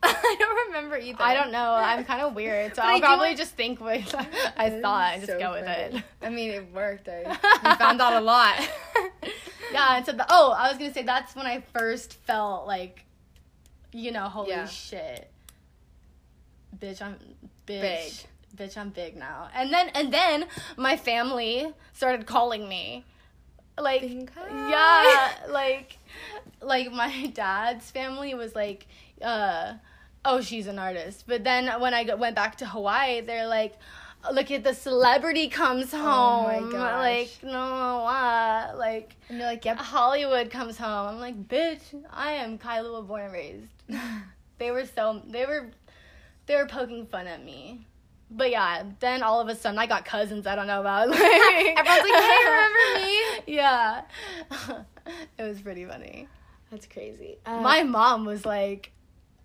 I 0.02 0.36
don't 0.38 0.66
remember 0.68 0.96
either. 0.96 1.22
I 1.22 1.34
don't 1.34 1.52
know. 1.52 1.72
I'm 1.74 2.04
kind 2.04 2.22
of 2.22 2.34
weird, 2.34 2.74
so 2.74 2.82
I'll 2.82 3.00
probably 3.00 3.34
just 3.34 3.52
think 3.54 3.80
what 3.80 3.98
I 4.56 4.70
thought 4.80 5.12
and 5.14 5.20
just 5.22 5.32
So 5.32 5.38
go 5.38 5.52
with 5.52 5.66
it. 5.68 6.02
I 6.22 6.28
mean, 6.30 6.50
it 6.50 6.72
worked. 6.72 7.08
I 7.08 7.22
you 7.70 7.74
found 7.76 8.00
out 8.00 8.14
a 8.14 8.20
lot. 8.20 8.54
yeah, 9.72 9.96
and 9.98 10.06
so 10.06 10.12
the, 10.12 10.24
oh, 10.30 10.52
I 10.56 10.68
was 10.70 10.78
gonna 10.78 10.92
say 10.94 11.02
that's 11.02 11.36
when 11.36 11.46
I 11.46 11.62
first 11.74 12.14
felt 12.14 12.66
like, 12.66 13.04
you 13.92 14.10
know, 14.12 14.24
holy 14.28 14.50
Yeah. 14.50 14.66
shit, 14.66 15.30
bitch, 16.78 17.02
I'm 17.02 17.16
bitch, 17.66 18.24
Big. 18.56 18.68
bitch, 18.70 18.78
I'm 18.78 18.90
big 18.90 19.16
now. 19.16 19.48
And 19.54 19.72
then 19.72 19.90
and 19.90 20.12
then 20.12 20.46
my 20.76 20.96
family 20.96 21.72
started 21.92 22.26
calling 22.26 22.68
me, 22.68 23.04
like, 23.78 24.02
yeah, 24.02 25.30
like, 25.50 25.98
like 26.62 26.90
my 26.92 27.26
dad's 27.34 27.90
family 27.90 28.34
was 28.34 28.54
like, 28.54 28.86
uh, 29.22 29.74
oh, 30.24 30.40
she's 30.40 30.66
an 30.66 30.78
artist. 30.78 31.24
But 31.26 31.44
then 31.44 31.68
when 31.80 31.94
I 31.94 32.04
go- 32.04 32.16
went 32.16 32.36
back 32.36 32.56
to 32.58 32.66
Hawaii, 32.66 33.20
they're 33.20 33.46
like. 33.46 33.74
Look 34.34 34.50
at 34.50 34.64
the 34.64 34.74
celebrity 34.74 35.48
comes 35.48 35.92
home. 35.92 36.02
Oh 36.04 36.42
my 36.46 36.70
gosh. 36.70 37.38
Like 37.42 37.42
no, 37.42 38.02
what? 38.04 38.76
Like 38.78 39.16
And 39.30 39.38
you're 39.38 39.46
like, 39.46 39.64
yep. 39.64 39.78
Hollywood 39.78 40.50
comes 40.50 40.76
home. 40.76 41.08
I'm 41.08 41.18
like, 41.20 41.48
bitch, 41.48 41.80
I 42.12 42.32
am 42.32 42.58
Kyla 42.58 43.00
born 43.00 43.22
and 43.22 43.32
raised. 43.32 43.68
they 44.58 44.70
were 44.72 44.84
so 44.84 45.22
they 45.26 45.46
were 45.46 45.70
they 46.44 46.54
were 46.56 46.66
poking 46.66 47.06
fun 47.06 47.28
at 47.28 47.42
me. 47.42 47.86
But 48.30 48.50
yeah, 48.50 48.82
then 49.00 49.22
all 49.22 49.40
of 49.40 49.48
a 49.48 49.54
sudden 49.56 49.78
I 49.78 49.86
got 49.86 50.04
cousins 50.04 50.46
I 50.46 50.54
don't 50.54 50.66
know 50.66 50.80
about. 50.82 51.08
Like, 51.08 51.18
Everyone's 51.78 52.10
like, 52.10 52.22
"Hey, 52.22 52.44
remember 52.44 53.06
me?" 53.06 53.20
Yeah. 53.54 54.02
it 55.38 55.42
was 55.42 55.62
pretty 55.62 55.86
funny. 55.86 56.28
That's 56.70 56.84
crazy. 56.86 57.38
Uh, 57.46 57.62
My 57.62 57.84
mom 57.84 58.26
was 58.26 58.44
like, 58.44 58.92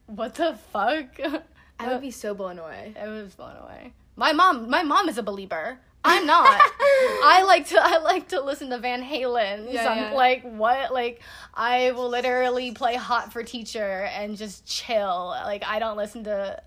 What 0.08 0.36
the 0.36 0.58
fuck? 0.72 1.20
I 1.80 1.88
would 1.90 2.02
be 2.02 2.12
so 2.12 2.34
blown 2.34 2.60
away. 2.60 2.94
I 3.00 3.08
was 3.08 3.36
blown 3.36 3.56
away. 3.58 3.94
My 4.16 4.32
mom, 4.32 4.70
my 4.70 4.84
mom 4.84 5.10
is 5.10 5.18
a 5.18 5.24
believer. 5.24 5.80
I'm 6.06 6.26
not. 6.26 6.46
I 6.72 7.44
like 7.48 7.68
to 7.70 7.80
I 7.82 7.98
like 7.98 8.28
to 8.30 8.42
listen 8.42 8.70
to 8.70 8.78
Van 8.78 9.04
Halen. 9.04 9.74
Yeah, 9.74 9.90
I'm 9.90 9.98
yeah. 9.98 10.12
like 10.14 10.44
what? 10.44 10.94
Like 10.94 11.22
I 11.54 11.92
will 11.92 12.10
literally 12.10 12.72
play 12.72 12.96
Hot 12.96 13.34
for 13.34 13.44
Teacher 13.44 14.08
and 14.14 14.38
just 14.38 14.66
chill. 14.66 15.30
Like 15.30 15.64
I 15.66 15.80
don't 15.80 15.98
listen 15.98 16.24
to 16.26 16.62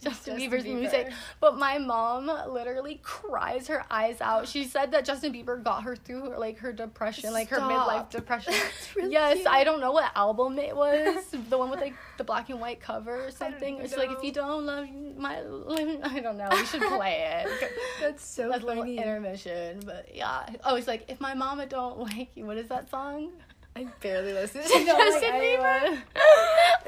Justin, 0.00 0.36
Bieber's 0.38 0.64
Bieber. 0.64 0.80
music. 0.80 1.12
But 1.40 1.58
my 1.58 1.78
mom 1.78 2.26
literally 2.52 3.00
cries 3.02 3.66
her 3.68 3.84
eyes 3.90 4.20
out. 4.20 4.48
She 4.48 4.64
said 4.64 4.92
that 4.92 5.04
Justin 5.04 5.32
Bieber 5.32 5.62
got 5.62 5.82
her 5.82 5.96
through 5.96 6.30
her, 6.30 6.38
like 6.38 6.58
her 6.58 6.72
depression, 6.72 7.32
like 7.32 7.48
her 7.48 7.58
midlife 7.58 8.10
depression. 8.10 8.54
Really 8.96 9.12
yes, 9.12 9.36
cute. 9.36 9.46
I 9.46 9.64
don't 9.64 9.80
know 9.80 9.92
what 9.92 10.10
album 10.14 10.58
it 10.58 10.74
was. 10.74 11.24
the 11.50 11.58
one 11.58 11.70
with 11.70 11.80
like 11.80 11.94
the 12.16 12.24
black 12.24 12.48
and 12.48 12.60
white 12.60 12.80
cover 12.80 13.26
or 13.26 13.30
something. 13.30 13.78
It's 13.78 13.96
like 13.96 14.10
if 14.10 14.22
you 14.22 14.32
don't 14.32 14.66
love 14.66 14.88
my, 15.16 15.38
I 15.38 16.20
don't 16.20 16.38
know. 16.38 16.48
You 16.52 16.66
should 16.66 16.82
play 16.82 17.44
it. 17.44 17.70
That's 18.00 18.24
so 18.24 18.48
That's 18.48 18.62
a 18.62 18.66
little 18.66 18.84
intermission, 18.84 19.80
but 19.84 20.08
yeah. 20.14 20.46
Oh, 20.64 20.76
it's 20.76 20.88
like 20.88 21.04
if 21.08 21.20
my 21.20 21.34
mama 21.34 21.66
don't 21.66 21.98
like 21.98 22.30
you. 22.34 22.46
What 22.46 22.56
is 22.56 22.68
that 22.68 22.88
song? 22.90 23.32
I 23.78 23.86
barely 24.00 24.32
listen 24.32 24.60
to 24.62 24.68
Justin 24.68 24.86
Justin 24.86 25.32
Bieber. 25.34 25.98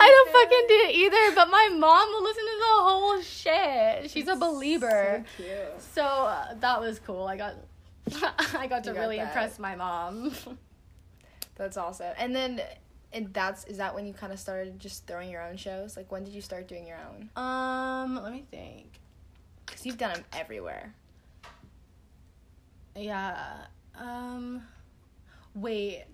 I 0.02 0.08
don't 0.10 0.30
fucking 0.32 0.64
do 0.68 0.74
it 0.88 0.94
either, 0.96 1.34
but 1.36 1.48
my 1.48 1.68
mom 1.76 2.08
will 2.08 2.22
listen 2.24 2.42
to 2.42 2.58
the 2.58 2.82
whole 2.82 3.20
shit. 3.22 4.10
She's 4.10 4.26
a 4.26 4.34
believer. 4.34 5.24
So 5.36 5.42
cute. 5.44 5.82
So 5.94 6.02
uh, 6.02 6.54
that 6.58 6.80
was 6.80 6.98
cool. 6.98 7.26
I 7.26 7.36
got 7.36 7.54
I 8.54 8.66
got 8.66 8.82
to 8.84 8.92
got 8.92 9.00
really 9.00 9.18
that. 9.18 9.28
impress 9.28 9.58
my 9.60 9.76
mom. 9.76 10.32
That's 11.54 11.76
awesome. 11.76 12.12
And 12.18 12.34
then, 12.34 12.60
and 13.12 13.32
that's 13.34 13.64
is 13.66 13.76
that 13.76 13.94
when 13.94 14.06
you 14.06 14.14
kind 14.14 14.32
of 14.32 14.40
started 14.40 14.78
just 14.80 15.06
throwing 15.06 15.28
your 15.30 15.42
own 15.42 15.58
shows? 15.58 15.94
Like 15.96 16.10
when 16.10 16.24
did 16.24 16.32
you 16.32 16.40
start 16.40 16.66
doing 16.66 16.86
your 16.86 16.96
own? 16.96 17.28
um, 17.36 18.20
let 18.22 18.32
me 18.32 18.44
think. 18.50 18.98
Because 19.66 19.84
you've 19.84 19.98
done 19.98 20.14
them 20.14 20.24
everywhere. 20.32 20.94
Yeah. 22.96 23.36
Um 23.98 24.62
wait. 25.54 26.06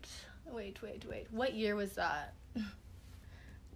Wait, 0.51 0.81
wait, 0.83 1.05
wait. 1.09 1.27
What 1.31 1.55
year 1.55 1.77
was 1.77 1.93
that? 1.95 2.35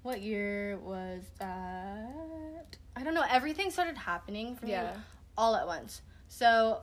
What 0.02 0.22
year 0.22 0.78
was 0.78 1.20
that? 1.38 2.76
I 2.96 3.02
don't 3.04 3.12
know. 3.12 3.24
Everything 3.30 3.70
started 3.70 3.98
happening 3.98 4.56
for 4.56 4.64
me 4.64 4.72
Yeah. 4.72 4.96
all 5.36 5.54
at 5.54 5.66
once. 5.66 6.00
So 6.28 6.82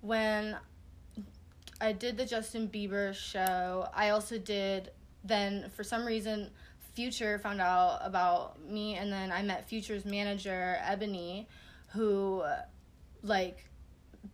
when 0.00 0.56
I 1.78 1.92
did 1.92 2.16
the 2.16 2.24
Justin 2.24 2.68
Bieber 2.68 3.12
show, 3.14 3.88
I 3.94 4.08
also 4.10 4.38
did 4.38 4.92
then 5.24 5.68
for 5.76 5.84
some 5.84 6.06
reason 6.06 6.50
Future 6.94 7.38
found 7.38 7.60
out 7.60 7.98
about 8.02 8.58
me 8.66 8.94
and 8.94 9.12
then 9.12 9.30
I 9.30 9.42
met 9.42 9.68
Future's 9.68 10.06
manager 10.06 10.78
Ebony 10.82 11.46
who 11.88 12.42
like 13.22 13.67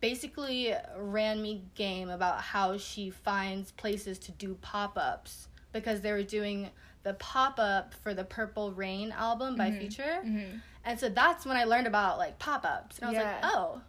basically 0.01 0.75
ran 0.97 1.41
me 1.43 1.63
game 1.75 2.09
about 2.11 2.41
how 2.41 2.77
she 2.79 3.11
finds 3.11 3.73
places 3.73 4.19
to 4.21 4.33
do 4.33 4.55
pop-ups 4.61 5.49
because 5.73 6.01
they 6.01 6.13
were 6.13 6.23
doing 6.23 6.71
the 7.03 7.15
pop 7.15 7.59
up 7.59 7.95
for 7.95 8.15
the 8.15 8.25
Purple 8.25 8.73
Reign 8.73 9.13
album 9.13 9.57
by 9.57 9.71
Mhm. 9.71 9.79
Future. 9.81 10.21
Mhm. 10.25 10.61
And 10.85 10.99
so 11.01 11.09
that's 11.09 11.45
when 11.47 11.57
I 11.57 11.65
learned 11.65 11.87
about 11.87 12.19
like 12.19 12.39
pop 12.39 12.65
ups. 12.65 12.99
And 12.99 13.07
I 13.07 13.09
was 13.11 13.19
Yeah. 13.19 13.33
like, 13.43 13.55
oh, 13.55 13.81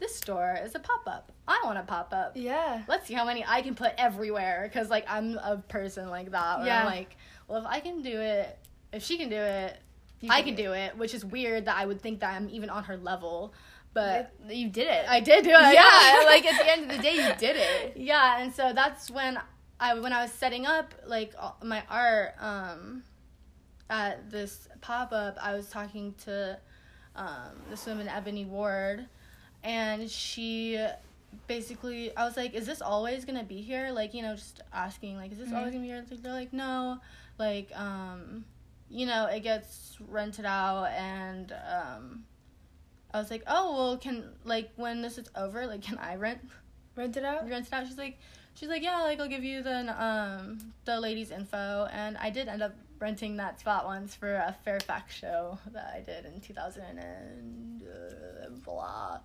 this 0.00 0.16
store 0.16 0.58
is 0.62 0.74
a 0.74 0.80
pop 0.80 1.06
up. 1.06 1.30
I 1.46 1.60
want 1.64 1.78
a 1.78 1.82
pop 1.82 2.12
up. 2.12 2.32
Yeah. 2.36 2.82
Let's 2.88 3.06
see 3.06 3.14
how 3.14 3.24
many 3.24 3.44
I 3.46 3.62
can 3.62 3.74
put 3.74 3.92
everywhere. 3.98 4.68
Cause 4.72 4.90
like 4.90 5.04
I'm 5.08 5.38
a 5.38 5.58
person 5.58 6.10
like 6.10 6.30
that. 6.32 6.64
Yeah. 6.64 6.80
I'm 6.80 6.86
like, 6.86 7.16
well, 7.46 7.60
if 7.60 7.66
I 7.66 7.80
can 7.80 8.02
do 8.02 8.20
it, 8.20 8.58
if 8.92 9.02
she 9.04 9.18
can 9.18 9.28
do 9.28 9.36
it, 9.36 9.78
You 10.20 10.30
I 10.32 10.40
can 10.42 10.54
can 10.56 10.64
do 10.64 10.72
it. 10.72 10.96
Which 10.96 11.12
is 11.14 11.24
weird 11.24 11.66
that 11.66 11.76
I 11.76 11.84
would 11.86 12.00
think 12.00 12.20
that 12.20 12.34
I'm 12.34 12.48
even 12.48 12.70
on 12.70 12.84
her 12.84 12.96
level. 12.96 13.52
But 13.94 14.32
you 14.48 14.68
did 14.68 14.88
it. 14.88 15.04
I 15.08 15.20
did 15.20 15.44
do 15.44 15.50
it. 15.50 15.72
yeah, 15.74 16.22
like 16.26 16.44
at 16.44 16.58
the 16.60 16.70
end 16.70 16.90
of 16.90 16.96
the 16.96 17.02
day, 17.02 17.14
you 17.14 17.32
did 17.38 17.56
it. 17.56 17.92
yeah, 17.96 18.42
and 18.42 18.52
so 18.52 18.72
that's 18.74 19.10
when 19.10 19.38
I 19.80 19.94
when 19.98 20.12
I 20.12 20.22
was 20.22 20.32
setting 20.32 20.66
up 20.66 20.92
like 21.06 21.32
my 21.62 21.82
art 21.88 22.34
um 22.40 23.04
at 23.88 24.30
this 24.30 24.68
pop 24.80 25.12
up, 25.12 25.38
I 25.40 25.54
was 25.54 25.68
talking 25.68 26.14
to 26.24 26.58
um 27.16 27.52
this 27.70 27.86
woman 27.86 28.08
Ebony 28.08 28.44
Ward 28.44 29.06
and 29.62 30.10
she 30.10 30.84
basically 31.46 32.14
I 32.16 32.24
was 32.24 32.36
like, 32.36 32.54
Is 32.54 32.66
this 32.66 32.82
always 32.82 33.24
gonna 33.24 33.44
be 33.44 33.60
here? 33.62 33.90
Like, 33.92 34.12
you 34.14 34.22
know, 34.22 34.34
just 34.34 34.60
asking 34.72 35.16
like, 35.16 35.32
is 35.32 35.38
this 35.38 35.48
Mhm. 35.50 35.56
always 35.56 35.72
gonna 35.72 35.82
be 35.84 35.88
here? 35.88 36.04
They're 36.10 36.32
like, 36.32 36.52
No. 36.52 36.98
Like, 37.38 37.70
um, 37.78 38.44
you 38.88 39.06
know, 39.06 39.26
it 39.26 39.40
gets 39.40 39.96
rented 40.08 40.44
out 40.44 40.86
and 40.86 41.52
um 41.52 42.24
I 43.14 43.18
was 43.18 43.30
like, 43.30 43.44
Oh 43.46 43.74
well 43.76 43.96
can 43.96 44.24
like 44.44 44.70
when 44.76 45.00
this 45.00 45.16
is 45.16 45.30
over, 45.36 45.66
like 45.66 45.80
can 45.82 45.96
I 45.98 46.16
rent 46.16 46.40
Rent 46.96 47.16
it 47.16 47.24
out. 47.24 47.48
rent 47.48 47.66
it 47.66 47.72
out. 47.72 47.86
She's 47.86 47.96
like, 47.98 48.18
she's 48.54 48.68
like, 48.68 48.82
yeah, 48.82 49.00
like 49.02 49.18
I'll 49.20 49.28
give 49.28 49.42
you 49.44 49.62
the 49.62 50.04
um 50.04 50.58
the 50.84 51.00
ladies' 51.00 51.30
info, 51.30 51.88
and 51.92 52.16
I 52.18 52.30
did 52.30 52.46
end 52.48 52.62
up 52.62 52.74
renting 53.00 53.36
that 53.38 53.58
spot 53.58 53.84
once 53.84 54.14
for 54.14 54.34
a 54.34 54.54
Fairfax 54.64 55.12
show 55.14 55.58
that 55.72 55.92
I 55.96 56.00
did 56.00 56.24
in 56.26 56.40
two 56.40 56.52
thousand 56.54 56.84
and 56.98 57.82
uh, 57.82 58.48
blah. 58.64 59.18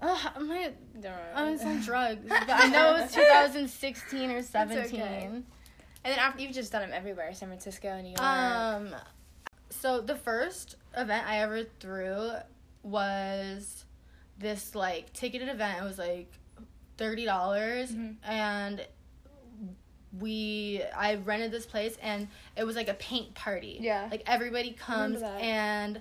Uh, 0.00 0.18
I'm 0.36 0.48
like, 0.48 0.76
Don't 1.00 1.12
I'm 1.34 1.56
worry. 1.58 1.64
on 1.76 1.80
drugs, 1.84 2.24
but 2.28 2.48
I 2.48 2.68
know 2.68 2.96
it 2.96 3.02
was 3.02 3.12
2016 3.14 4.30
or 4.30 4.42
17. 4.42 4.80
okay. 5.00 5.24
And 5.30 5.44
then 6.04 6.18
after 6.18 6.40
you've 6.42 6.52
just 6.54 6.70
done 6.72 6.82
them 6.82 6.92
everywhere, 6.92 7.32
San 7.34 7.48
Francisco, 7.48 8.00
New 8.00 8.10
York. 8.10 8.20
Um, 8.22 8.94
so 9.70 10.00
the 10.00 10.14
first 10.16 10.76
event 10.96 11.26
I 11.26 11.40
ever 11.40 11.64
threw 11.80 12.30
was 12.82 13.84
this 14.38 14.74
like 14.74 15.12
ticketed 15.12 15.48
event. 15.48 15.80
It 15.80 15.84
was 15.84 15.98
like 15.98 16.32
thirty 16.96 17.24
dollars, 17.24 17.92
Mhm. 17.92 18.16
and 18.24 18.86
we 20.18 20.82
I 20.96 21.16
rented 21.16 21.50
this 21.50 21.66
place, 21.66 21.96
and 22.02 22.28
it 22.56 22.64
was 22.64 22.76
like 22.76 22.88
a 22.88 22.94
paint 22.94 23.34
party. 23.34 23.78
Yeah. 23.80 24.08
like 24.10 24.22
everybody 24.26 24.72
comes 24.72 25.22
and. 25.22 26.00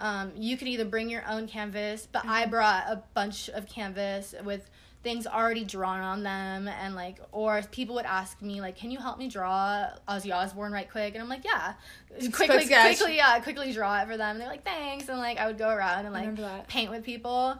Um, 0.00 0.30
you 0.36 0.56
could 0.56 0.68
either 0.68 0.84
bring 0.84 1.10
your 1.10 1.26
own 1.28 1.48
canvas, 1.48 2.06
but 2.12 2.24
I 2.24 2.46
Mhm. 2.46 2.50
brought 2.50 2.84
a 2.86 3.02
bunch 3.14 3.48
of 3.48 3.66
canvas 3.66 4.32
with 4.44 4.70
things 5.08 5.26
already 5.26 5.64
drawn 5.64 6.00
on 6.00 6.22
them 6.22 6.68
and 6.68 6.94
like 6.94 7.18
or 7.32 7.62
people 7.70 7.94
would 7.94 8.04
ask 8.04 8.42
me 8.42 8.60
like 8.60 8.76
can 8.76 8.90
you 8.90 8.98
help 8.98 9.18
me 9.18 9.26
draw 9.26 9.86
ozzy 10.06 10.34
osbourne 10.34 10.70
right 10.70 10.90
quick? 10.90 11.14
And 11.14 11.22
i'm 11.22 11.30
like 11.30 11.46
yeah. 11.46 11.72
Quickly 12.10 12.46
quick 12.46 12.68
quickly 12.68 13.16
yeah 13.16 13.40
quickly 13.40 13.72
draw 13.72 14.02
it 14.02 14.06
for 14.06 14.18
them. 14.18 14.32
And 14.32 14.40
they're 14.40 14.48
like 14.48 14.64
thanks. 14.64 15.08
And 15.08 15.18
like 15.18 15.38
i 15.38 15.46
would 15.46 15.56
go 15.56 15.70
around 15.70 16.04
and 16.04 16.12
like 16.12 16.68
paint 16.68 16.90
with 16.90 17.04
people. 17.04 17.58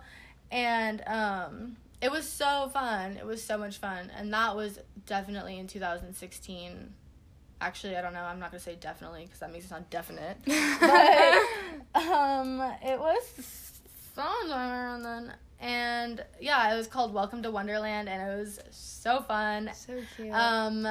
And 0.50 1.02
um 1.06 1.76
it 2.02 2.10
was 2.10 2.28
so 2.28 2.68
fun. 2.70 3.16
It 3.16 3.24
was 3.24 3.42
so 3.42 3.56
much 3.56 3.78
fun. 3.78 4.12
And 4.14 4.30
that 4.34 4.54
was 4.54 4.78
definitely 5.06 5.58
in 5.58 5.66
2016 5.66 6.92
actually 7.62 7.96
i 7.96 8.02
don't 8.02 8.12
know. 8.12 8.20
I'm 8.20 8.38
not 8.38 8.50
gonna 8.50 8.60
say 8.60 8.76
definitely 8.78 9.24
because 9.24 9.40
that 9.40 9.50
makes 9.50 9.64
it 9.64 9.68
sound 9.68 9.88
definite. 9.88 10.36
But 10.44 12.04
um 12.06 12.60
it 12.82 13.00
was 13.00 13.22
sometime 14.14 14.70
around 14.70 15.02
then 15.02 15.32
and 15.60 16.24
yeah 16.40 16.72
it 16.72 16.76
was 16.76 16.86
called 16.86 17.12
welcome 17.12 17.42
to 17.42 17.50
wonderland 17.50 18.08
and 18.08 18.22
it 18.22 18.36
was 18.36 18.60
so 18.70 19.20
fun 19.20 19.70
so 19.74 20.00
cute. 20.16 20.32
um 20.32 20.86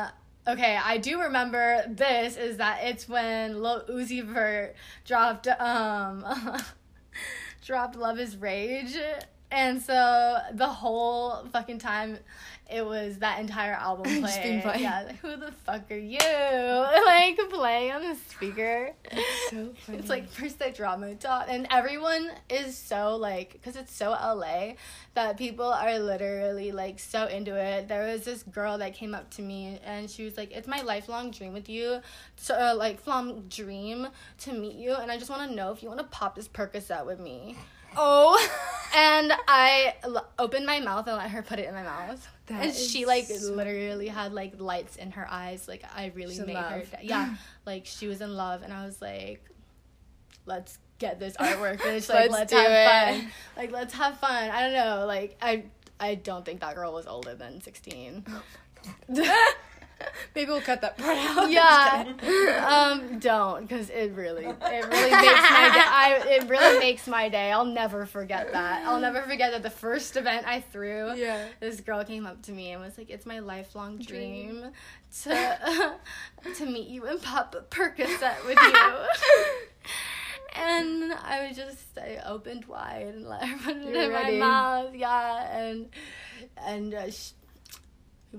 okay 0.47 0.77
i 0.83 0.97
do 0.97 1.21
remember 1.21 1.83
this 1.87 2.35
is 2.35 2.57
that 2.57 2.79
it's 2.83 3.07
when 3.07 3.61
Lil 3.61 3.83
Uzi 3.89 4.23
Vert 4.23 4.75
dropped 5.05 5.47
um 5.47 6.25
dropped 7.65 7.95
luv 7.95 8.19
is 8.19 8.35
rage 8.35 8.97
and 9.51 9.81
so 9.81 10.37
the 10.53 10.67
whole 10.67 11.45
fucking 11.51 11.79
time 11.79 12.19
it 12.69 12.85
was 12.85 13.19
that 13.19 13.39
entire 13.39 13.73
album 13.73 14.03
playing. 14.03 14.21
Just 14.25 14.43
being 14.43 14.61
played. 14.61 14.81
Yeah, 14.81 15.03
like, 15.07 15.19
who 15.19 15.37
the 15.37 15.53
fuck 15.65 15.89
are 15.89 15.95
you? 15.95 16.19
like 17.05 17.39
playing 17.49 17.93
on 17.93 18.01
the 18.01 18.15
speaker. 18.29 18.91
It's 19.05 19.49
so 19.49 19.73
funny. 19.85 19.97
It's 19.99 20.09
like 20.09 20.29
first 20.29 20.59
they 20.59 20.71
drama 20.71 21.15
dot, 21.15 21.47
and 21.47 21.65
everyone 21.71 22.29
is 22.49 22.77
so 22.77 23.15
like, 23.15 23.53
because 23.53 23.77
it's 23.77 23.95
so 23.95 24.09
LA 24.09 24.73
that 25.13 25.37
people 25.37 25.65
are 25.65 25.97
literally 25.97 26.73
like 26.73 26.99
so 26.99 27.27
into 27.27 27.55
it. 27.55 27.87
There 27.87 28.05
was 28.05 28.25
this 28.25 28.43
girl 28.43 28.77
that 28.79 28.93
came 28.93 29.15
up 29.15 29.29
to 29.31 29.41
me 29.41 29.79
and 29.85 30.09
she 30.09 30.25
was 30.25 30.35
like, 30.35 30.51
"It's 30.51 30.67
my 30.67 30.81
lifelong 30.81 31.31
dream 31.31 31.53
with 31.53 31.69
you, 31.69 32.01
so 32.35 32.53
uh, 32.53 32.75
like 32.75 32.97
lifelong 32.97 33.43
dream 33.49 34.07
to 34.39 34.53
meet 34.53 34.75
you, 34.75 34.93
and 34.95 35.11
I 35.11 35.17
just 35.17 35.29
want 35.29 35.49
to 35.49 35.55
know 35.55 35.71
if 35.71 35.81
you 35.81 35.89
want 35.89 36.01
to 36.01 36.07
pop 36.07 36.35
this 36.35 36.47
Percocet 36.47 37.05
with 37.05 37.19
me." 37.19 37.55
Oh. 37.97 38.49
And 38.95 39.33
I 39.49 39.95
l- 40.03 40.25
opened 40.39 40.65
my 40.65 40.79
mouth 40.79 41.07
and 41.07 41.17
let 41.17 41.29
her 41.29 41.43
put 41.43 41.59
it 41.59 41.67
in 41.67 41.75
my 41.75 41.83
mouth. 41.83 42.25
That 42.47 42.63
and 42.63 42.73
she 42.73 43.05
like 43.05 43.25
so- 43.25 43.51
literally 43.53 44.07
had 44.07 44.33
like 44.33 44.53
lights 44.59 44.95
in 44.95 45.11
her 45.11 45.27
eyes. 45.29 45.67
Like 45.67 45.83
I 45.93 46.11
really 46.15 46.35
She's 46.35 46.45
made 46.45 46.55
her. 46.55 46.83
Yeah, 47.03 47.35
like 47.65 47.85
she 47.85 48.07
was 48.07 48.21
in 48.21 48.33
love, 48.35 48.63
and 48.63 48.71
I 48.73 48.85
was 48.85 48.99
like, 49.01 49.43
"Let's 50.45 50.79
get 50.99 51.19
this 51.19 51.35
artwork. 51.37 51.79
Bitch. 51.81 52.09
Like 52.09 52.31
Let's 52.31 52.33
let's, 52.33 52.51
do 52.53 52.57
have 52.57 52.71
it. 52.71 53.19
fun. 53.21 53.31
Like 53.57 53.71
let's 53.73 53.93
have 53.93 54.17
fun. 54.19 54.49
I 54.49 54.61
don't 54.61 54.73
know. 54.73 55.05
Like 55.05 55.37
I 55.41 55.65
I 55.99 56.15
don't 56.15 56.45
think 56.45 56.61
that 56.61 56.73
girl 56.75 56.93
was 56.93 57.07
older 57.07 57.35
than 57.35 57.61
sixteen. 57.61 58.25
Oh 58.29 58.41
Maybe 60.35 60.51
we'll 60.51 60.61
cut 60.61 60.81
that 60.81 60.97
part 60.97 61.17
out. 61.17 61.49
yeah. 61.49 62.13
Um. 62.67 63.19
Don't 63.19 63.61
because 63.67 63.89
it 63.89 64.13
really 64.13 64.45
it 64.45 64.55
really 64.61 65.11
makes 65.11 65.49
my 65.49 65.69
day. 65.73 65.83
I 65.85 66.23
it 66.29 66.49
really 66.49 66.79
makes 66.79 67.07
my 67.07 67.29
day. 67.29 67.51
I'll 67.51 67.65
never 67.65 68.05
forget 68.05 68.51
that. 68.53 68.85
I'll 68.85 68.99
never 68.99 69.21
forget 69.23 69.51
that 69.51 69.63
the 69.63 69.69
first 69.69 70.15
event 70.17 70.45
I 70.47 70.61
threw 70.61 71.13
yeah. 71.15 71.47
this 71.59 71.81
girl 71.81 72.03
came 72.03 72.25
up 72.25 72.41
to 72.43 72.51
me 72.51 72.71
and 72.71 72.81
was 72.81 72.97
like, 72.97 73.09
"It's 73.09 73.25
my 73.25 73.39
lifelong 73.39 73.97
Dream. 73.97 74.59
dream 74.59 74.71
to 75.23 75.95
to 76.55 76.65
meet 76.65 76.87
you 76.87 77.05
and 77.05 77.21
pop 77.21 77.55
a 77.55 77.61
Percocet 77.61 78.45
with 78.45 78.57
you." 78.61 79.91
and 80.55 81.13
I 81.13 81.47
was 81.47 81.57
just 81.57 81.97
I 81.97 82.19
opened 82.25 82.65
wide 82.65 83.07
and 83.15 83.27
let 83.27 83.45
her 83.47 83.57
put 83.57 83.77
it 83.77 83.93
You're 83.93 84.03
in 84.03 84.09
ready. 84.11 84.39
my 84.39 84.45
mouth, 84.47 84.95
yeah, 84.95 85.57
and 85.57 85.87
and 86.65 86.93
uh, 86.93 87.11
sh- 87.11 87.31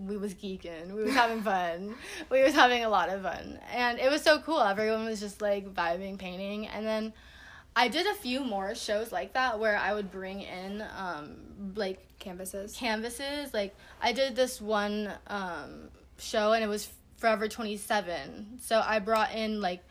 we 0.07 0.17
was 0.17 0.35
geeking, 0.35 0.93
we 0.93 1.03
was 1.03 1.15
having 1.15 1.43
fun, 1.43 1.95
we 2.31 2.43
was 2.43 2.55
having 2.55 2.85
a 2.85 2.89
lot 2.89 3.09
of 3.09 3.23
fun, 3.23 3.59
and 3.73 3.99
it 3.99 4.11
was 4.11 4.23
so 4.23 4.39
cool. 4.41 4.61
Everyone 4.61 5.05
was 5.05 5.21
just 5.21 5.41
like 5.43 5.73
vibing, 5.75 6.19
painting, 6.19 6.67
and 6.67 6.87
then. 6.87 7.13
I 7.77 7.87
did 7.87 8.09
a 8.09 8.15
few 8.15 8.43
more 8.43 8.75
shows 8.75 9.13
like 9.13 9.35
that 9.35 9.61
where 9.61 9.77
I 9.77 9.95
would 9.95 10.11
bring 10.11 10.41
in 10.41 10.83
um 10.97 11.37
like 11.77 12.05
Canvases. 12.19 12.75
canvases. 12.75 13.55
Like 13.55 13.77
I 14.03 14.13
did 14.13 14.35
this 14.35 14.61
one 14.61 15.13
um 15.29 15.91
show 16.19 16.53
and 16.55 16.65
it 16.65 16.67
was 16.67 16.91
Forever 17.19 17.47
27. 17.47 18.59
So 18.61 18.83
I 18.85 18.99
brought 18.99 19.33
in 19.33 19.61
like 19.61 19.85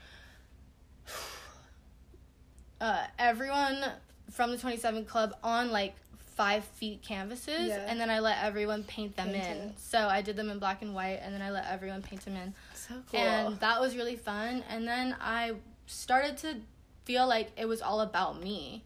uh 2.82 3.06
everyone 3.18 3.84
from 4.32 4.52
the 4.52 4.58
27 4.58 5.06
club 5.06 5.36
on 5.44 5.72
like 5.72 5.96
5 6.38 6.64
feet 6.64 7.02
canvases 7.02 7.68
Yeah. 7.70 7.86
and 7.88 8.00
then 8.00 8.10
I 8.12 8.20
let 8.20 8.44
everyone 8.44 8.84
paint 8.84 9.18
them 9.18 9.30
Paint 9.32 9.46
in. 9.46 9.58
it. 9.70 9.80
So 9.80 10.08
I 10.08 10.22
did 10.22 10.36
them 10.38 10.50
in 10.50 10.60
black 10.60 10.82
and 10.84 10.94
white 10.94 11.20
and 11.24 11.34
then 11.34 11.42
I 11.42 11.50
let 11.50 11.66
everyone 11.66 12.02
paint 12.04 12.24
them 12.24 12.36
in. 12.36 12.54
So 12.76 12.94
cool. 13.12 13.20
And 13.20 13.60
that 13.60 13.82
was 13.82 13.96
really 13.98 14.16
fun. 14.16 14.64
And 14.70 14.88
then 14.88 15.16
I 15.20 15.54
started 15.88 16.38
to 16.40 16.58
feel 17.06 17.28
like 17.28 17.52
it 17.58 17.68
was 17.68 17.82
all 17.82 18.02
about 18.02 18.42
me. 18.42 18.84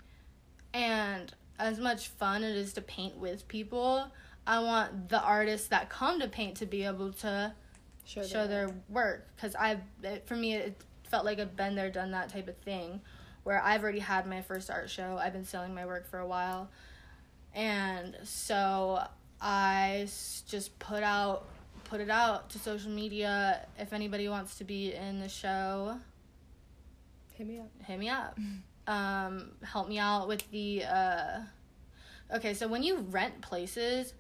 And 0.74 1.32
as 1.60 1.78
much 1.78 2.08
fun 2.08 2.44
it 2.44 2.56
is 2.56 2.72
to 2.74 2.82
paint 2.82 3.18
with 3.18 3.48
people, 3.50 4.10
I 4.48 4.60
want 4.60 5.10
the 5.10 5.22
artists 5.22 5.68
that 5.68 5.90
come 5.90 6.20
to 6.22 6.28
paint 6.28 6.56
to 6.58 6.66
be 6.66 6.86
able 6.86 7.12
to 7.14 7.54
show, 8.06 8.24
show 8.24 8.48
their 8.48 8.74
work. 8.90 9.28
Because 9.36 9.56
I, 9.56 9.78
for 10.26 10.36
me, 10.36 10.56
it 10.56 10.82
felt 11.04 11.26
like 11.26 11.38
a 11.38 11.46
been 11.46 11.76
there, 11.76 11.92
done 11.92 12.12
that 12.12 12.30
type 12.30 12.48
of 12.48 12.58
thing. 12.60 13.02
Where 13.44 13.62
I've 13.62 13.84
already 13.84 14.00
had 14.00 14.26
my 14.28 14.42
first 14.42 14.70
art 14.72 14.90
show, 14.90 15.18
I've 15.22 15.34
been 15.34 15.46
selling 15.46 15.74
my 15.76 15.86
work 15.86 16.08
for 16.10 16.20
a 16.20 16.28
while, 16.28 16.70
and 17.56 18.18
so 18.24 19.02
I 19.42 20.08
just 20.48 20.78
put 20.80 21.04
out 21.04 21.48
put 21.86 22.00
it 22.02 22.10
out 22.10 22.50
to 22.52 22.60
social 22.60 22.90
media. 22.92 23.66
If 23.78 23.92
anybody 23.94 24.30
wants 24.30 24.58
to 24.60 24.64
be 24.64 24.94
in 24.94 25.20
the 25.20 25.28
show, 25.30 25.98
Hit 27.34 27.48
me 27.48 27.60
up. 27.60 27.70
hit 27.86 28.00
me 28.00 28.10
up. 28.10 28.38
Um, 28.88 29.52
help 29.64 29.88
me 29.90 30.00
out 30.00 30.28
with 30.28 30.50
the. 30.52 30.84
Uh... 30.86 31.40
Okay, 32.36 32.54
so 32.54 32.68
when 32.68 32.82
you 32.84 32.98
rent 32.98 33.42
places 33.42 34.14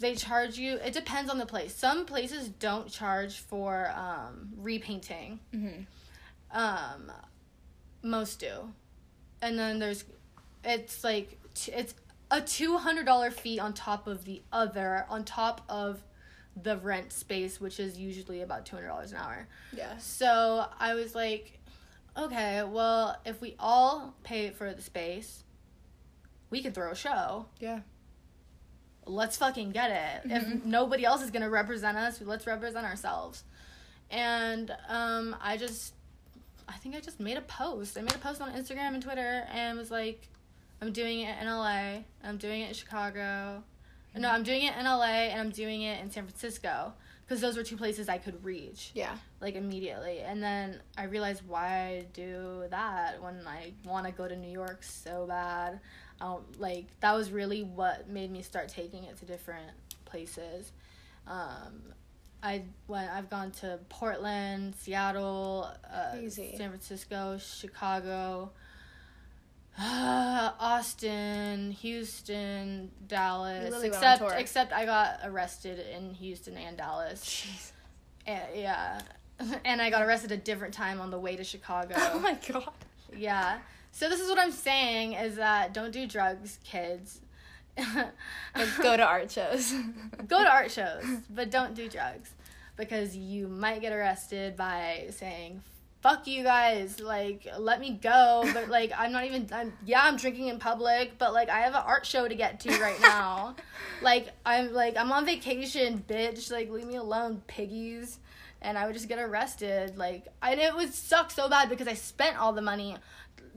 they 0.00 0.14
charge 0.14 0.56
you. 0.56 0.74
It 0.76 0.92
depends 0.92 1.28
on 1.28 1.38
the 1.38 1.46
place. 1.46 1.74
Some 1.74 2.06
places 2.06 2.48
don't 2.48 2.88
charge 2.88 3.38
for 3.38 3.90
um, 3.96 4.50
repainting. 4.56 5.40
Mhm. 5.52 5.86
Um, 6.52 7.10
most 8.02 8.38
do, 8.38 8.72
and 9.42 9.58
then 9.58 9.80
there's, 9.80 10.04
it's 10.64 11.02
like 11.02 11.36
t- 11.54 11.72
it's 11.72 11.94
a 12.30 12.40
two 12.40 12.76
hundred 12.78 13.06
dollar 13.06 13.30
fee 13.30 13.58
on 13.58 13.72
top 13.72 14.06
of 14.06 14.24
the 14.24 14.42
other 14.52 15.06
on 15.08 15.24
top 15.24 15.62
of 15.68 16.02
the 16.60 16.76
rent 16.78 17.12
space, 17.12 17.60
which 17.60 17.78
is 17.80 17.98
usually 17.98 18.42
about 18.42 18.66
two 18.66 18.76
hundred 18.76 18.88
dollars 18.88 19.12
an 19.12 19.18
hour. 19.18 19.46
Yeah. 19.72 19.96
So 19.98 20.66
I 20.78 20.94
was 20.94 21.14
like, 21.14 21.58
okay, 22.16 22.62
well, 22.64 23.16
if 23.24 23.40
we 23.40 23.54
all 23.58 24.14
pay 24.24 24.50
for 24.50 24.72
the 24.74 24.82
space, 24.82 25.44
we 26.50 26.62
could 26.62 26.74
throw 26.74 26.90
a 26.90 26.96
show. 26.96 27.46
Yeah. 27.60 27.80
Let's 29.06 29.38
fucking 29.38 29.70
get 29.70 29.90
it. 29.90 30.30
If 30.30 30.44
Mhm. 30.44 30.64
nobody 30.66 31.04
else 31.04 31.22
is 31.22 31.30
gonna 31.30 31.48
represent 31.48 31.96
us, 31.96 32.20
let's 32.20 32.46
represent 32.46 32.84
ourselves. 32.84 33.44
And 34.10 34.74
um, 34.88 35.36
I 35.40 35.56
just, 35.56 35.94
I 36.68 36.74
think 36.74 36.94
I 36.94 37.00
just 37.00 37.20
made 37.20 37.36
a 37.38 37.42
post. 37.42 37.96
I 37.96 38.02
made 38.02 38.14
a 38.14 38.18
post 38.18 38.40
on 38.42 38.52
Instagram 38.52 38.94
and 38.94 39.02
Twitter 39.02 39.46
and 39.50 39.78
was 39.78 39.90
like, 39.90 40.28
I'm 40.80 40.92
doing 40.92 41.20
it 41.20 41.36
in 41.40 41.46
LA. 41.48 41.98
I'm 42.24 42.36
doing 42.38 42.62
it 42.62 42.68
in 42.68 42.74
Chicago. 42.74 43.62
No, 44.16 44.30
I'm 44.30 44.42
doing 44.42 44.62
it 44.62 44.74
in 44.76 44.84
LA 44.84 45.04
and 45.30 45.40
I'm 45.40 45.50
doing 45.50 45.82
it 45.82 46.00
in 46.02 46.10
San 46.10 46.24
Francisco 46.24 46.92
because 47.24 47.40
those 47.40 47.56
were 47.56 47.62
two 47.62 47.76
places 47.76 48.08
I 48.08 48.18
could 48.18 48.42
reach 48.44 48.90
Yeah. 48.94 49.14
like 49.40 49.54
immediately 49.54 50.20
and 50.20 50.42
then 50.42 50.80
i 50.96 51.04
realized 51.04 51.42
why 51.46 51.66
i 51.68 52.06
do 52.14 52.64
that 52.70 53.22
when 53.22 53.46
i 53.46 53.74
want 53.84 54.06
to 54.06 54.12
go 54.12 54.26
to 54.26 54.34
new 54.34 54.50
york 54.50 54.82
so 54.82 55.26
bad 55.28 55.78
um, 56.22 56.38
like 56.58 56.86
that 57.00 57.12
was 57.14 57.30
really 57.30 57.62
what 57.64 58.08
made 58.08 58.30
me 58.32 58.40
start 58.40 58.68
taking 58.70 59.04
it 59.04 59.18
to 59.18 59.26
different 59.26 59.70
places 60.06 60.72
um, 61.26 61.82
i 62.42 62.62
went 62.86 63.10
i've 63.12 63.28
gone 63.28 63.50
to 63.50 63.78
portland 63.90 64.74
seattle 64.76 65.68
uh, 65.92 66.12
san 66.30 66.70
francisco 66.70 67.36
chicago 67.38 68.50
Austin, 70.78 71.72
Houston, 71.72 72.90
Dallas. 73.08 73.66
You 73.66 73.72
really 73.72 73.90
went 73.90 74.04
on 74.04 74.12
except 74.12 74.40
except 74.40 74.72
I 74.72 74.84
got 74.84 75.20
arrested 75.24 75.84
in 75.94 76.14
Houston 76.14 76.56
and 76.56 76.76
Dallas. 76.76 77.24
Jeez. 77.24 77.72
Eh, 78.26 78.38
yeah. 78.54 79.00
And 79.64 79.80
I 79.80 79.90
got 79.90 80.02
arrested 80.02 80.32
a 80.32 80.36
different 80.36 80.74
time 80.74 81.00
on 81.00 81.10
the 81.10 81.18
way 81.18 81.36
to 81.36 81.44
Chicago. 81.44 81.94
Oh 81.98 82.18
my 82.20 82.36
god. 82.48 82.70
yeah. 83.16 83.58
So 83.92 84.08
this 84.08 84.20
is 84.20 84.28
what 84.28 84.38
I'm 84.38 84.52
saying 84.52 85.14
is 85.14 85.36
that 85.36 85.74
don't 85.74 85.92
do 85.92 86.06
drugs, 86.06 86.58
kids. 86.64 87.20
Go 88.82 88.96
to 88.96 89.04
art 89.04 89.30
shows. 89.30 89.72
Go 90.26 90.42
to 90.42 90.50
art 90.50 90.70
shows, 90.70 91.04
but 91.30 91.50
don't 91.50 91.74
do 91.74 91.88
drugs 91.88 92.30
because 92.76 93.16
you 93.16 93.48
might 93.48 93.80
get 93.80 93.92
arrested 93.92 94.56
by 94.56 95.06
saying 95.10 95.62
fuck 96.00 96.26
you 96.28 96.44
guys 96.44 97.00
like 97.00 97.46
let 97.58 97.80
me 97.80 97.98
go 98.00 98.48
but 98.54 98.68
like 98.78 98.92
i'm 98.96 99.10
not 99.10 99.24
even 99.24 99.48
I'm, 99.52 99.72
yeah 99.84 100.02
i'm 100.04 100.16
drinking 100.16 100.46
in 100.46 100.58
public 100.58 101.18
but 101.18 101.32
like 101.32 101.48
i 101.48 101.60
have 101.60 101.74
an 101.74 101.82
art 101.84 102.06
show 102.06 102.28
to 102.28 102.34
get 102.34 102.60
to 102.60 102.70
right 102.80 103.00
now. 103.00 103.54
Like 104.00 104.28
i'm 104.46 104.72
like 104.72 104.96
i'm 104.96 105.10
on 105.10 105.26
vacation 105.26 106.04
bitch 106.08 106.52
like 106.52 106.70
leave 106.70 106.86
me 106.86 106.96
alone 106.96 107.42
piggies. 107.48 108.18
And 108.62 108.78
i 108.78 108.86
would 108.86 108.94
just 108.94 109.08
get 109.08 109.18
arrested 109.18 109.98
like 109.98 110.26
and 110.40 110.60
it 110.60 110.74
would 110.74 110.94
suck 110.94 111.32
so 111.32 111.48
bad 111.48 111.68
because 111.68 111.88
i 111.88 111.94
spent 111.94 112.40
all 112.40 112.52
the 112.52 112.62
money 112.62 112.96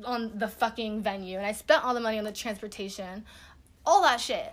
on 0.04 0.32
the 0.40 0.48
fucking 0.48 1.02
venue 1.02 1.38
and 1.38 1.46
i 1.46 1.52
spent 1.52 1.84
all 1.84 1.94
the 1.94 2.00
money 2.00 2.18
on 2.18 2.24
the 2.24 2.32
transportation 2.32 3.24
all 3.86 4.02
that 4.02 4.20
shit 4.20 4.52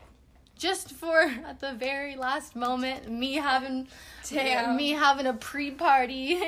just 0.59 0.93
for 0.93 1.21
at 1.21 1.61
the 1.61 1.73
very 1.73 2.17
last 2.17 2.55
moment 2.55 3.11
me 3.11 3.35
having 3.37 3.89
Damn. 4.29 4.77
me 4.77 4.91
having 4.91 5.27
a 5.27 5.33
pre-party 5.33 6.39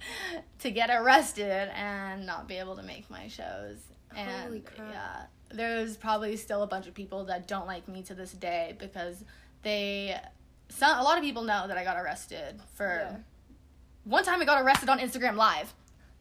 to 0.60 0.70
get 0.70 0.90
arrested 0.90 1.70
and 1.74 2.26
not 2.26 2.48
be 2.48 2.56
able 2.56 2.74
to 2.76 2.82
make 2.82 3.08
my 3.10 3.28
shows 3.28 3.76
and 4.16 4.28
Holy 4.46 4.60
crap. 4.60 4.88
yeah 4.92 5.22
there's 5.52 5.96
probably 5.96 6.36
still 6.36 6.62
a 6.62 6.66
bunch 6.66 6.86
of 6.88 6.94
people 6.94 7.24
that 7.26 7.46
don't 7.46 7.66
like 7.66 7.86
me 7.86 8.02
to 8.02 8.14
this 8.14 8.32
day 8.32 8.74
because 8.78 9.24
they 9.62 10.18
some 10.70 10.98
a 10.98 11.02
lot 11.02 11.18
of 11.18 11.22
people 11.24 11.42
know 11.42 11.66
that 11.68 11.76
I 11.76 11.84
got 11.84 11.96
arrested 11.96 12.60
for 12.74 12.86
Yeah. 13.10 13.16
one 14.04 14.24
time 14.24 14.40
I 14.40 14.44
got 14.44 14.60
arrested 14.62 14.88
on 14.88 14.98
Instagram 14.98 15.36
live 15.36 15.74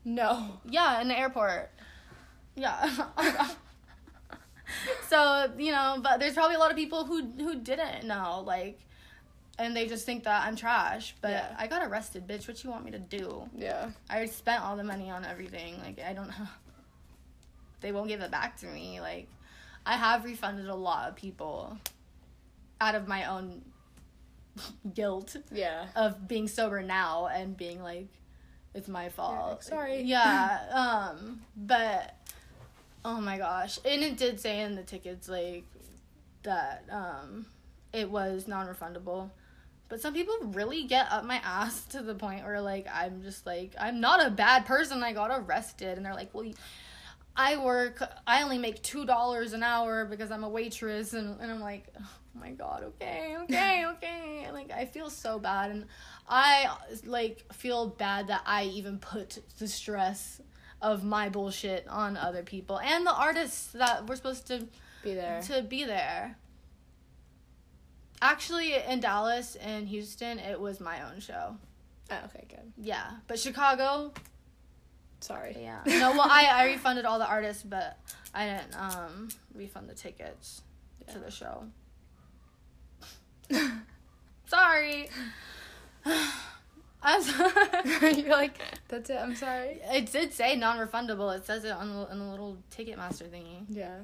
No. 0.04 0.60
yeah, 0.66 1.02
in 1.02 1.08
the 1.08 1.18
airport. 1.18 1.72
Yeah. 2.56 2.90
so, 5.07 5.51
you 5.57 5.72
know, 5.72 5.99
but 6.01 6.20
there's 6.20 6.34
probably 6.34 6.55
a 6.55 6.59
lot 6.59 6.72
of 6.72 6.78
people 6.78 7.05
who 7.05 7.24
who 7.38 7.55
didn't 7.55 8.05
know, 8.05 8.43
like 8.45 8.80
and 9.57 9.76
they 9.76 9.88
just 9.88 10.05
think 10.05 10.24
that 10.24 10.45
I'm 10.47 10.55
trash. 10.55 11.15
But 11.22 11.32
Yeah. 11.32 11.55
I 11.57 11.67
got 11.67 11.82
arrested, 11.86 12.26
bitch. 12.28 12.47
What 12.47 12.63
you 12.63 12.70
want 12.70 12.86
me 12.86 12.91
to 12.91 12.99
do? 12.99 13.49
Yeah. 13.57 13.91
I 14.09 14.26
spent 14.28 14.63
all 14.63 14.78
the 14.78 14.84
money 14.86 15.09
on 15.09 15.26
everything. 15.26 15.80
Like 15.82 15.99
I 15.99 16.13
don't 16.13 16.28
know. 16.30 16.47
they 17.82 17.91
won't 17.91 18.07
give 18.07 18.22
it 18.22 18.32
back 18.32 18.57
to 18.61 18.67
me. 18.67 19.01
Like 19.01 19.28
I 19.86 19.93
have 19.97 20.24
refunded 20.26 20.67
a 20.67 20.76
lot 20.76 21.09
of 21.09 21.15
people 21.15 21.78
out 22.82 22.95
of 22.95 23.07
my 23.07 23.26
own 23.26 23.61
guilt 24.93 25.36
Yeah. 25.51 25.88
of 25.95 26.28
being 26.28 26.47
sober 26.47 26.82
now 26.82 27.28
and 27.28 27.55
being 27.57 27.82
like 27.82 28.07
it's 28.74 28.88
my 28.88 29.09
fault 29.09 29.49
like, 29.49 29.63
"Sorry." 29.63 30.01
yeah 30.03 30.59
um 31.09 31.41
but 31.57 32.13
oh 33.06 33.20
my 33.22 33.38
gosh. 33.38 33.80
And 33.86 34.04
it 34.04 34.18
did 34.18 34.39
say 34.39 34.62
in 34.62 34.76
the 34.76 34.84
tickets 34.84 35.28
like 35.28 35.66
that 36.43 36.86
um 36.91 37.45
it 37.93 38.10
was 38.10 38.47
non-refundable. 38.47 39.32
But 39.88 40.02
some 40.02 40.14
people 40.14 40.36
really 40.54 40.84
get 40.84 41.12
up 41.12 41.26
my 41.26 41.41
ass 41.43 41.86
to 41.89 42.02
the 42.02 42.16
point 42.16 42.43
where 42.45 42.62
like 42.62 42.88
i'm 42.93 43.22
just 43.22 43.45
like 43.45 43.74
i'm 43.80 44.00
not 44.00 44.26
a 44.26 44.30
bad 44.30 44.66
person. 44.66 45.04
I 45.04 45.14
got 45.14 45.32
arrested. 45.32 45.97
And 45.97 46.06
they're 46.06 46.14
like 46.14 46.34
well 46.34 46.52
i 47.36 47.58
work 47.58 48.02
i 48.28 48.41
only 48.41 48.58
make 48.58 48.82
two 48.82 49.06
dollars 49.06 49.54
an 49.54 49.64
hour 49.64 50.06
because 50.06 50.32
i'm 50.32 50.43
a 50.43 50.50
waitress. 50.50 51.14
And, 51.14 51.39
and 51.39 51.52
i'm 51.52 51.62
like 51.62 51.88
oh 52.00 52.10
my 52.39 52.52
god 52.52 52.84
okay 52.84 53.36
okay 53.43 53.86
okay. 53.95 54.43
And, 54.45 54.54
like 54.54 54.72
i 54.72 54.86
feel 54.86 55.10
so 55.10 55.39
bad. 55.39 55.72
And 55.72 55.86
i 56.28 56.70
like 57.06 57.45
feel 57.54 57.88
bad 57.88 58.28
that 58.28 58.41
i 58.45 58.66
even 58.66 59.00
put 59.00 59.39
the 59.58 59.68
stress 59.68 60.41
of 60.82 61.04
my 61.04 61.30
bullshit 61.30 61.88
on 61.90 62.16
other 62.18 62.44
people 62.44 62.80
and 62.80 63.06
the 63.06 63.14
artists 63.14 63.68
that 63.74 64.08
were 64.08 64.16
supposed 64.16 64.48
to 64.48 64.68
Be 65.04 65.14
there. 65.14 65.42
to 65.44 65.62
be 65.62 65.84
there. 65.84 66.38
Actually, 68.22 68.76
in 68.76 69.00
Dallas 69.00 69.56
and 69.56 69.88
Houston, 69.88 70.40
it 70.40 70.60
was 70.60 70.80
my 70.80 71.02
own 71.10 71.20
show. 71.20 71.56
Oh, 72.12 72.18
okay, 72.26 72.46
good. 72.50 72.74
Yeah, 72.78 73.12
but 73.28 73.40
Chicago, 73.40 74.14
Sorry. 75.22 75.56
yeah. 75.60 75.80
No, 75.86 76.12
well, 76.12 76.22
I 76.30 76.46
I 76.52 76.66
refunded 76.66 77.06
all 77.06 77.20
the 77.20 77.28
artists, 77.28 77.64
but 77.64 77.98
I 78.34 78.46
didn't 78.46 78.76
um 78.78 79.30
refund 79.54 79.90
the 79.90 79.94
tickets 79.96 80.62
to 81.12 81.20
the 81.20 81.32
show. 81.32 81.66
Sorry. 84.48 85.10
I'm 87.02 87.22
sorry. 87.22 88.14
You're 88.22 88.30
like, 88.30 88.60
that's 88.88 89.10
it. 89.10 89.18
I'm 89.18 89.36
sorry. 89.36 89.80
It 89.91 90.12
did 90.12 90.34
say 90.34 90.56
non-refundable. 90.56 91.36
It 91.36 91.45
says 91.45 91.64
it 91.64 91.72
on 91.72 91.89
the, 91.89 92.12
on 92.12 92.20
the 92.20 92.26
little 92.26 92.58
Ticketmaster 92.76 93.28
thingy. 93.30 93.66
Yeah. 93.70 94.00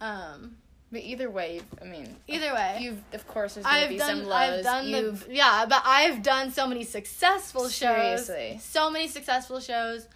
Um. 0.00 0.56
But 0.92 1.02
either 1.02 1.30
way, 1.30 1.60
I 1.80 1.84
mean, 1.84 2.16
Either 2.26 2.52
way, 2.52 2.78
you've 2.80 3.00
of 3.12 3.24
course 3.28 3.54
there's 3.54 3.64
gonna 3.64 3.78
I've 3.78 3.88
be 3.90 3.96
done, 3.96 4.08
some 4.08 4.24
lows. 4.24 4.32
I've 4.32 4.64
done 4.64 4.88
you've 4.88 5.28
the 5.28 5.34
yeah, 5.36 5.64
but 5.68 5.82
I've 5.84 6.20
done 6.20 6.50
so 6.50 6.66
many 6.66 6.82
successful 6.82 7.68
shows. 7.68 8.26
Seriously. 8.26 8.58
So 8.60 8.90
many 8.90 9.06
successful 9.06 9.60
shows. 9.60 10.08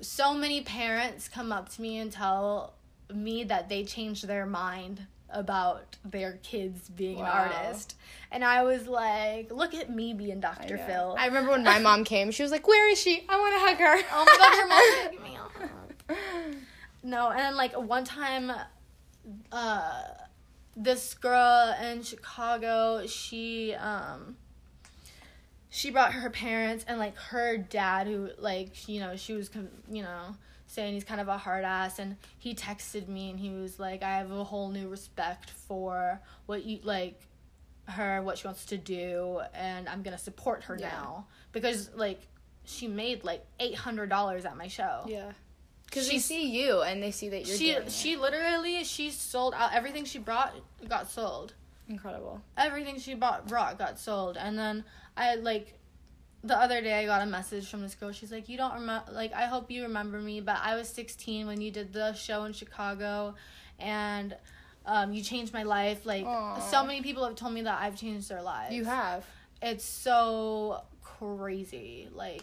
So 0.00 0.32
many 0.32 0.60
parents 0.62 1.28
come 1.28 1.50
up 1.50 1.70
to 1.70 1.82
me 1.82 1.98
and 1.98 2.12
tell 2.12 2.74
me 3.12 3.42
that 3.44 3.68
they 3.68 3.82
changed 3.82 4.28
their 4.28 4.46
mind 4.46 5.06
about 5.32 5.96
their 6.04 6.34
kids 6.42 6.88
being 6.88 7.18
Wow. 7.18 7.24
an 7.24 7.52
artist. 7.52 7.96
And 8.30 8.44
I 8.44 8.62
was 8.62 8.86
like, 8.86 9.50
look 9.52 9.74
at 9.74 9.90
me 9.90 10.14
being 10.14 10.40
Dr. 10.40 10.76
know. 10.76 10.86
Phil. 10.86 11.16
I 11.18 11.26
remember 11.26 11.50
when 11.50 11.64
my 11.64 11.78
mom 11.78 12.04
came. 12.04 12.30
She 12.30 12.42
was 12.42 12.52
like, 12.52 12.66
"Where 12.66 12.90
is 12.90 13.00
she? 13.00 13.24
I 13.28 13.38
want 13.38 13.54
to 13.54 13.60
hug 13.60 13.76
her." 13.78 14.08
oh 14.12 14.24
my 14.24 14.36
god, 14.38 14.56
your 14.56 14.68
mom's 14.68 14.94
taking 15.10 16.52
me. 16.52 16.58
No, 17.04 17.30
and 17.30 17.38
then 17.40 17.56
like 17.56 17.74
one 17.78 18.04
time, 18.04 18.52
uh, 19.50 20.02
this 20.76 21.14
girl 21.14 21.74
in 21.82 22.02
Chicago, 22.02 23.06
she 23.06 23.74
um, 23.74 24.36
she 25.68 25.90
brought 25.90 26.12
her 26.12 26.30
parents 26.30 26.84
and 26.88 26.98
like 26.98 27.16
her 27.16 27.56
dad, 27.56 28.06
who 28.06 28.30
like 28.38 28.88
you 28.88 29.00
know 29.00 29.16
she 29.16 29.32
was 29.32 29.50
you 29.90 30.02
know 30.02 30.36
saying 30.72 30.94
he's 30.94 31.04
kind 31.04 31.20
of 31.20 31.28
a 31.28 31.36
hard 31.36 31.64
ass, 31.64 31.98
and 31.98 32.16
he 32.38 32.54
texted 32.54 33.06
me 33.08 33.28
and 33.30 33.38
he 33.38 33.50
was 33.50 33.78
like, 33.78 34.02
I 34.02 34.16
have 34.18 34.30
a 34.30 34.42
whole 34.44 34.70
new 34.70 34.88
respect 34.88 35.50
for 35.50 36.20
what 36.46 36.64
you 36.64 36.78
like 36.82 37.20
her 37.88 38.22
what 38.22 38.38
she 38.38 38.46
wants 38.46 38.64
to 38.66 38.78
do 38.78 39.40
and 39.54 39.88
i'm 39.88 40.04
gonna 40.04 40.16
support 40.16 40.62
her 40.62 40.76
Yeah. 40.78 40.88
now 40.90 41.26
because 41.50 41.90
like 41.96 42.20
she 42.64 42.86
made 42.86 43.24
like 43.24 43.44
$800 43.58 44.44
at 44.46 44.56
my 44.56 44.68
show 44.68 45.02
Yeah. 45.08 45.32
Because 45.86 46.08
they 46.08 46.20
see 46.20 46.46
you 46.48 46.82
and 46.82 47.02
they 47.02 47.10
see 47.10 47.28
that 47.30 47.44
you're 47.44 47.56
she 47.56 47.76
she 47.88 48.12
it. 48.12 48.20
literally 48.20 48.84
she 48.84 49.10
sold 49.10 49.52
out 49.54 49.74
everything 49.74 50.04
she 50.04 50.18
brought 50.20 50.54
got 50.88 51.10
sold 51.10 51.54
Incredible. 51.88 52.40
everything 52.56 53.00
she 53.00 53.14
bought 53.14 53.48
brought 53.48 53.78
got 53.78 53.98
sold 53.98 54.36
and 54.36 54.56
then 54.56 54.84
i 55.16 55.34
like 55.34 55.74
the 56.44 56.56
other 56.58 56.80
day 56.80 56.94
i 56.94 57.06
got 57.06 57.22
a 57.22 57.26
message 57.26 57.68
from 57.70 57.80
this 57.82 57.94
girl 57.94 58.10
she's 58.12 58.32
like 58.32 58.48
you 58.48 58.56
don't 58.56 58.74
remember 58.74 59.10
like 59.12 59.32
i 59.32 59.46
hope 59.46 59.70
you 59.70 59.82
remember 59.82 60.18
me 60.18 60.40
but 60.40 60.58
i 60.62 60.74
was 60.74 60.88
16 60.88 61.46
when 61.46 61.60
you 61.60 61.70
did 61.70 61.92
the 61.92 62.12
show 62.14 62.44
in 62.44 62.52
chicago 62.52 63.34
and 63.78 64.36
um, 64.84 65.12
you 65.12 65.22
changed 65.22 65.52
my 65.52 65.62
life 65.62 66.04
like 66.04 66.24
Aw. 66.26 66.58
so 66.58 66.84
many 66.84 67.02
people 67.02 67.24
have 67.24 67.36
told 67.36 67.52
me 67.54 67.62
that 67.62 67.80
i've 67.80 67.96
changed 67.96 68.28
their 68.28 68.42
lives 68.42 68.74
You 68.74 68.84
have. 68.84 69.24
it's 69.62 69.84
so 69.84 70.82
crazy 71.02 72.08
like 72.12 72.42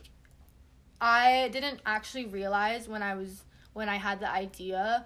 i 1.01 1.49
didn't 1.51 1.81
actually 1.85 2.25
realize 2.25 2.87
when 2.87 3.03
i 3.03 3.15
was 3.15 3.43
when 3.73 3.89
i 3.89 3.95
had 3.97 4.21
the 4.21 4.31
idea 4.31 5.05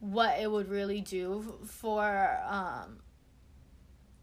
what 0.00 0.38
it 0.40 0.50
would 0.50 0.68
really 0.68 1.00
do 1.00 1.58
for 1.64 2.38
um 2.48 2.98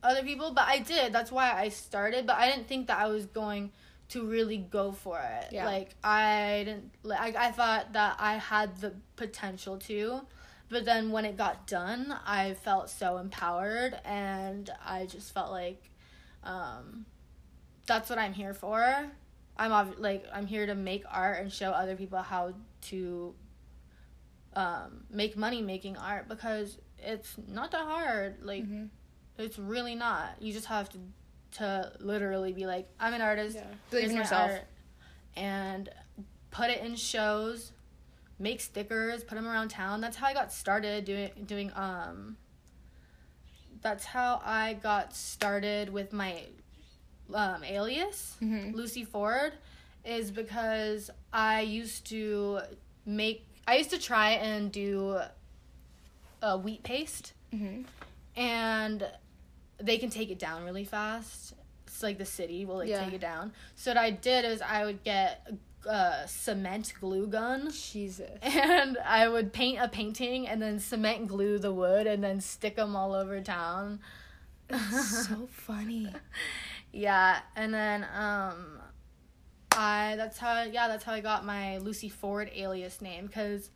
other 0.06 0.24
people 0.24 0.52
but 0.52 0.66
i 0.68 0.80
did 0.80 1.12
that's 1.12 1.32
why 1.32 1.52
i 1.54 1.68
started 1.70 2.26
but 2.28 2.36
i 2.38 2.50
didn't 2.50 2.68
think 2.68 2.88
that 2.88 2.98
i 3.00 3.08
was 3.08 3.26
going 3.26 3.72
to 4.10 4.26
really 4.28 4.58
go 4.58 4.92
for 4.92 5.20
it 5.20 5.48
Yeah. 5.52 5.66
like 5.66 5.96
i 6.04 6.64
didn't 6.66 6.92
like 7.04 7.36
I, 7.36 7.48
I 7.48 7.52
thought 7.52 7.94
that 7.94 8.16
i 8.20 8.34
had 8.38 8.78
the 8.82 8.94
potential 9.16 9.78
to 9.80 10.22
but 10.70 10.86
then 10.86 11.12
when 11.12 11.26
it 11.26 11.38
got 11.38 11.66
done 11.68 12.16
i 12.26 12.54
felt 12.54 12.90
so 12.90 13.18
empowered 13.18 14.00
and 14.06 14.70
i 14.86 15.06
just 15.06 15.34
felt 15.34 15.52
like 15.52 15.90
um 16.44 17.06
that's 17.88 18.10
what 18.10 18.20
i'm 18.20 18.34
here 18.34 18.54
for 18.54 19.12
i'm 19.58 19.72
ob- 19.72 19.96
like 20.00 20.26
i'm 20.34 20.46
here 20.46 20.66
to 20.68 20.76
make 20.76 21.04
art 21.10 21.42
and 21.42 21.52
show 21.52 21.72
other 21.72 21.96
people 21.96 22.20
how 22.20 22.54
to 22.82 23.34
um 24.56 25.04
make 25.10 25.36
money 25.36 25.62
making 25.62 25.98
art 25.98 26.28
because 26.28 26.78
it's 27.00 27.36
not 27.48 27.72
that 27.72 27.86
hard 27.86 28.38
like 28.44 28.64
Mhm. 28.64 28.90
It's 29.38 29.58
really 29.60 29.96
not 29.96 30.36
you 30.40 30.54
just 30.54 30.66
have 30.68 30.90
to 30.90 30.98
to 31.52 31.92
literally 32.00 32.52
be 32.54 32.66
like 32.66 32.88
i'm 33.00 33.14
an 33.14 33.22
artist 33.22 33.56
Yeah. 33.56 33.64
Believe 33.90 34.10
in 34.12 34.18
yourself. 34.18 34.52
art, 34.52 34.62
and 35.36 35.90
put 36.52 36.70
it 36.70 36.82
in 36.82 36.96
shows 36.96 37.72
make 38.40 38.60
stickers 38.62 39.24
put 39.24 39.36
them 39.36 39.48
around 39.48 39.70
town 39.70 40.02
that's 40.02 40.18
how 40.18 40.28
i 40.28 40.34
got 40.34 40.52
started 40.52 41.06
doing 41.06 41.30
doing 41.46 41.72
um 41.76 42.36
that's 43.82 44.06
how 44.06 44.42
i 44.44 44.74
got 44.82 45.14
started 45.16 45.90
with 45.90 46.12
my 46.14 46.44
um 47.34 47.64
alias 47.64 48.36
Mhm. 48.42 48.74
lucy 48.74 49.04
ford 49.04 49.54
is 50.04 50.32
because 50.32 51.10
i 51.34 51.62
used 51.62 52.06
to 52.08 52.60
make 53.06 53.46
i 53.68 53.78
used 53.78 53.90
to 53.92 53.98
try 54.00 54.32
and 54.32 54.72
do 54.72 55.20
a 56.42 56.58
wheat 56.58 56.84
paste 56.84 57.34
Mhm. 57.54 57.86
and 58.36 59.08
they 59.78 59.98
can 59.98 60.10
take 60.10 60.30
it 60.32 60.40
down 60.40 60.64
really 60.64 60.86
fast. 60.86 61.54
It's 61.88 62.02
like 62.04 62.18
the 62.18 62.26
city 62.26 62.66
will 62.66 62.78
like 62.78 62.90
Yeah. 62.90 63.04
take 63.04 63.14
it 63.14 63.22
down. 63.22 63.54
So 63.76 63.92
what 63.92 63.98
I 63.98 64.12
did 64.12 64.46
is 64.46 64.62
I 64.62 64.86
would 64.86 65.04
get 65.04 65.48
a 65.88 66.28
cement 66.28 66.94
glue 67.00 67.28
gun 67.28 67.72
Jesus. 67.72 68.32
and 68.42 68.98
I 69.06 69.28
would 69.28 69.54
paint 69.54 69.80
a 69.82 69.88
painting 69.88 70.48
and 70.48 70.62
then 70.62 70.80
cement 70.80 71.28
glue 71.28 71.60
the 71.60 71.72
wood 71.72 72.08
and 72.08 72.24
then 72.24 72.42
stick 72.42 72.76
them 72.78 72.96
all 72.96 73.14
over 73.14 73.40
town. 73.42 74.00
so 75.00 75.48
funny. 75.52 76.10
yeah, 76.92 77.40
and 77.56 77.74
then 77.74 78.06
um 78.16 78.80
I 79.72 80.16
that's 80.18 80.38
how 80.38 80.64
yeah, 80.64 80.88
that's 80.88 81.04
how 81.04 81.14
I 81.14 81.22
got 81.22 81.46
my 81.46 81.78
Lucy 81.78 82.10
Ford 82.10 82.50
alias 82.56 83.02
name 83.02 83.28
cuz 83.28 83.70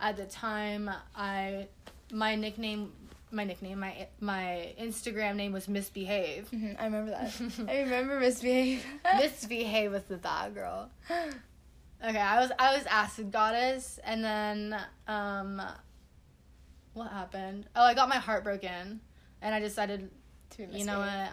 at 0.00 0.16
the 0.16 0.26
time 0.26 0.90
I 1.14 1.68
my 2.12 2.36
nickname 2.36 2.92
my 3.30 3.44
nickname 3.44 3.80
my 3.80 4.06
my 4.20 4.74
Instagram 4.80 5.36
name 5.36 5.52
was 5.52 5.68
Misbehave. 5.68 6.48
Mhm, 6.50 6.76
I 6.78 6.84
remember 6.84 7.10
that. 7.10 7.68
I 7.68 7.80
remember 7.80 8.20
misbehave. 8.20 8.84
Misbehave 9.18 9.90
with 9.92 10.08
the 10.08 10.16
bad 10.16 10.54
girl. 10.54 10.90
Okay, 11.10 12.18
I 12.18 12.40
was 12.40 12.52
I 12.58 12.76
was 12.76 12.86
acid 12.86 13.32
goddess 13.32 13.98
and 14.04 14.22
then 14.24 14.76
um 15.08 15.60
what 16.94 17.10
happened? 17.10 17.66
Oh, 17.74 17.82
I 17.82 17.94
got 17.94 18.08
my 18.08 18.16
heart 18.16 18.44
broken 18.44 19.00
and 19.42 19.54
I 19.54 19.60
decided 19.60 20.10
to 20.50 20.66
be 20.66 20.78
you 20.78 20.84
know 20.84 21.00
what? 21.00 21.30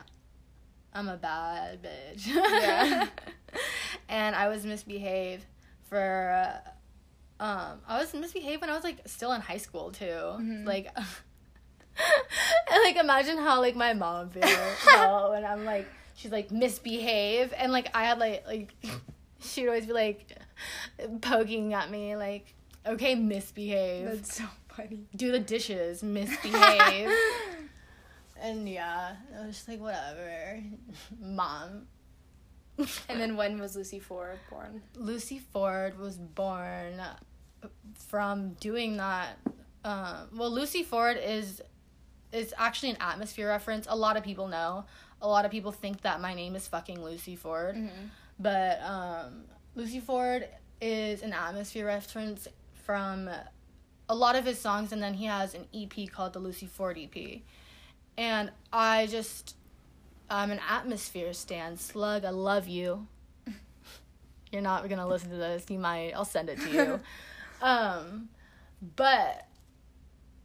I'm 0.94 1.08
a 1.10 1.18
bad 1.18 1.82
bitch. 1.84 2.28
Yeah. 2.28 3.08
and 4.10 4.36
I 4.36 4.48
was 4.50 4.66
misbehave 4.66 5.46
for 5.90 6.62
uh, 7.40 7.44
um 7.44 7.80
I 7.88 8.00
was 8.00 8.14
misbehave 8.14 8.62
when 8.62 8.70
I 8.70 8.76
was 8.76 8.84
like 8.84 9.00
still 9.06 9.32
in 9.34 9.42
high 9.42 9.58
school 9.58 9.92
too. 9.92 10.06
Mhm. 10.06 10.66
Like 10.66 10.88
and 12.72 12.84
like 12.84 12.96
imagine 12.98 13.38
how 13.38 13.60
like 13.62 13.76
my 13.76 13.94
mom 13.94 14.30
feels 14.30 14.52
when 15.32 15.46
I'm 15.46 15.66
like 15.66 15.88
she's 16.16 16.32
like 16.32 16.52
misbehave 16.52 17.54
and 17.58 17.72
like 17.72 17.90
I 17.94 18.04
had 18.06 18.18
like 18.20 18.46
like 18.48 18.74
she'd 19.42 19.68
always 19.68 19.86
be 19.86 19.94
like 19.94 20.38
poking 21.22 21.74
at 21.74 21.90
me 21.92 22.16
like 22.16 22.54
okay 22.86 23.16
misbehave 23.16 24.06
That's 24.06 24.38
so 24.38 24.46
funny. 24.70 25.06
do 25.16 25.32
the 25.32 25.40
dishes 25.40 26.04
misbehave 26.04 27.10
and 28.42 28.68
yeah 28.68 29.16
I 29.40 29.46
was 29.46 29.56
just 29.56 29.68
like 29.68 29.80
whatever 29.80 30.62
mom 31.22 31.88
and 32.78 33.22
then 33.22 33.36
when 33.38 33.60
was 33.60 33.76
Lucy 33.76 34.00
Ford 34.00 34.40
born? 34.50 34.82
Lucy 34.96 35.40
Ford 35.54 35.98
was 36.00 36.18
born 36.18 37.00
from 37.94 38.54
doing 38.54 38.98
that. 38.98 39.38
Um, 39.86 40.30
well, 40.36 40.50
Lucy 40.50 40.82
Ford 40.82 41.18
is 41.24 41.62
is 42.34 42.54
actually 42.58 42.90
an 42.90 42.98
atmosphere 43.00 43.48
reference. 43.48 43.86
A 43.90 43.96
lot 43.96 44.18
of 44.18 44.24
people 44.24 44.48
know. 44.48 44.86
A 45.22 45.28
lot 45.28 45.46
of 45.46 45.52
people 45.52 45.72
think 45.72 46.02
that 46.02 46.20
my 46.20 46.34
name 46.34 46.56
is 46.56 46.68
fucking 46.68 47.02
Lucy 47.02 47.36
Ford, 47.38 47.76
Mhm. 47.76 48.10
but 48.40 48.82
um, 48.82 49.46
Lucy 49.76 50.00
Ford 50.02 50.50
is 50.82 51.22
an 51.22 51.32
atmosphere 51.32 51.86
reference 51.86 52.48
from 52.84 53.30
a 54.10 54.16
lot 54.16 54.36
of 54.36 54.44
his 54.46 54.60
songs, 54.60 54.92
and 54.92 55.02
then 55.02 55.14
he 55.14 55.26
has 55.26 55.54
an 55.56 55.66
EP 55.74 56.08
called 56.08 56.34
the 56.34 56.40
Lucy 56.40 56.66
Ford 56.68 56.98
EP, 56.98 57.42
and 58.18 58.52
I 58.74 59.08
just 59.08 59.56
I'm 60.30 60.52
an 60.52 60.60
atmosphere 60.68 61.32
stan. 61.34 61.78
Slug, 61.78 62.26
I 62.26 62.30
love 62.32 62.68
you. 62.68 63.08
You're 64.52 64.62
not 64.62 64.88
gonna 64.90 65.08
listen 65.08 65.30
to 65.30 65.36
this. 65.38 65.66
You 65.70 65.80
might. 65.80 66.12
I'll 66.12 66.26
send 66.26 66.50
it 66.50 66.60
to 66.62 66.70
you. 66.70 67.00
um, 67.66 68.30
but 68.96 69.48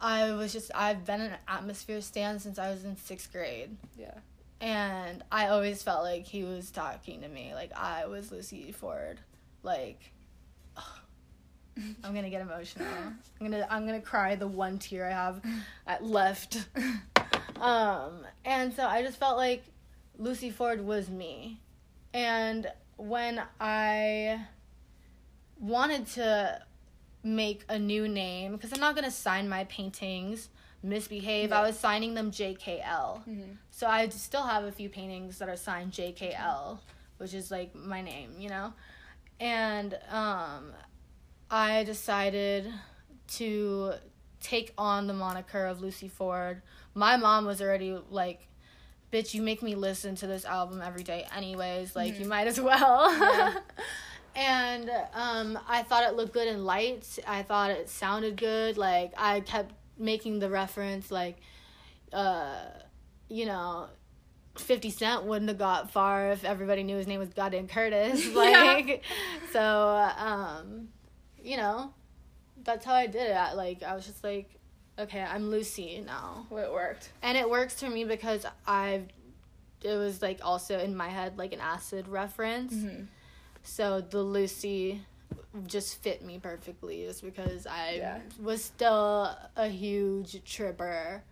I 0.01 0.33
was 0.33 0.53
just 0.53 0.71
I've 0.75 1.05
been 1.05 1.21
an 1.21 1.33
atmosphere 1.49 2.01
stan 2.01 2.39
since 2.39 2.59
I 2.59 2.71
was 2.71 2.85
in 2.85 2.97
sixth 2.97 3.33
grade, 3.33 3.77
Yeah. 3.99 4.15
and 4.61 5.23
I 5.33 5.49
always 5.49 5.83
felt 5.83 6.05
like 6.05 6.25
he 6.27 6.45
was 6.45 6.71
talking 6.71 7.21
to 7.23 7.29
me, 7.29 7.53
like 7.55 7.73
I 7.77 8.07
was 8.07 8.31
Lucy 8.33 8.73
Ford, 8.73 9.19
like. 9.63 10.13
I'm 12.03 12.13
gonna 12.13 12.29
get 12.29 12.41
emotional. 12.43 12.89
I'm 13.41 13.51
gonna 13.51 13.65
I'm 13.71 13.87
gonna 13.87 14.01
cry 14.01 14.35
the 14.35 14.49
one 14.49 14.81
tear 14.81 15.07
I 15.07 15.11
have 15.11 15.41
at 15.87 16.05
left. 16.05 16.67
Um, 17.61 18.25
and 18.45 18.73
so 18.75 18.85
I 18.85 19.03
just 19.03 19.17
felt 19.19 19.37
like 19.37 19.63
Lucy 20.19 20.51
Ford 20.51 20.85
was 20.85 21.09
me. 21.09 21.61
And 22.13 22.67
when 22.97 23.41
I 23.61 24.45
wanted 25.61 26.07
to 26.15 26.61
make 27.35 27.65
a 27.69 27.79
new 27.79 28.09
name, 28.09 28.53
because 28.53 28.73
I'm 28.73 28.81
not 28.81 28.95
going 28.95 29.05
to 29.05 29.11
sign 29.11 29.49
my 29.49 29.65
paintings 29.65 30.49
Misbehave, 30.83 31.51
I 31.53 31.63
was 31.63 31.79
signing 31.79 32.15
them 32.15 32.31
JKL. 32.31 33.25
Mhm. 33.27 33.57
So 33.71 33.87
I 33.87 34.09
still 34.11 34.45
have 34.45 34.65
a 34.65 34.71
few 34.71 34.89
paintings 34.89 35.39
that 35.39 35.49
are 35.49 35.57
signed 35.57 35.93
JKL, 35.93 36.79
which 37.17 37.35
is 37.35 37.51
like 37.51 37.75
my 37.75 38.01
name, 38.01 38.37
you 38.39 38.49
know? 38.49 38.73
And 39.41 39.99
um, 40.09 40.73
I 41.51 41.83
decided 41.85 42.73
to 43.29 43.95
take 44.41 44.73
on 44.79 45.09
the 45.09 45.15
moniker 45.15 45.65
of 45.67 45.81
Lucy 45.81 46.09
Ford. 46.09 46.63
My 46.95 47.17
mom 47.17 47.45
was 47.45 47.61
already 47.61 47.99
like, 48.09 48.47
bitch, 49.13 49.35
you 49.35 49.43
make 49.43 49.63
me 49.63 49.75
listen 49.75 50.15
to 50.17 50.29
this 50.29 50.45
album 50.45 50.81
every 50.81 51.03
day, 51.03 51.27
anyways. 51.35 51.97
Like, 51.97 52.21
you 52.21 52.27
might 52.27 52.47
as 52.47 52.61
well. 52.61 53.11
Yeah. 53.19 53.55
and 54.39 54.91
um, 55.15 55.59
I 55.69 55.83
thought 55.83 56.05
it 56.05 56.15
looked 56.17 56.33
good 56.33 56.47
in 56.49 56.65
lights. 56.65 57.19
I 57.27 57.43
thought 57.43 57.71
it 57.71 57.89
sounded 57.89 58.37
good. 58.37 58.79
Like, 58.79 59.13
I 59.19 59.41
kept 59.41 59.75
making 59.99 60.39
the 60.39 60.49
reference, 60.49 61.11
like, 61.11 61.39
uh, 62.13 62.61
you 63.29 63.47
know, 63.47 63.89
50 64.57 64.91
Cent 64.91 65.25
wouldn't 65.25 65.49
have 65.49 65.59
got 65.59 65.91
far 65.91 66.31
if 66.31 66.45
everybody 66.45 66.83
knew 66.85 66.97
his 66.97 67.07
name 67.07 67.19
was 67.21 67.31
Goddamn 67.31 67.67
Curtis. 67.69 68.27
Like, 68.35 69.03
so, 69.53 70.11
um, 70.17 70.89
you 71.43 71.57
know, 71.57 71.93
that's 72.65 72.85
how 72.85 72.95
I 72.95 73.07
did 73.09 73.31
it. 73.31 73.57
Like, 73.57 73.83
I 73.83 73.95
was 73.95 74.07
just 74.07 74.23
like, 74.23 74.51
okay, 74.99 75.21
I'm 75.21 75.51
Lucy 75.51 76.03
now. 76.07 76.47
Well, 76.51 76.65
it 76.65 76.73
worked. 76.73 77.11
And 77.23 77.37
it 77.37 77.49
works 77.51 77.81
for 77.81 77.89
me 77.91 78.05
because 78.05 78.47
I've, 78.67 79.09
it 79.83 79.95
was 79.95 80.23
like 80.23 80.41
also 80.43 80.79
in 80.79 80.97
my 80.97 81.09
head 81.09 81.39
like 81.39 81.53
an 81.53 81.61
acid 81.61 82.09
reference. 82.09 82.75
Mhm. 82.75 83.07
So 83.69 84.01
the 84.01 84.23
Lucy 84.23 85.03
just 85.67 86.03
fit 86.03 86.25
me 86.25 86.39
perfectly 86.39 87.05
just 87.05 87.23
because 87.23 87.67
I 87.67 87.93
Yeah. 87.97 88.21
was 88.41 88.65
still 88.65 89.31
a 89.57 89.69
huge 89.69 90.43
tripper 90.45 91.23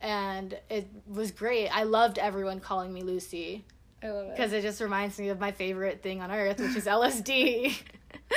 and 0.00 0.58
it 0.70 0.88
was 1.06 1.30
great. 1.30 1.68
I 1.68 1.82
loved 1.84 2.18
everyone 2.18 2.60
calling 2.60 2.92
me 2.92 3.02
Lucy 3.02 3.64
I 4.02 4.08
love 4.08 4.26
it. 4.26 4.30
because 4.30 4.52
it 4.52 4.62
just 4.62 4.80
reminds 4.80 5.18
me 5.18 5.28
of 5.28 5.38
my 5.38 5.52
favorite 5.52 6.02
thing 6.02 6.20
on 6.22 6.30
earth, 6.30 6.58
which 6.60 6.76
is 6.76 6.86
LSD. 6.86 7.78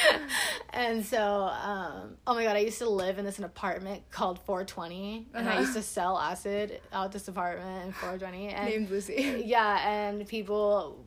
and 0.71 1.05
so, 1.05 1.17
um, 1.43 2.17
oh 2.27 2.33
my 2.35 2.43
god, 2.43 2.55
I 2.55 2.59
used 2.59 2.77
to 2.79 2.89
live 2.89 3.19
in 3.19 3.25
this 3.25 3.37
an 3.39 3.45
apartment 3.45 4.03
called 4.11 4.39
420, 4.39 5.27
and 5.33 5.47
I 5.47 5.51
Uh-huh. 5.53 5.61
used 5.61 5.73
to 5.73 5.81
sell 5.81 6.17
acid 6.17 6.79
out 6.93 7.11
this 7.11 7.27
apartment 7.27 7.87
in 7.87 7.93
420. 7.93 8.49
And 8.49 8.65
named 8.69 8.89
Lucy. 8.89 9.43
yeah, 9.45 9.89
and 9.89 10.27
people 10.27 11.05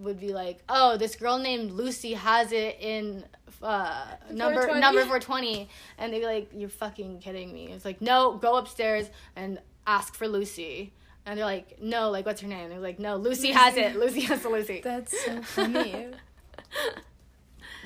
would 0.00 0.18
be 0.20 0.32
like, 0.32 0.58
"Oh, 0.68 0.96
this 0.96 1.16
girl 1.16 1.38
named 1.38 1.70
Lucy 1.72 2.14
has 2.14 2.52
it 2.52 2.76
in 2.80 3.24
uh, 3.62 4.04
number 4.30 4.62
420? 4.66 4.80
number 4.80 5.00
420," 5.02 5.68
and 5.98 6.12
they'd 6.12 6.20
be 6.20 6.26
like, 6.26 6.50
"You're 6.54 6.68
fucking 6.68 7.20
kidding 7.20 7.52
me." 7.52 7.68
It's 7.72 7.84
like, 7.84 8.00
"No, 8.00 8.36
go 8.36 8.56
upstairs 8.56 9.08
and 9.36 9.58
ask 9.86 10.14
for 10.14 10.26
Lucy." 10.28 10.92
And 11.26 11.38
they're 11.38 11.44
like, 11.46 11.80
"No, 11.82 12.10
like 12.10 12.26
what's 12.26 12.40
her 12.40 12.48
name?" 12.48 12.70
They're 12.70 12.80
like, 12.80 12.98
"No, 12.98 13.16
Lucy, 13.16 13.52
has 13.52 13.76
it. 13.76 13.96
Lucy 13.96 14.20
has 14.22 14.42
the 14.42 14.48
Lucy." 14.48 14.80
That's 14.84 15.18
so 15.24 15.42
funny. 15.42 16.08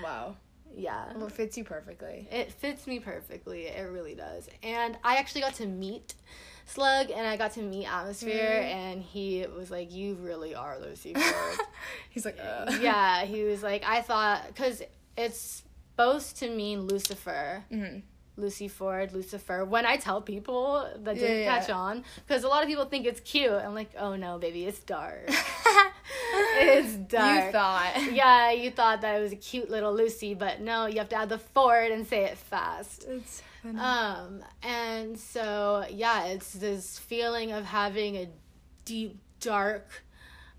wow. 0.03 0.37
yeah. 0.77 1.13
Well, 1.15 1.27
it 1.27 1.33
fits 1.33 1.57
you 1.57 1.65
perfectly. 1.65 2.29
It 2.31 2.53
fits 2.53 2.87
me 2.87 2.99
perfectly. 3.01 3.67
It 3.67 3.91
really 3.91 4.15
does. 4.15 4.49
And 4.63 4.97
I 5.05 5.17
actually 5.17 5.43
got 5.43 5.55
to 5.55 5.67
meet 5.67 6.15
Slug 6.67 7.11
and 7.11 7.27
I 7.27 7.37
got 7.37 7.53
to 7.55 7.61
meet 7.63 7.87
Atmosphere 7.87 8.61
Mm. 8.63 8.75
and 8.75 9.03
he 9.03 9.47
was 9.57 9.71
like, 9.71 9.93
You 9.93 10.15
really 10.15 10.55
are 10.55 10.79
Lucy 10.81 11.15
Ford. 11.15 11.59
He's 12.11 12.25
like, 12.25 12.39
uh. 12.41 12.73
yeah, 12.81 13.25
he 13.25 13.45
was 13.45 13.63
like, 13.63 13.85
I 13.87 14.01
thought, 14.01 14.47
because 14.49 14.83
it's 15.17 15.63
supposed 15.93 16.39
to 16.39 16.49
mean 16.51 16.83
Lucifer. 16.83 17.63
hmm 17.71 17.99
Lucy 18.37 18.67
Ford, 18.67 19.13
Lucifer. 19.13 19.65
When 19.65 19.87
I 19.87 19.97
tell 19.97 20.21
people 20.21 20.89
that 21.05 21.15
didn't 21.15 21.31
Yeah, 21.39 21.45
yeah. 21.45 21.59
catch 21.61 21.71
on, 21.71 22.03
because 22.27 22.43
a 22.43 22.49
lot 22.49 22.63
of 22.65 22.69
people 22.69 22.85
think 22.87 23.07
it's 23.07 23.21
cute. 23.21 23.53
I'm 23.53 23.75
like, 23.77 23.91
oh 23.97 24.17
no, 24.17 24.39
baby, 24.39 24.65
it's 24.65 24.81
dark. 24.81 25.29
it's 26.57 26.95
dark. 26.97 27.47
You 27.47 27.53
thought. 27.53 28.13
Yeah, 28.13 28.51
you 28.51 28.71
thought 28.73 29.03
that 29.03 29.19
it 29.19 29.23
was 29.23 29.31
a 29.33 29.37
cute 29.37 29.71
little 29.71 29.95
Lucy, 29.95 30.35
but 30.35 30.61
no, 30.61 30.87
you 30.87 30.99
have 30.99 31.09
to 31.11 31.17
add 31.17 31.29
the 31.29 31.39
Ford 31.39 31.93
and 31.93 32.05
say 32.07 32.25
it 32.25 32.37
fast. 32.37 33.05
It's 33.09 33.41
funny. 33.65 33.79
Um, 33.79 34.45
and 34.63 35.19
so 35.19 35.85
yeah, 35.91 36.27
it's 36.27 36.53
this 36.53 36.99
feeling 36.99 37.53
of 37.53 37.65
having 37.65 38.17
a 38.17 38.29
deep, 38.85 39.19
dark, 39.41 40.05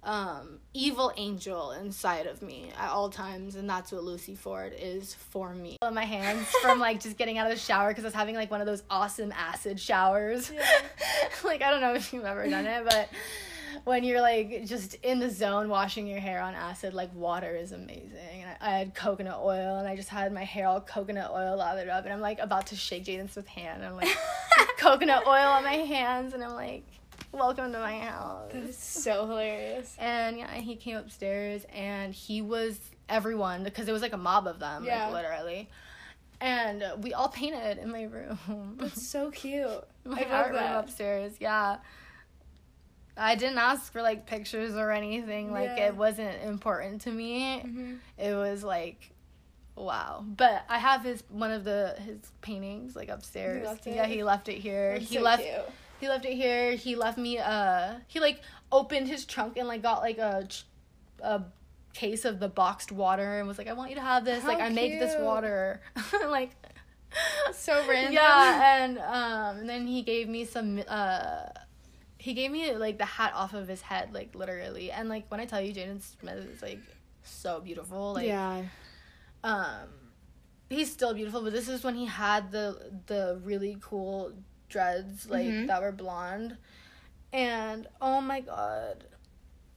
um, 0.04 0.60
evil 0.74 1.12
angel 1.18 1.72
inside 1.72 2.28
of 2.28 2.42
me 2.42 2.72
at 2.78 2.90
all 2.90 3.10
times, 3.10 3.56
and 3.56 3.70
that's 3.70 3.92
what 3.92 4.04
Lucy 4.04 4.36
Ford 4.36 4.74
is 4.78 5.14
for 5.14 5.54
me. 5.54 5.78
On 5.82 5.94
my 5.94 6.06
hands 6.06 6.48
from 6.62 6.80
like 6.80 7.00
just 7.02 7.18
getting 7.18 7.38
out 7.38 7.48
of 7.48 7.54
the 7.54 7.60
shower 7.60 7.90
because 7.90 8.04
I 8.04 8.08
was 8.08 8.14
having 8.14 8.36
like 8.36 8.52
one 8.52 8.62
of 8.62 8.68
those 8.68 8.84
awesome 8.90 9.32
acid 9.32 9.80
showers. 9.80 10.52
like 11.44 11.62
I 11.62 11.72
don't 11.72 11.82
know 11.82 11.94
if 11.94 12.12
you've 12.14 12.26
ever 12.26 12.48
done 12.50 12.66
it, 12.66 12.84
but 12.86 13.10
when 13.86 14.04
you're 14.04 14.20
like 14.22 14.66
just 14.66 14.96
in 14.96 15.20
the 15.20 15.30
zone 15.30 15.70
washing 15.70 16.06
your 16.08 16.20
hair 16.20 16.42
on 16.42 16.54
acid, 16.56 16.94
like 16.94 17.14
water 17.16 17.56
is 17.56 17.72
amazing. 17.72 18.42
And 18.44 18.56
I, 18.62 18.76
I 18.76 18.78
had 18.80 18.94
coconut 18.94 19.40
oil, 19.42 19.78
and 19.78 19.88
I 19.88 19.96
just 19.96 20.10
had 20.10 20.34
my 20.34 20.44
hair 20.44 20.68
all 20.68 20.82
coconut 20.82 21.32
oil 21.32 21.56
lathered 21.58 21.88
up, 21.90 22.04
and 22.04 22.14
I'm 22.14 22.20
like 22.22 22.40
about 22.40 22.68
to 22.68 22.76
shake 22.76 23.06
Jaden 23.06 23.30
Smith's 23.32 23.48
hand, 23.50 23.82
and 23.84 23.86
I'm 23.92 23.96
like 23.96 24.16
coconut 24.78 25.26
oil 25.28 25.48
on 25.48 25.64
my 25.64 25.74
hands, 25.74 26.34
and 26.34 26.44
I'm 26.44 26.54
like, 26.54 26.84
"Welcome 27.32 27.72
to 27.72 27.80
my 27.80 28.00
house." 28.00 28.52
That's 28.54 28.84
so 28.84 29.28
hilarious. 29.28 29.96
And 30.00 30.38
yeah, 30.38 30.52
he 30.56 30.76
came 30.76 30.98
upstairs, 30.98 31.66
and 31.74 32.14
he 32.14 32.42
was 32.42 32.80
everyone 33.08 33.64
because 33.64 33.88
it 33.88 33.92
was 33.92 34.02
like 34.02 34.14
a 34.14 34.18
mob 34.18 34.48
of 34.48 34.60
them, 34.60 34.84
Yeah. 34.84 35.06
like 35.08 35.14
literally. 35.24 35.70
And 36.42 36.84
we 37.02 37.14
all 37.14 37.30
painted 37.30 37.78
in 37.78 37.92
my 37.92 38.04
room. 38.04 38.76
That's 38.78 39.08
so 39.08 39.32
cute. 39.32 39.70
my 40.06 40.22
I 40.22 40.30
art 40.32 40.52
room 40.54 40.64
upstairs. 40.64 41.34
Yeah. 41.40 41.78
I 43.18 43.36
didn't 43.36 43.58
ask 43.58 43.92
for 43.92 44.02
like 44.02 44.26
pictures 44.26 44.76
or 44.76 44.92
anything. 44.92 45.52
Like 45.52 45.72
Yeah. 45.78 45.88
it 45.88 45.96
wasn't 45.96 46.42
important 46.44 47.02
to 47.02 47.12
me. 47.12 47.62
Mhm. 47.66 48.00
It 48.18 48.34
was 48.36 48.64
like 48.64 49.12
wow. 49.76 50.24
But 50.26 50.64
I 50.70 50.78
have 50.80 51.04
his 51.04 51.24
one 51.30 51.52
of 51.52 51.64
the 51.64 51.96
his 52.00 52.18
paintings 52.42 52.96
like 52.96 53.10
upstairs. 53.10 53.68
Yeah, 53.86 54.06
he 54.06 54.24
left 54.24 54.50
it 54.50 54.58
here. 54.58 54.94
That's 54.98 55.10
he 55.10 55.16
so 55.16 55.22
left 55.22 55.44
cute. 55.44 55.56
he 56.02 56.08
left 56.10 56.26
it 56.26 56.34
here. 56.34 56.76
He 56.76 56.96
left 56.96 57.18
me 57.18 57.40
uh 57.40 57.96
he 58.08 58.20
like 58.20 58.42
opened 58.72 59.08
his 59.08 59.26
trunk 59.26 59.58
and 59.58 59.68
like 59.68 59.82
got 59.82 60.02
like 60.02 60.18
a 60.18 60.48
a 61.22 61.44
case 61.94 62.26
of 62.26 62.40
the 62.42 62.50
boxed 62.50 62.92
water 62.92 63.40
and 63.40 63.48
was 63.48 63.58
like 63.58 63.68
I 63.68 63.74
want 63.74 63.90
you 63.92 63.96
to 63.96 64.02
have 64.02 64.26
this. 64.26 64.44
like 64.44 64.60
How 64.60 64.66
I 64.66 64.70
make 64.70 65.00
this 65.00 65.16
water. 65.22 65.82
like 66.28 66.52
So 67.54 67.74
random. 67.90 68.14
yeah, 68.14 68.84
and 68.84 68.98
um, 69.00 69.58
and 69.60 69.70
then 69.70 69.88
he 69.88 70.02
gave 70.02 70.28
me 70.28 70.44
some. 70.44 70.82
Uh, 70.88 71.48
he 72.26 72.34
gave 72.34 72.50
me 72.50 72.74
like 72.76 72.98
the 72.98 73.06
hat 73.06 73.34
off 73.36 73.54
of 73.54 73.68
his 73.68 73.82
head, 73.82 74.12
like 74.12 74.34
literally. 74.34 74.92
And 74.92 75.10
like 75.10 75.26
when 75.30 75.40
I 75.40 75.46
tell 75.46 75.62
you, 75.62 75.72
Jaden 75.72 76.02
Smith 76.02 76.44
is 76.56 76.60
like 76.64 76.80
so 77.22 77.60
beautiful. 77.60 78.14
Like 78.14 78.26
yeah. 78.26 78.64
um, 79.44 79.88
he's 80.72 80.92
still 80.92 81.14
beautiful, 81.14 81.44
but 81.44 81.54
this 81.54 81.70
is 81.70 81.84
when 81.84 81.94
he 81.94 82.06
had 82.08 82.52
the 82.52 82.92
the 83.06 83.40
really 83.44 83.78
cool 83.80 84.34
dreads 84.70 85.30
like 85.30 85.46
Mhm. 85.46 85.68
that 85.68 85.80
were 85.84 85.92
blonde, 85.92 86.58
and 87.32 87.86
oh 88.02 88.22
my 88.22 88.40
god, 88.42 89.04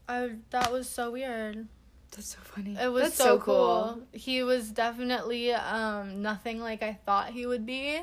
I 0.08 0.30
that 0.48 0.72
was 0.72 0.88
so 0.88 1.10
weird. 1.10 1.68
That's 2.12 2.28
so 2.28 2.38
funny. 2.40 2.78
It 2.80 2.90
was 2.90 3.02
That's 3.02 3.16
so, 3.16 3.38
cool. 3.38 4.00
He 4.12 4.42
was 4.42 4.70
definitely 4.70 5.52
um 5.52 6.22
nothing 6.22 6.60
like 6.60 6.82
I 6.82 6.94
thought 7.04 7.28
he 7.32 7.44
would 7.44 7.66
be. 7.66 8.00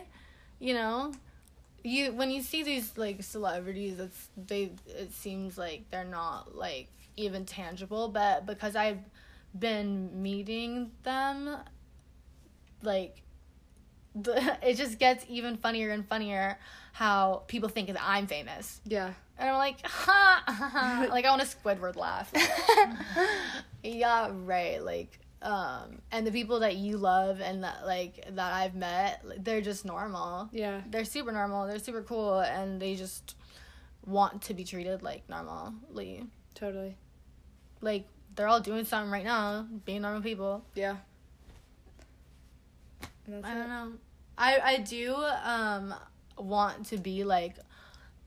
You 0.59 0.75
know, 0.75 1.13
you 1.85 2.11
when 2.13 2.31
you 2.31 2.41
see 2.41 2.63
these 2.63 2.97
like 2.97 3.23
celebrities, 3.23 3.99
it's 3.99 4.29
they 4.35 4.71
it 4.87 5.13
seems 5.13 5.57
like 5.57 5.89
they're 5.91 6.03
not 6.03 6.55
like 6.55 6.87
even 7.17 7.45
tangible, 7.45 8.07
but 8.09 8.45
because 8.45 8.75
I've 8.75 8.99
been 9.57 10.21
meeting 10.21 10.91
them, 11.03 11.57
like 12.81 13.21
the, 14.15 14.57
it 14.67 14.75
just 14.75 14.99
gets 14.99 15.25
even 15.29 15.57
funnier 15.57 15.91
and 15.91 16.07
funnier 16.07 16.57
how 16.93 17.43
people 17.47 17.69
think 17.69 17.87
that 17.87 18.01
I'm 18.01 18.27
famous. 18.27 18.81
Yeah. 18.85 19.13
And 19.37 19.49
I'm 19.49 19.57
like, 19.57 19.85
ha, 19.85 20.43
ha, 20.47 20.53
ha. 20.53 21.07
like 21.09 21.25
I 21.25 21.29
want 21.29 21.41
a 21.41 21.45
Squidward 21.45 21.97
laugh. 21.97 22.31
yeah, 23.83 24.29
right. 24.31 24.81
Like, 24.81 25.19
um, 25.45 26.01
and 26.11 26.25
the 26.27 26.31
people 26.31 26.59
that 26.61 26.75
you 26.75 26.97
love 26.97 27.39
and 27.39 27.63
that 27.63 27.85
like 27.85 28.25
that 28.35 28.53
I've 28.53 28.75
met, 28.75 29.23
they're 29.39 29.61
just 29.61 29.85
normal. 29.85 30.49
Yeah. 30.51 30.81
They're 30.89 31.05
super 31.05 31.31
normal. 31.31 31.67
They're 31.67 31.79
super 31.79 32.01
cool, 32.01 32.39
and 32.39 32.81
they 32.81 32.95
just 32.95 33.35
want 34.05 34.41
to 34.43 34.53
be 34.53 34.63
treated 34.63 35.01
like 35.03 35.27
normally. 35.29 36.23
Totally. 36.55 36.95
Like 37.81 38.05
they're 38.35 38.47
all 38.47 38.59
doing 38.59 38.85
something 38.85 39.11
right 39.11 39.23
now, 39.25 39.65
being 39.85 40.01
normal 40.01 40.21
people. 40.21 40.63
Yeah. 40.73 40.97
I 43.27 43.31
don't 43.31 43.63
it. 43.65 43.67
know. 43.67 43.91
I 44.37 44.59
I 44.63 44.77
do 44.77 45.15
um 45.15 45.93
want 46.37 46.87
to 46.87 46.97
be 46.97 47.23
like 47.23 47.55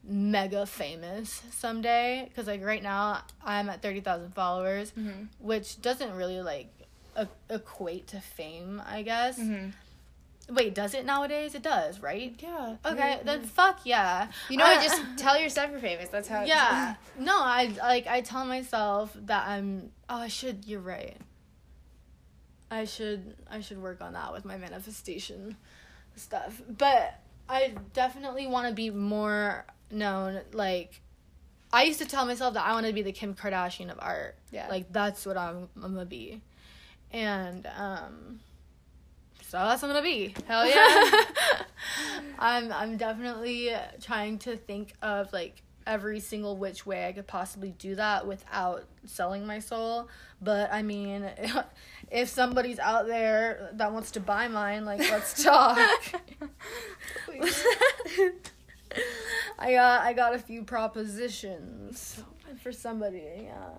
mega 0.04 0.64
famous 0.66 1.42
someday 1.50 2.24
because 2.28 2.46
like 2.46 2.64
right 2.64 2.82
now 2.82 3.22
I'm 3.44 3.68
at 3.68 3.82
thirty 3.82 4.00
thousand 4.00 4.34
followers, 4.34 4.92
Mhm. 4.98 5.28
which 5.38 5.80
doesn't 5.82 6.12
really 6.14 6.40
like 6.40 6.68
equate 7.50 8.06
to 8.08 8.20
fame. 8.20 8.82
I 8.86 9.02
guess. 9.02 9.38
Mhm. 9.38 9.72
Wait, 10.50 10.74
does 10.74 10.94
it 10.94 11.04
nowadays? 11.04 11.54
It 11.54 11.62
does, 11.62 12.00
right? 12.00 12.34
Yeah. 12.38 12.76
Okay, 12.84 12.96
Yeah. 13.16 13.22
then 13.22 13.42
fuck 13.42 13.80
yeah. 13.84 14.28
You 14.48 14.56
know, 14.56 14.64
I- 14.64 14.82
just 14.82 15.02
tell 15.18 15.38
yourself 15.38 15.70
you're 15.70 15.80
famous. 15.80 16.08
That's 16.08 16.28
how. 16.28 16.42
yeah. 16.44 16.94
No, 17.18 17.36
I 17.38 17.66
like 17.78 18.06
I 18.06 18.20
tell 18.22 18.44
myself 18.46 19.12
that 19.26 19.46
I'm. 19.46 19.90
Oh, 20.08 20.16
I 20.16 20.28
should. 20.28 20.64
You're 20.66 20.80
right. 20.80 21.16
I 22.70 22.84
should. 22.84 23.34
I 23.50 23.60
should 23.60 23.80
work 23.82 24.00
on 24.00 24.12
that 24.12 24.32
with 24.32 24.44
my 24.44 24.56
manifestation 24.56 25.56
stuff. 26.16 26.60
But 26.68 27.18
I 27.48 27.74
definitely 27.94 28.46
want 28.46 28.68
to 28.68 28.74
be 28.74 28.90
more 28.90 29.64
known. 29.90 30.40
Like, 30.52 31.00
I 31.72 31.84
used 31.84 31.98
to 32.00 32.06
tell 32.06 32.26
myself 32.26 32.54
that 32.54 32.64
I 32.66 32.72
want 32.72 32.86
to 32.86 32.92
be 32.92 33.02
the 33.02 33.12
Kim 33.12 33.34
Kardashian 33.34 33.90
of 33.90 33.98
art. 34.00 34.36
Yeah. 34.50 34.68
Like 34.68 34.92
that's 34.92 35.24
what 35.26 35.36
I'm. 35.36 35.68
I'm 35.76 35.94
gonna 35.94 36.04
be, 36.04 36.40
and 37.12 37.68
um. 37.76 38.40
So 39.48 39.56
that's 39.56 39.80
what 39.80 39.90
I'm 39.90 39.94
gonna 39.96 40.04
be. 40.04 40.34
Hell 40.46 40.66
yeah. 40.68 41.24
I'm 42.38 42.70
I'm 42.70 42.96
definitely 42.98 43.72
trying 44.00 44.38
to 44.40 44.56
think 44.56 44.92
of 45.00 45.32
like 45.32 45.62
every 45.88 46.20
single 46.20 46.56
which 46.58 46.84
way 46.84 47.08
I 47.08 47.12
could 47.12 47.26
possibly 47.26 47.70
do 47.78 47.94
that 47.94 48.26
without 48.26 48.84
selling 49.06 49.46
my 49.46 49.58
soul. 49.58 50.08
But 50.40 50.70
I 50.72 50.82
mean, 50.82 51.28
if 52.10 52.28
somebody's 52.28 52.78
out 52.78 53.06
there 53.06 53.70
that 53.72 53.92
wants 53.92 54.12
to 54.12 54.20
buy 54.20 54.46
mine, 54.48 54.84
like 54.84 55.00
let's 55.00 55.42
talk. 55.42 55.78
I 59.58 59.72
got 59.72 60.02
I 60.02 60.12
got 60.12 60.34
a 60.34 60.38
few 60.38 60.62
propositions 60.62 62.22
for 62.62 62.70
somebody. 62.70 63.24
Yeah. 63.44 63.70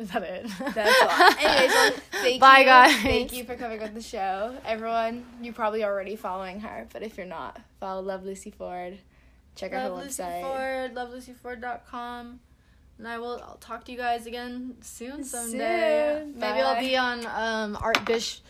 Is 0.00 0.10
that 0.12 0.22
it? 0.22 0.46
That's 0.74 1.02
all. 1.02 1.10
Anyways, 1.38 1.74
well, 1.74 1.92
thank 2.12 2.40
Bye, 2.40 2.58
you. 2.60 2.64
guys. 2.64 2.94
Thank 3.02 3.32
you 3.34 3.44
for 3.44 3.54
coming 3.54 3.82
on 3.82 3.92
the 3.92 4.00
show. 4.00 4.56
Everyone, 4.64 5.26
you're 5.42 5.52
probably 5.52 5.84
already 5.84 6.16
following 6.16 6.60
her, 6.60 6.86
but 6.92 7.02
if 7.02 7.18
you're 7.18 7.26
not, 7.26 7.60
follow 7.80 8.00
Love 8.00 8.24
Lucy 8.24 8.50
Ford 8.50 8.98
Check 9.56 9.74
out 9.74 9.82
her 9.82 9.88
Love 9.90 10.04
Lucy 10.04 10.22
website. 10.22 10.40
Ford, 10.40 10.94
lovelucyford.com. 10.94 12.40
And 12.98 13.08
I 13.08 13.18
will 13.18 13.42
I'll 13.46 13.58
talk 13.60 13.84
to 13.84 13.92
you 13.92 13.98
guys 13.98 14.26
again 14.26 14.76
soon 14.80 15.22
someday. 15.24 16.22
Soon. 16.24 16.38
Maybe 16.38 16.60
I'll 16.60 16.80
be 16.80 16.96
on 16.96 17.26
um 17.26 17.78
Art 17.80 18.04
Bish 18.04 18.40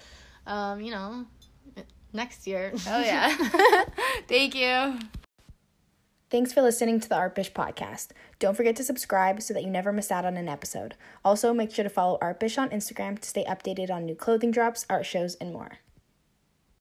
um, 0.47 0.81
you 0.81 0.91
know, 0.91 1.25
next 2.13 2.47
year. 2.47 2.73
Oh 2.87 3.01
yeah. 3.01 3.37
Thank 4.29 4.55
you. 4.55 4.99
Thanks 6.31 6.53
for 6.53 6.63
listening 6.63 7.01
to 7.01 7.09
the 7.09 7.17
Artbish 7.17 7.51
podcast. 7.51 8.11
Don't 8.39 8.57
forget 8.57 8.77
to 8.77 8.85
subscribe 8.85 9.43
so 9.43 9.53
that 9.53 9.65
you 9.65 9.69
never 9.69 9.93
miss 9.93 10.13
out 10.13 10.25
on 10.25 10.37
an 10.37 10.49
episode. 10.49 10.95
Also, 11.25 11.53
make 11.53 11.73
sure 11.73 11.83
to 11.83 11.89
follow 11.91 12.19
Artbish 12.23 12.57
on 12.57 12.71
Instagram 12.71 13.19
to 13.19 13.29
stay 13.29 13.45
updated 13.47 13.91
on 13.91 14.07
new 14.07 14.15
clothing 14.15 14.53
drops, 14.53 14.87
art 14.89 15.05
shows, 15.05 15.35
and 15.41 15.53
more. 15.53 15.81